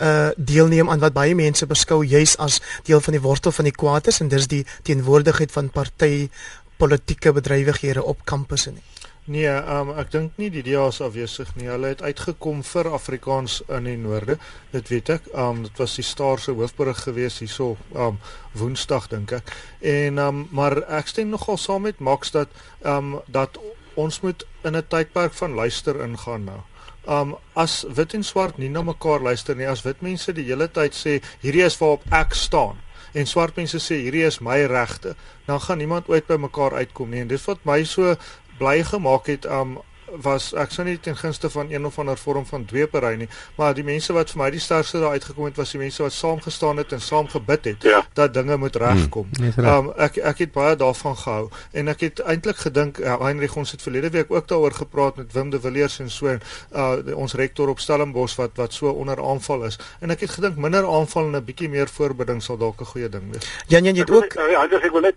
uh 0.00 0.30
deelneem 0.36 0.90
aan 0.90 1.00
wat 1.00 1.12
baie 1.12 1.34
mense 1.34 1.66
beskou 1.66 2.04
juis 2.04 2.36
as 2.36 2.60
deel 2.84 3.00
van 3.00 3.12
die 3.12 3.22
wortel 3.22 3.52
van 3.52 3.64
die 3.64 3.78
kwaad 3.82 4.06
is 4.06 4.20
en 4.20 4.28
dis 4.28 4.46
die 4.46 4.66
teenwoordigheid 4.82 5.52
van 5.52 5.70
party 5.70 6.28
politieke 6.76 7.32
bedrywighede 7.32 8.02
op 8.02 8.24
kampusse 8.24 8.70
nie. 8.70 8.82
Nee, 9.24 9.48
um, 9.48 9.88
ek 9.96 10.10
dink 10.12 10.34
nie 10.36 10.50
die 10.52 10.60
DA 10.66 10.82
is 10.90 10.98
afwesig 11.00 11.48
nie. 11.56 11.70
Hulle 11.72 11.94
het 11.94 12.02
uitgekom 12.04 12.58
vir 12.68 12.90
Afrikaans 12.92 13.62
in 13.72 13.86
die 13.88 13.96
noorde. 13.96 14.36
Dit 14.74 14.90
weet 14.92 15.12
ek. 15.14 15.30
Um 15.32 15.62
dit 15.64 15.80
was 15.80 15.94
die 15.96 16.04
Star 16.04 16.42
se 16.44 16.52
hoofberig 16.52 17.00
geweest 17.06 17.40
hierso 17.40 17.78
um 17.96 18.18
Woensdag 18.52 19.08
dink 19.08 19.32
ek. 19.38 19.48
En 19.80 20.20
um 20.20 20.44
maar 20.52 20.76
ek 20.98 21.08
stem 21.08 21.32
nogal 21.32 21.56
saam 21.56 21.88
met 21.88 22.04
Max 22.04 22.36
dat 22.36 22.52
um 22.84 23.16
dat 23.32 23.56
ons 23.96 24.20
moet 24.20 24.44
in 24.60 24.76
'n 24.76 24.84
tydperk 24.92 25.32
van 25.40 25.56
luister 25.56 26.04
ingaan 26.04 26.44
nou. 26.44 26.60
Um 27.08 27.36
as 27.54 27.86
wit 27.88 28.12
en 28.14 28.24
swart 28.24 28.58
nie 28.58 28.68
na 28.68 28.82
mekaar 28.82 29.24
luister 29.24 29.56
nie, 29.56 29.68
as 29.68 29.88
wit 29.88 30.02
mense 30.02 30.32
die 30.32 30.44
hele 30.52 30.68
tyd 30.68 30.92
sê 30.92 31.22
hierdie 31.40 31.64
is 31.64 31.80
waarop 31.80 32.04
ek 32.12 32.34
staan 32.34 32.76
en 33.14 33.28
swart 33.30 33.56
mense 33.56 33.78
sê 33.78 34.00
hierdie 34.02 34.24
is 34.26 34.40
my 34.42 34.58
regte, 34.70 35.14
dan 35.46 35.60
gaan 35.62 35.78
niemand 35.78 36.08
ooit 36.10 36.26
by 36.26 36.36
mekaar 36.40 36.74
uitkom 36.82 37.12
nie. 37.12 37.22
En 37.22 37.30
dit 37.30 37.44
wat 37.46 37.62
my 37.68 37.78
so 37.86 38.16
bly 38.58 38.84
gemaak 38.84 39.26
het 39.26 39.44
um 39.44 39.78
was 40.22 40.52
ek 40.52 40.70
sou 40.74 40.84
nie 40.86 40.98
ten 41.00 41.16
gunste 41.16 41.50
van 41.50 41.70
een 41.70 41.86
of 41.86 41.98
ander 41.98 42.18
vorm 42.18 42.46
van 42.46 42.64
dweepery 42.64 43.14
nie, 43.16 43.28
maar 43.56 43.74
die 43.74 43.84
mense 43.84 44.12
wat 44.12 44.30
vir 44.30 44.42
my 44.42 44.50
die 44.54 44.60
sterkste 44.60 45.00
daar 45.02 45.16
uitgekom 45.16 45.44
het 45.44 45.56
was 45.56 45.74
die 45.74 45.80
mense 45.80 46.02
wat 46.02 46.12
saam 46.12 46.40
gestaan 46.40 46.76
het 46.76 46.92
en 46.92 47.00
saam 47.00 47.28
gebid 47.28 47.64
het 47.64 47.82
ja. 47.82 48.02
dat 48.12 48.34
dinge 48.34 48.56
moet 48.56 48.76
regkom. 48.76 49.28
Hmm, 49.38 49.64
um 49.64 49.90
ek 49.96 50.16
ek 50.16 50.44
het 50.44 50.52
baie 50.52 50.76
daarvan 50.76 51.16
gehou 51.16 51.48
en 51.72 51.88
ek 51.88 52.00
het 52.06 52.20
eintlik 52.20 52.62
gedink 52.66 52.98
uh, 52.98 53.18
Heinrich 53.20 53.56
ons 53.56 53.70
het 53.70 53.82
verlede 53.82 54.10
week 54.10 54.30
ook 54.32 54.48
daaroor 54.48 54.72
gepraat 54.72 55.16
met 55.16 55.32
Wim 55.32 55.50
de 55.50 55.60
Villiers 55.60 55.98
en 56.00 56.10
so 56.10 56.28
uh 56.28 56.92
ons 57.14 57.34
rektor 57.34 57.68
op 57.68 57.80
Stellenbosch 57.80 58.36
wat 58.38 58.56
wat 58.56 58.72
so 58.72 58.90
onder 58.90 59.20
aanval 59.22 59.64
is 59.64 59.78
en 60.00 60.10
ek 60.10 60.26
het 60.26 60.36
gedink 60.38 60.56
minder 60.56 60.86
aanval 60.86 61.30
en 61.30 61.36
'n 61.36 61.44
bietjie 61.44 61.68
meer 61.68 61.88
voorbereiding 61.88 62.42
sal 62.42 62.56
dalk 62.56 62.80
'n 62.80 62.84
goeie 62.84 63.08
ding 63.08 63.32
wees. 63.32 63.48
Jan 63.66 63.84
Jan 63.84 63.94
jy 63.94 64.00
het 64.00 64.10
ook 64.10 64.32
Ja, 64.34 64.66
ek 64.68 64.92
wil 64.92 65.00
net 65.00 65.16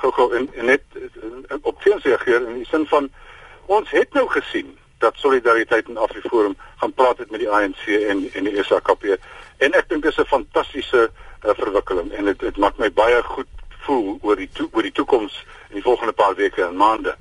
gou-gou 0.00 0.34
en, 0.36 0.48
en 0.54 0.66
net 0.66 0.82
op 1.62 1.80
teens 1.82 2.04
reageer 2.04 2.48
in 2.48 2.54
die 2.54 2.66
sin 2.66 2.86
van 2.86 3.10
ons 3.66 3.90
het 3.90 4.12
nou 4.12 4.28
gesien 4.28 4.78
dat 4.98 5.16
solidariteit 5.16 5.88
in 5.88 5.96
Afriforum 5.96 6.56
gaan 6.76 6.92
praat 6.92 7.18
het 7.18 7.30
met 7.30 7.40
die 7.40 7.50
ANC 7.50 7.86
en 7.86 8.28
en 8.32 8.44
die 8.44 8.64
SAKP 8.64 9.04
en 9.58 9.76
ek 9.80 9.88
dink 9.88 10.02
dis 10.02 10.18
'n 10.18 10.32
fantastiese 10.32 11.10
uh, 11.10 11.50
verwikkeling 11.60 12.12
en 12.12 12.24
dit 12.24 12.38
dit 12.38 12.56
maak 12.56 12.76
my 12.78 12.90
baie 12.92 13.22
goed 13.22 13.50
voel 13.84 14.18
oor 14.22 14.36
die 14.36 14.48
to, 14.52 14.68
oor 14.72 14.82
die 14.82 14.92
toekoms 14.92 15.44
in 15.68 15.76
die 15.80 15.86
volgende 15.86 16.12
paar 16.12 16.34
weke 16.34 16.64
en 16.64 16.76
maande. 16.76 17.16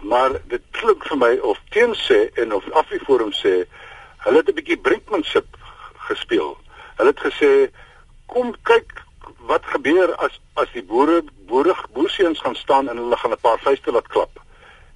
Maar 0.00 0.30
dit 0.50 0.62
klink 0.70 1.06
vir 1.06 1.18
my 1.18 1.32
of 1.38 1.60
teen 1.70 1.94
sê 1.94 2.18
en 2.42 2.54
of 2.54 2.70
Afriforum 2.72 3.32
sê 3.32 3.54
hulle 4.26 4.42
het 4.42 4.48
'n 4.48 4.58
bietjie 4.58 4.80
brinkmanship 4.86 5.46
gespeel. 6.08 6.56
Hulle 6.96 7.10
het 7.14 7.26
gesê 7.26 7.70
kom 8.26 8.54
kyk 8.62 9.02
wat 9.38 9.64
gebeur 9.64 10.14
as 10.16 10.40
as 10.54 10.68
die 10.72 10.82
boere 10.82 11.22
boere 11.46 11.74
boerseuns 11.92 12.40
gaan 12.40 12.56
staan 12.56 12.88
en 12.88 12.96
hulle 12.96 13.16
gaan 13.16 13.32
'n 13.32 13.46
paar 13.46 13.58
vuiste 13.58 13.92
laat 13.92 14.08
klap 14.08 14.43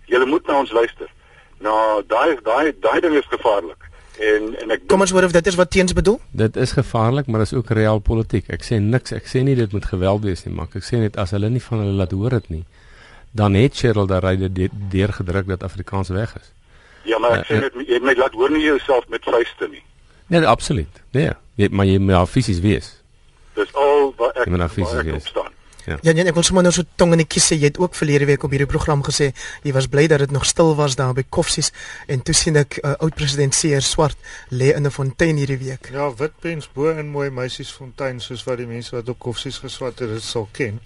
julle 0.08 0.26
moet 0.26 0.46
na 0.46 0.58
ons 0.62 0.72
luister. 0.72 1.10
Nou 1.64 2.02
daai 2.06 2.38
daai 2.42 2.72
daai 2.80 3.00
ding 3.04 3.14
is 3.18 3.28
gevaarlik. 3.30 3.88
En 4.18 4.50
en 4.62 4.74
ek 4.74 4.86
Kom 4.90 5.04
ons 5.04 5.14
hoor 5.14 5.28
of 5.28 5.34
dit 5.34 5.46
is 5.46 5.58
wat 5.58 5.70
teens 5.70 5.94
bedoel? 5.94 6.18
Dit 6.30 6.56
is 6.56 6.74
gevaarlik, 6.74 7.26
maar 7.26 7.44
dit 7.44 7.52
is 7.52 7.58
ook 7.58 7.70
reël 7.78 8.00
politiek. 8.02 8.48
Ek 8.50 8.64
sê 8.66 8.80
niks, 8.82 9.14
ek 9.14 9.28
sê 9.30 9.44
nie 9.46 9.56
dit 9.58 9.72
moet 9.72 9.86
geweld 9.86 10.24
wees 10.26 10.44
nie, 10.46 10.54
maar 10.54 10.70
ek 10.72 10.86
sê 10.86 11.02
net 11.02 11.18
as 11.20 11.34
hulle 11.36 11.50
nie 11.54 11.62
van 11.62 11.84
hulle 11.84 11.96
laat 12.00 12.14
hoor 12.16 12.38
dit 12.38 12.48
nie, 12.58 12.64
dan 13.38 13.54
het 13.58 13.76
Cheryl 13.78 14.08
daar 14.10 14.26
ryde 14.26 14.50
deurgedruk 14.90 15.50
dat 15.54 15.66
Afrikaans 15.66 16.10
weg 16.14 16.34
is. 16.40 16.50
Ja, 17.06 17.20
maar 17.22 17.38
ek 17.38 17.46
uh, 17.46 17.50
sê 17.50 17.60
net 17.66 17.78
jy 17.86 18.00
moet 18.02 18.18
laat 18.18 18.34
hoor 18.34 18.54
nie 18.54 18.64
jouself 18.64 19.06
met 19.12 19.28
vuiste 19.28 19.70
nie. 19.70 19.84
Nee, 20.28 20.46
absoluut. 20.46 21.02
Nee, 21.16 21.30
jy, 21.56 21.70
maar 21.70 21.86
jy 21.88 22.00
moet 22.02 22.28
fisies 22.28 22.58
wees. 22.64 22.90
Dis 23.56 23.70
al 23.74 24.10
wat 24.18 24.42
ek, 24.42 24.50
ek 24.50 25.14
opstaan. 25.14 25.54
Ja. 25.88 25.98
Ja, 26.02 26.12
ja, 26.12 26.26
ek 26.28 26.36
wil 26.36 26.44
sommer 26.46 26.66
nou 26.66 26.72
so 26.74 26.84
tong 27.00 27.14
in 27.16 27.22
die 27.22 27.28
kies 27.28 27.48
sê 27.48 27.56
jy 27.56 27.70
het 27.70 27.80
ook 27.80 27.96
verlede 27.96 28.28
week 28.28 28.44
op 28.44 28.52
hierdie 28.54 28.68
program 28.68 29.02
gesê 29.06 29.30
jy 29.64 29.72
was 29.76 29.88
bly 29.88 30.06
dat 30.12 30.20
dit 30.24 30.34
nog 30.34 30.44
stil 30.48 30.74
was 30.78 30.98
daar 31.00 31.14
by 31.16 31.24
Koffsies 31.36 31.72
en 32.12 32.22
toe 32.22 32.36
sien 32.36 32.60
ek 32.60 32.80
uh, 32.82 32.94
oud 33.04 33.16
president 33.16 33.56
Seer 33.56 33.84
Swart 33.84 34.18
lê 34.52 34.74
in 34.76 34.86
'n 34.86 34.92
fontein 34.92 35.40
hierdie 35.40 35.60
week. 35.60 35.90
Ja, 35.92 36.10
wit 36.14 36.36
pens 36.40 36.68
bo 36.68 36.90
in 36.90 37.08
mooi 37.08 37.30
meisies 37.30 37.72
fontein 37.72 38.20
soos 38.20 38.44
wat 38.44 38.58
die 38.58 38.66
mense 38.66 38.96
wat 38.96 39.08
op 39.08 39.18
Koffsies 39.18 39.58
geswat 39.64 39.98
het 39.98 40.12
dit 40.12 40.22
sal 40.22 40.48
ken. 40.52 40.80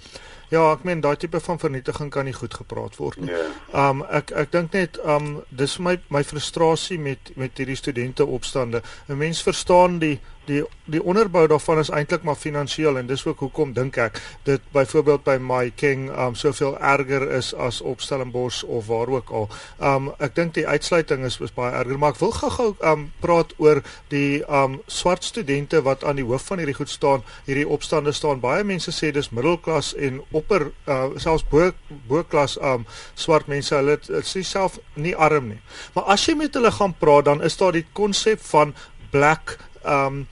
Ja, 0.52 0.66
ek 0.74 0.82
meen 0.84 1.00
daai 1.00 1.16
tipe 1.16 1.40
van 1.40 1.58
vernietiging 1.58 2.10
kan 2.12 2.26
nie 2.28 2.34
goed 2.36 2.54
gepraat 2.54 2.98
word 3.00 3.22
nie. 3.22 3.30
Ja. 3.32 3.88
Um 3.88 4.02
ek 4.04 4.34
ek 4.36 4.50
dink 4.52 4.74
net 4.76 4.98
um 5.00 5.38
dis 5.48 5.78
vir 5.78 5.86
my 5.86 5.94
my 6.12 6.22
frustrasie 6.28 6.98
met 7.00 7.32
met 7.40 7.56
hierdie 7.56 7.78
studente 7.80 8.26
opstande. 8.26 8.82
'n 9.08 9.16
Mens 9.16 9.40
verstaan 9.42 9.98
die 9.98 10.18
die 10.46 10.62
die 10.90 11.02
onderbou 11.02 11.46
daarvan 11.46 11.78
is 11.78 11.90
eintlik 11.94 12.24
maar 12.26 12.36
finansiëel 12.36 12.98
en 12.98 13.06
dis 13.06 13.22
ook 13.26 13.44
hoekom 13.44 13.72
dink 13.72 13.96
ek 14.02 14.18
dit 14.44 14.64
byvoorbeeld 14.74 15.22
by 15.24 15.36
My 15.40 15.70
King 15.76 16.08
um 16.10 16.34
soveel 16.34 16.74
erger 16.78 17.28
is 17.38 17.52
as 17.54 17.80
op 17.80 18.02
Stellenbosch 18.02 18.64
of 18.64 18.86
waar 18.90 19.08
ook 19.08 19.30
al. 19.30 19.48
Um 19.78 20.10
ek 20.18 20.34
dink 20.34 20.54
die 20.58 20.66
uitsluiting 20.66 21.24
is 21.28 21.38
is 21.40 21.54
baie 21.54 21.72
erger, 21.78 21.98
maar 21.98 22.16
ek 22.16 22.20
wil 22.20 22.34
gou-gou 22.34 22.68
um 22.92 23.06
praat 23.22 23.54
oor 23.62 23.82
die 24.10 24.42
um 24.48 24.80
swart 24.86 25.24
studente 25.24 25.82
wat 25.86 26.04
aan 26.04 26.18
die 26.18 26.26
hoof 26.26 26.50
van 26.50 26.62
hierdie 26.62 26.76
goed 26.76 26.90
staan, 26.90 27.22
hierdie 27.46 27.68
opstande 27.68 28.12
staan. 28.12 28.42
Baie 28.42 28.64
mense 28.66 28.92
sê 28.92 29.12
dis 29.14 29.30
middelklas 29.30 29.94
en 29.94 30.20
opper 30.32 30.72
uh 30.90 31.12
selfs 31.16 31.46
bo 31.50 31.70
bo-klas 32.10 32.58
um 32.58 32.86
swart 33.14 33.46
mense. 33.46 33.74
Hulle 33.74 33.98
is 34.02 34.36
self 34.50 34.78
nie 34.94 35.14
arm 35.14 35.52
nie. 35.54 35.60
Maar 35.94 36.16
as 36.16 36.26
jy 36.26 36.34
met 36.36 36.54
hulle 36.58 36.72
gaan 36.74 36.94
praat, 36.98 37.30
dan 37.30 37.42
is 37.42 37.56
daar 37.56 37.72
die 37.72 37.86
konsep 37.94 38.42
van 38.50 38.74
black 39.12 39.58
um 39.84 40.26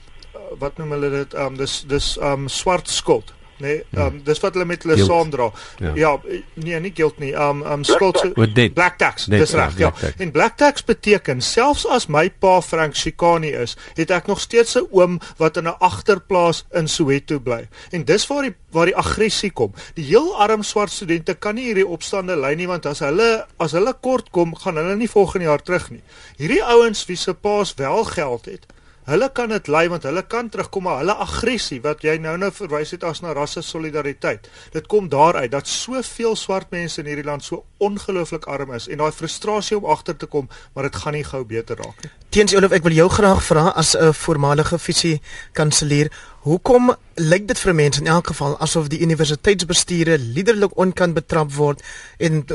wat 0.59 0.77
noem 0.77 0.91
hulle 0.91 1.09
dit? 1.09 1.33
Um 1.33 1.57
dis 1.57 1.83
dis 1.87 2.17
um 2.17 2.47
swart 2.49 2.89
skuld 2.89 3.33
nee? 3.61 3.83
Um 3.89 4.01
hmm. 4.01 4.23
dis 4.23 4.39
wat 4.39 4.55
hulle 4.57 4.65
met 4.65 4.83
hulle 4.83 4.97
saamdra. 5.05 5.49
Ja. 5.79 5.91
ja 5.95 6.11
nee 6.53 6.79
nie 6.79 6.91
guilt 6.95 7.19
nie. 7.21 7.31
Um 7.37 7.61
um 7.61 7.83
skuld 7.87 8.19
black, 8.33 8.73
black 8.73 8.97
tax 8.97 9.27
dis 9.31 9.53
reg 9.57 9.77
ja, 9.79 9.91
ja. 10.01 10.11
en 10.17 10.31
black 10.31 10.57
tax 10.57 10.83
beteken 10.85 11.41
selfs 11.45 11.85
as 11.87 12.07
my 12.11 12.27
pa 12.29 12.59
Frank 12.65 12.97
Shikani 12.97 13.53
is 13.63 13.77
het 13.99 14.11
ek 14.11 14.27
nog 14.31 14.41
steeds 14.41 14.75
'n 14.77 14.87
oom 14.91 15.19
wat 15.37 15.57
in 15.57 15.69
'n 15.69 15.77
agterplaas 15.79 16.65
in 16.71 16.87
Soweto 16.87 17.39
bly. 17.39 17.67
En 17.91 18.05
dis 18.05 18.27
waar 18.27 18.41
die 18.41 18.55
waar 18.71 18.85
die 18.85 18.95
aggressie 18.95 19.51
kom. 19.51 19.73
Die 19.93 20.05
heel 20.05 20.35
arm 20.35 20.63
swart 20.63 20.91
studente 20.91 21.33
kan 21.33 21.55
nie 21.55 21.65
hierdie 21.65 21.87
opstande 21.87 22.35
lei 22.35 22.55
nie 22.55 22.67
want 22.67 22.85
as 22.85 22.99
hulle 22.99 23.45
as 23.57 23.71
hulle 23.71 23.93
kort 24.01 24.29
kom 24.31 24.55
gaan 24.55 24.75
hulle 24.75 24.95
nie 24.95 25.09
volgende 25.09 25.45
jaar 25.45 25.61
terug 25.61 25.89
nie. 25.89 26.03
Hierdie 26.37 26.63
ouens 26.63 27.05
wie 27.05 27.17
se 27.17 27.33
paas 27.33 27.73
wel 27.75 28.03
geld 28.03 28.45
het 28.45 28.65
Hulle 29.09 29.31
kan 29.33 29.49
dit 29.49 29.67
lei 29.67 29.87
want 29.89 30.03
hulle 30.05 30.21
kan 30.29 30.49
terugkom 30.49 30.83
maar 30.85 30.99
hulle 31.01 31.15
aggressie 31.23 31.79
wat 31.81 32.03
jy 32.05 32.19
nou 32.21 32.35
nou 32.37 32.51
verwys 32.53 32.91
het 32.93 33.03
as 33.07 33.23
na 33.25 33.33
rasse 33.33 33.63
solidariteit. 33.65 34.45
Dit 34.75 34.85
kom 34.91 35.07
daaruit 35.09 35.49
dat 35.51 35.67
soveel 35.67 36.35
swart 36.37 36.69
mense 36.69 37.01
in 37.01 37.09
hierdie 37.09 37.25
land 37.25 37.43
so 37.43 37.63
ongelooflik 37.81 38.45
arm 38.45 38.75
is 38.77 38.85
en 38.87 39.01
daai 39.01 39.11
frustrasie 39.11 39.77
om 39.77 39.87
agter 39.89 40.17
te 40.17 40.29
kom, 40.29 40.49
maar 40.73 40.85
dit 40.85 40.99
gaan 41.01 41.17
nie 41.17 41.23
gou 41.25 41.41
beter 41.45 41.81
raak 41.81 42.03
nie. 42.03 42.11
Teens 42.31 42.53
Olof, 42.55 42.71
ek 42.77 42.85
wil 42.85 42.93
jou 42.95 43.07
graag 43.11 43.41
vra 43.43 43.63
as 43.75 43.95
'n 43.97 44.13
voormalige 44.13 44.77
visie 44.79 45.21
kanselier, 45.53 46.11
hoekom 46.45 46.93
lyk 47.15 47.47
dit 47.47 47.59
vir 47.59 47.73
mense 47.73 47.99
in 47.99 48.07
elk 48.07 48.27
geval 48.27 48.57
asof 48.59 48.87
die 48.87 49.01
universiteitsbestuure 49.01 50.17
liderlik 50.17 50.77
onkant 50.77 51.13
betrap 51.13 51.51
word 51.53 51.81
en 52.19 52.45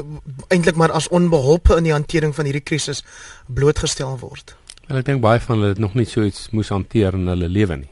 eintlik 0.48 0.76
maar 0.76 0.92
as 0.92 1.08
onbeholpe 1.08 1.76
in 1.76 1.84
die 1.84 1.92
hantering 1.92 2.34
van 2.34 2.44
hierdie 2.44 2.64
krisis 2.64 3.04
blootgestel 3.46 4.18
word? 4.18 4.56
En 4.86 4.96
ek 5.00 5.06
dink 5.08 5.22
baie 5.22 5.40
van 5.42 5.58
hulle 5.58 5.74
het 5.74 5.82
nog 5.82 5.96
nie 5.98 6.06
so 6.06 6.22
iets 6.22 6.50
moes 6.54 6.70
hanteer 6.70 7.16
in 7.18 7.26
hulle 7.26 7.48
lewe 7.50 7.80
nie. 7.80 7.90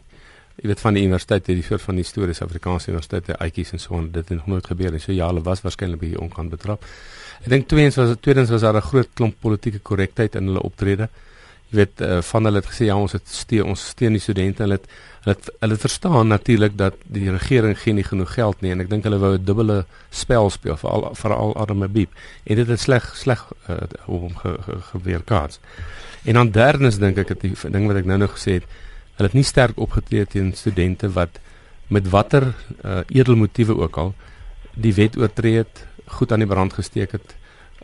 Jy 0.60 0.70
weet 0.70 0.82
van 0.84 0.94
die 0.94 1.02
universiteit, 1.02 1.48
die 1.50 1.64
soort 1.66 1.82
van 1.82 1.98
histories 1.98 2.40
Afrikaanse 2.44 2.92
universiteite, 2.92 3.34
uitjies 3.40 3.74
en 3.74 3.82
so 3.82 3.98
en 3.98 4.06
dit 4.14 4.22
het 4.22 4.38
nog 4.38 4.46
nooit 4.52 4.66
gebeur 4.70 4.94
nie. 4.94 5.02
So 5.02 5.12
ja, 5.12 5.26
hulle 5.32 5.42
was 5.42 5.64
waarskynlik 5.64 6.00
by 6.04 6.12
onkant 6.22 6.54
betrap. 6.54 6.86
Ek 7.42 7.50
dink 7.50 7.66
tweens 7.68 7.98
was 7.98 8.14
tweedens 8.22 8.52
was 8.54 8.62
daar 8.62 8.78
'n 8.78 8.86
groot 8.90 9.10
klomp 9.14 9.34
politieke 9.40 9.80
korrektheid 9.82 10.36
in 10.38 10.46
hulle 10.46 10.62
optrede. 10.62 11.08
Jy 11.70 11.76
weet 11.76 12.00
uh, 12.00 12.22
van 12.22 12.44
hulle 12.44 12.62
het 12.62 12.70
gesê 12.70 12.86
ja, 12.86 12.96
ons 12.96 13.12
het 13.12 13.26
steun 13.26 13.66
ons 13.66 13.88
steun 13.88 14.12
die 14.12 14.22
studente. 14.22 14.62
Hulle 14.62 14.78
het 14.78 14.86
hulle 15.24 15.36
hulle 15.60 15.76
verstaan 15.76 16.28
natuurlik 16.28 16.76
dat 16.78 16.94
die 17.06 17.30
regering 17.30 17.78
geen 17.80 18.04
genoeg 18.04 18.34
geld 18.34 18.60
nie 18.60 18.72
en 18.74 18.80
ek 18.84 18.90
dink 18.90 19.04
hulle 19.08 19.18
wou 19.18 19.32
'n 19.34 19.44
dubbele 19.44 19.84
spel 20.10 20.50
speel 20.50 20.76
vir 20.76 20.90
al 20.90 21.14
vir 21.14 21.32
al 21.34 21.54
arme 21.56 21.88
biep. 21.88 22.10
En 22.44 22.56
dit 22.56 22.68
het 22.68 22.80
sleg 22.80 23.10
sleg 23.16 23.44
uh, 23.68 23.76
om 24.06 24.36
ge, 24.36 24.56
ge, 24.66 24.80
gebeur 24.92 25.22
kaats. 25.24 25.60
En 26.24 26.34
dan 26.34 26.50
derdens 26.50 26.98
dink 26.98 27.18
ek 27.18 27.28
dat 27.28 27.40
die 27.40 27.54
ding 27.70 27.86
wat 27.86 27.96
ek 27.96 28.04
nou 28.04 28.18
nog 28.18 28.36
gesê 28.36 28.60
het, 28.60 28.68
hulle 29.16 29.28
het 29.28 29.34
nie 29.34 29.44
sterk 29.44 29.78
opgetree 29.78 30.26
teen 30.26 30.52
studente 30.52 31.08
wat 31.12 31.40
met 31.88 32.08
watter 32.08 32.54
uh, 32.84 33.00
edelmotiewe 33.08 33.76
ook 33.76 33.96
al 33.96 34.14
die 34.74 34.94
wet 34.94 35.16
oortree 35.16 35.56
het, 35.62 35.86
goed 36.06 36.32
aan 36.32 36.42
die 36.42 36.50
brand 36.50 36.72
gesteek 36.72 37.12
het, 37.12 37.34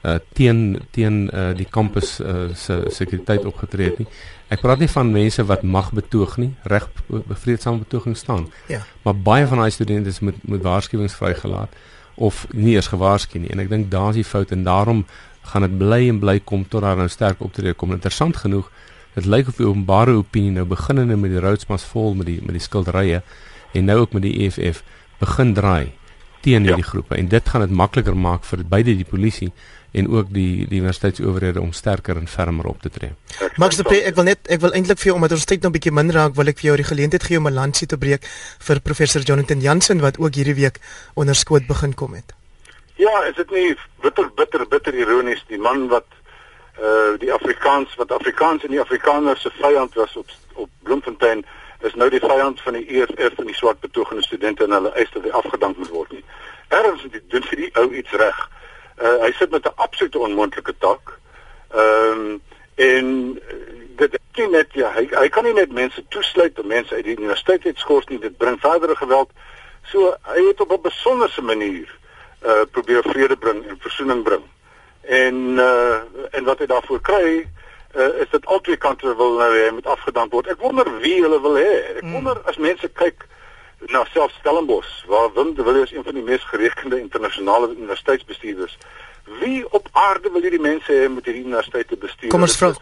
uh, 0.02 0.18
teen 0.32 0.80
teen 0.90 1.28
uh, 1.32 1.50
die 1.56 1.66
kampus 1.70 2.18
uh, 2.20 2.48
se 2.54 2.82
sekuriteit 2.88 3.44
opgetree 3.44 3.90
het 3.90 3.98
nie. 4.02 4.08
Ek 4.50 4.62
praat 4.64 4.82
nie 4.82 4.90
van 4.90 5.12
mense 5.14 5.44
wat 5.46 5.62
mag 5.62 5.92
betoog 5.94 6.36
nie, 6.42 6.50
reg 6.72 6.88
bevreedsame 7.06 7.84
betoging 7.84 8.16
staan. 8.16 8.48
Ja. 8.68 8.82
Maar 9.04 9.16
baie 9.16 9.46
van 9.46 9.62
daai 9.62 9.70
studente 9.70 10.08
is 10.08 10.20
met 10.20 10.40
met 10.48 10.62
waarskuwings 10.62 11.14
vrygelaat 11.14 11.74
of 12.14 12.46
nie 12.52 12.74
eens 12.76 12.90
gewaarsku 12.92 13.38
nie 13.38 13.50
en 13.54 13.62
ek 13.62 13.70
dink 13.70 13.90
daar's 13.90 14.18
die 14.18 14.26
fout 14.26 14.50
en 14.52 14.64
daarom 14.66 15.04
gaan 15.52 15.64
dit 15.64 15.78
bly 15.78 16.02
en 16.08 16.18
bly 16.20 16.40
kom 16.44 16.66
tot 16.68 16.82
daar 16.84 16.98
nou 17.00 17.08
sterk 17.08 17.40
optrede 17.40 17.74
kom. 17.74 17.94
Interessant 17.96 18.36
genoeg, 18.36 18.68
dit 19.14 19.26
lyk 19.26 19.48
of 19.48 19.56
die 19.56 19.66
openbare 19.66 20.12
opinie 20.18 20.52
nou 20.58 20.66
beginnende 20.68 21.16
met 21.16 21.32
die 21.32 21.40
Roodsmas 21.40 21.84
vol 21.92 22.14
met 22.14 22.28
die 22.28 22.40
met 22.42 22.56
die 22.58 22.64
skilderye 22.64 23.22
en 23.72 23.84
nou 23.84 24.00
ook 24.02 24.12
met 24.12 24.26
die 24.26 24.36
EFF 24.44 24.82
begin 25.20 25.54
draai 25.54 25.92
teen 26.40 26.64
hierdie 26.66 26.84
ja. 26.84 26.90
groepe 26.92 27.16
en 27.16 27.28
dit 27.28 27.48
gaan 27.48 27.60
dit 27.60 27.70
makliker 27.70 28.16
maak 28.16 28.44
vir 28.44 28.64
beide 28.68 28.96
die 28.96 29.08
polisie 29.08 29.52
en 29.92 30.08
ook 30.08 30.28
die 30.30 30.66
die 30.68 30.78
universiteitsowerhede 30.78 31.60
om 31.60 31.72
sterker 31.72 32.16
en 32.16 32.28
fermer 32.28 32.66
op 32.66 32.82
te 32.82 32.90
tree. 32.90 33.10
Max 33.56 33.76
de 33.76 33.82
Pre, 33.82 33.98
ek 34.06 34.14
wil 34.14 34.28
net 34.30 34.46
ek 34.46 34.60
wil 34.62 34.74
eintlik 34.76 35.00
vir 35.02 35.10
jou 35.10 35.16
omdat 35.18 35.34
ons 35.36 35.44
tyd 35.44 35.62
nou 35.62 35.70
'n 35.70 35.76
bietjie 35.78 35.92
minder 35.92 36.14
raak, 36.14 36.34
wil 36.34 36.46
ek 36.46 36.58
vir 36.58 36.70
jou 36.70 36.76
die 36.76 36.90
geleentheid 36.90 37.24
gee 37.24 37.38
om 37.38 37.48
'n 37.48 37.54
landsie 37.54 37.86
te 37.86 37.98
breek 37.98 38.22
vir 38.58 38.80
professor 38.80 39.22
Jonathan 39.22 39.60
Jansen 39.60 40.00
wat 40.00 40.18
ook 40.18 40.34
hierdie 40.34 40.54
week 40.54 40.78
onder 41.14 41.34
skoot 41.34 41.66
begin 41.66 41.94
kom 41.94 42.14
het. 42.14 42.34
Ja, 42.96 43.24
is 43.24 43.36
dit 43.36 43.50
nie 43.50 43.76
bitter 44.00 44.30
bitter 44.34 44.66
bitter 44.68 44.94
ironies 44.94 45.44
die 45.48 45.58
man 45.58 45.88
wat 45.88 46.06
uh 46.80 47.18
die 47.18 47.32
Afrikaans 47.32 47.94
wat 47.96 48.12
Afrikaans 48.12 48.64
en 48.64 48.70
die 48.70 48.80
Afrikaners 48.80 49.42
se 49.42 49.50
vyand 49.50 49.94
was 49.94 50.16
op 50.16 50.28
op 50.54 50.68
Bloemfontein 50.82 51.44
is 51.80 51.94
nou 51.94 52.10
die 52.10 52.20
vyand 52.20 52.60
van 52.60 52.72
die 52.72 52.86
EFF 52.86 53.38
en 53.38 53.46
die 53.46 53.56
swart 53.56 53.80
betogende 53.80 54.22
studente 54.22 54.64
en 54.64 54.76
hulle 54.76 54.92
eis 55.00 55.10
dat 55.14 55.22
hy 55.22 55.30
afgedank 55.30 55.76
moet 55.76 55.88
word 55.88 56.12
nie. 56.12 56.24
Erns 56.68 57.02
het 57.02 57.22
doen 57.32 57.46
vir 57.48 57.62
die 57.64 57.70
ou 57.80 57.86
iets 57.94 58.12
reg. 58.20 58.40
Uh 59.00 59.16
hy 59.24 59.32
sit 59.32 59.50
met 59.50 59.66
'n 59.66 59.76
absolute 59.76 60.18
onmoontlike 60.18 60.74
taak. 60.78 61.16
Ehm 61.74 62.20
um, 62.20 62.40
en 62.74 63.40
dit 63.96 64.12
is 64.12 64.36
nie 64.36 64.48
net 64.48 64.72
ja, 64.72 64.92
hy 64.92 65.08
hy 65.10 65.28
kan 65.28 65.44
nie 65.44 65.52
net 65.52 65.72
mense 65.72 66.04
toesluit 66.08 66.58
om 66.58 66.66
mense 66.66 66.94
uit 66.94 67.04
die 67.04 67.16
universiteit 67.16 67.64
uitskors 67.66 68.06
nie, 68.08 68.18
dit 68.18 68.36
bring 68.36 68.60
verdere 68.60 68.96
geweld. 68.96 69.30
So 69.84 70.14
hy 70.22 70.46
het 70.46 70.60
op 70.60 70.72
'n 70.72 70.82
besonderse 70.82 71.42
manier 71.42 71.98
uh 72.44 72.64
probeer 72.70 73.02
vrede 73.02 73.36
bring 73.36 73.66
en 73.66 73.78
versoening 73.80 74.22
bring. 74.22 74.44
En 75.00 75.36
uh 75.58 76.00
en 76.30 76.44
wat 76.44 76.58
hy 76.58 76.66
daarvoor 76.66 77.00
kry 77.00 77.48
uh 77.94 78.20
is 78.22 78.30
dit 78.30 78.46
albei 78.46 78.76
kante 78.76 79.16
wil 79.16 79.36
nou 79.38 79.50
hê 79.54 79.72
moet 79.72 79.86
afgedank 79.86 80.32
word. 80.32 80.46
Ek 80.46 80.60
wonder 80.62 80.86
wie 81.00 81.18
hulle 81.22 81.40
wil 81.40 81.56
hê. 81.58 81.70
Ek 81.96 82.02
hmm. 82.04 82.12
wonder 82.12 82.42
as 82.46 82.56
mense 82.56 82.88
kyk 82.94 83.26
na 83.88 84.04
self 84.12 84.32
Stellenbosch 84.38 85.06
waar 85.06 85.32
Wim 85.34 85.54
de 85.54 85.64
Villiers 85.64 85.92
een 85.92 86.04
van 86.04 86.14
die 86.14 86.22
mees 86.22 86.44
gerekende 86.44 87.00
internasionale 87.00 87.70
universiteitsbestuurders. 87.76 88.78
Wie 89.40 89.64
op 89.72 89.88
aarde 89.92 90.30
wil 90.30 90.42
hierdie 90.42 90.60
mense 90.60 90.92
hê 90.92 91.08
moet 91.08 91.24
hierdie 91.24 91.44
universiteite 91.44 91.96
bestuur? 91.96 92.30
Kom 92.30 92.46
ons 92.46 92.56
vra. 92.56 92.74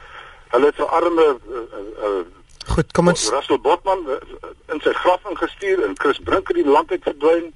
Hulle 0.49 0.67
het 0.67 0.79
'n 0.79 0.91
arme 1.01 1.27
uh, 1.51 1.63
uh, 2.05 2.27
Goed, 2.69 2.93
kom 2.93 3.09
ons 3.09 3.31
Russell 3.33 3.61
Botman 3.61 4.05
in 4.73 4.81
sy 4.85 4.93
graf 4.93 5.25
ingestuur 5.31 5.85
en 5.87 5.97
Chris 5.97 6.19
Brink 6.25 6.49
het 6.49 6.57
die 6.57 6.69
land 6.69 6.91
uit 6.91 7.03
verdwyn 7.03 7.55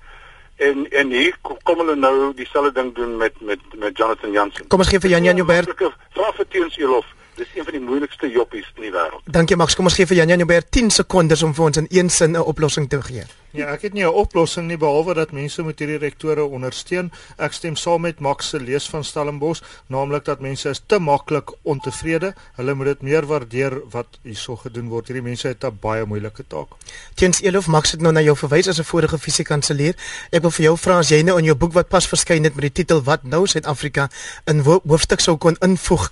en 0.56 0.86
en 0.90 1.10
hier 1.10 1.36
kom 1.42 1.78
hulle 1.82 1.96
nou 1.96 2.34
dieselfde 2.34 2.72
ding 2.72 2.94
doen 2.94 3.16
met 3.16 3.40
met 3.40 3.60
met 3.74 3.96
Jonathan 3.96 4.32
Jansen. 4.32 4.68
Kom 4.68 4.80
ons 4.84 4.88
gee 4.88 5.00
vir 5.00 5.10
Jan 5.10 5.24
Jan 5.24 5.36
Joubert. 5.36 5.74
Vra 6.16 6.32
vir 6.38 6.48
Teens 6.48 6.78
Elof. 6.78 7.06
Dis 7.36 7.48
een 7.54 7.64
van 7.64 7.72
die 7.72 7.80
moeilikste 7.80 8.30
joppies 8.30 8.72
in 8.76 8.82
die 8.82 8.92
wêreld. 8.92 9.22
Dankie 9.24 9.56
Max. 9.56 9.74
Kom 9.74 9.88
ons 9.88 9.94
gee 9.94 10.06
vir 10.06 10.16
Jan 10.16 10.28
Jan 10.28 10.38
Joubert 10.44 10.70
10 10.70 10.90
sekondes 10.90 11.42
om 11.42 11.54
vir 11.54 11.64
ons 11.64 11.76
in 11.76 11.86
een 11.90 12.10
sin 12.10 12.36
'n 12.36 12.44
oplossing 12.52 12.88
te 12.88 13.02
gee. 13.02 13.24
Ja, 13.52 13.66
ek 13.68 13.82
het 13.82 13.92
nie 13.92 14.04
'n 14.04 14.08
oplossing 14.08 14.66
nie 14.66 14.78
behalwe 14.78 15.14
dat 15.14 15.32
mense 15.32 15.62
moet 15.62 15.78
hierdie 15.78 15.98
rektore 15.98 16.44
ondersteun. 16.44 17.12
Ek 17.36 17.52
stem 17.52 17.76
saam 17.76 18.00
met 18.00 18.20
Max 18.20 18.48
se 18.48 18.60
lees 18.60 18.88
van 18.88 19.04
Stellenbosch, 19.04 19.62
naamlik 19.86 20.24
dat 20.24 20.40
mense 20.40 20.68
is 20.68 20.80
te 20.86 20.98
maklik 20.98 21.52
ontevrede. 21.62 22.34
Hulle 22.56 22.74
moet 22.74 22.86
dit 22.86 23.02
meer 23.02 23.26
waardeer 23.26 23.80
wat 23.90 24.06
hierso 24.22 24.56
gedoen 24.56 24.88
word. 24.88 25.06
Hierdie 25.06 25.22
mense 25.22 25.48
het 25.48 25.64
'n 25.64 25.78
baie 25.80 26.04
moeilike 26.04 26.44
taak. 26.46 26.68
Teens 27.14 27.42
Elof 27.42 27.66
Max 27.66 27.90
het 27.90 28.00
nou 28.00 28.12
na 28.12 28.20
jou 28.20 28.36
verwys 28.36 28.68
as 28.68 28.78
'n 28.78 28.84
vorige 28.84 29.18
fisiekanselier. 29.18 29.94
Ek 30.30 30.40
wil 30.40 30.50
vir 30.50 30.64
jou 30.64 30.76
vra 30.78 30.98
as 30.98 31.08
jy 31.08 31.22
nou 31.22 31.38
in 31.38 31.44
jou 31.44 31.56
boek 31.56 31.72
wat 31.72 31.88
pas 31.88 32.08
verskyn 32.08 32.44
het 32.44 32.54
met 32.54 32.62
die 32.62 32.72
titel 32.72 33.02
Wat 33.02 33.22
nou 33.22 33.46
Suid-Afrika 33.46 34.08
in 34.44 34.58
hoofstuk 34.60 35.20
sou 35.20 35.36
kon 35.36 35.56
invoeg, 35.60 36.10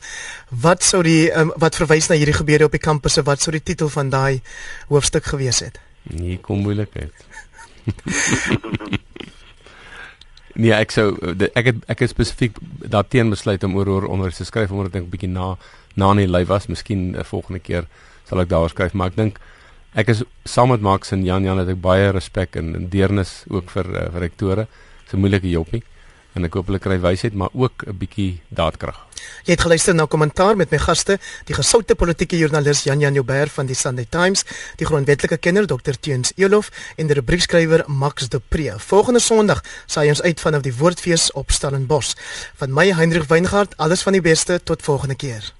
wat 0.48 0.82
sou 0.82 1.02
die 1.02 1.30
um, 1.32 1.52
wat 1.56 1.76
verwys 1.76 2.08
na 2.08 2.16
hierdie 2.16 2.36
gebeure 2.36 2.64
op 2.64 2.72
die 2.72 2.78
kampusse, 2.78 3.22
wat 3.22 3.40
sou 3.40 3.52
die 3.52 3.62
titel 3.62 3.88
van 3.88 4.10
daai 4.10 4.42
hoofstuk 4.88 5.24
gewees 5.24 5.60
het? 5.60 5.80
Nee, 6.02 6.38
kom 6.38 6.58
moeilikheid. 6.64 7.12
nee, 10.62 10.72
ek 10.72 10.90
sou 10.90 11.16
ek 11.54 11.66
het 11.66 11.76
ek 11.88 12.04
het 12.04 12.10
spesifiek 12.10 12.56
daarteen 12.82 13.30
besluit 13.30 13.64
om 13.64 13.76
oor 13.76 13.88
oor 13.88 14.08
onder 14.08 14.32
te 14.32 14.44
skryf 14.44 14.70
omdat 14.70 14.94
ek 14.94 15.04
'n 15.04 15.10
bietjie 15.10 15.32
na 15.32 15.56
na 15.94 16.10
in 16.10 16.22
die 16.22 16.30
lyf 16.30 16.48
was, 16.48 16.68
miskien 16.68 17.16
'n 17.16 17.24
volgende 17.24 17.60
keer 17.60 17.86
sal 18.28 18.40
ek 18.40 18.48
daaroor 18.48 18.70
skryf, 18.70 18.92
maar 18.92 19.10
ek 19.10 19.16
dink 19.16 19.40
ek 19.94 20.08
is 20.08 20.22
saam 20.44 20.68
met 20.68 20.80
Max 20.80 21.12
en 21.12 21.24
Jan 21.24 21.44
Jan 21.44 21.58
het 21.58 21.68
ek 21.68 21.80
baie 21.80 22.10
respek 22.10 22.56
en, 22.56 22.74
en 22.74 22.88
deernis 22.88 23.44
ook 23.48 23.70
vir 23.70 23.86
uh, 23.90 24.10
vir 24.12 24.20
rektore. 24.20 24.66
Dis 25.04 25.14
'n 25.14 25.20
moeilike 25.20 25.50
joppie 25.50 25.82
en 26.34 26.44
ek 26.44 26.54
hoop 26.54 26.70
hulle 26.70 26.82
kry 26.82 26.98
wysheid 27.00 27.34
maar 27.34 27.50
ook 27.52 27.86
'n 27.86 27.96
bietjie 27.98 28.40
daadkrag. 28.48 29.10
Jy 29.44 29.52
het 29.52 29.60
geluister 29.60 29.94
na 29.94 30.06
kommentaar 30.06 30.56
met 30.56 30.70
my 30.70 30.78
gaste, 30.78 31.18
die 31.44 31.54
gesoute 31.54 31.94
politieke 31.94 32.38
joernalis 32.38 32.84
Jan 32.84 33.00
Jan 33.00 33.14
Joubert 33.14 33.52
van 33.52 33.66
die 33.66 33.74
Sunday 33.74 34.06
Times, 34.08 34.44
die 34.76 34.86
grondwetlike 34.86 35.36
kenner 35.36 35.66
Dr 35.66 35.96
Teens 36.00 36.32
Elof 36.36 36.70
en 36.96 37.06
die 37.06 37.14
rubriekskrywer 37.14 37.84
Max 37.86 38.28
de 38.28 38.40
Pre. 38.48 38.78
Volgende 38.78 39.20
Sondag 39.20 39.62
saai 39.86 40.08
ons 40.08 40.22
uit 40.22 40.40
vanaf 40.40 40.62
die 40.62 40.74
Woordfees 40.74 41.32
op 41.32 41.50
Stellenbosch. 41.50 42.14
Van 42.54 42.72
my 42.72 42.92
Hendrik 42.92 43.28
Weingart, 43.28 43.76
alles 43.76 44.02
van 44.02 44.12
die 44.12 44.24
beste 44.24 44.60
tot 44.62 44.82
volgende 44.82 45.14
keer. 45.14 45.52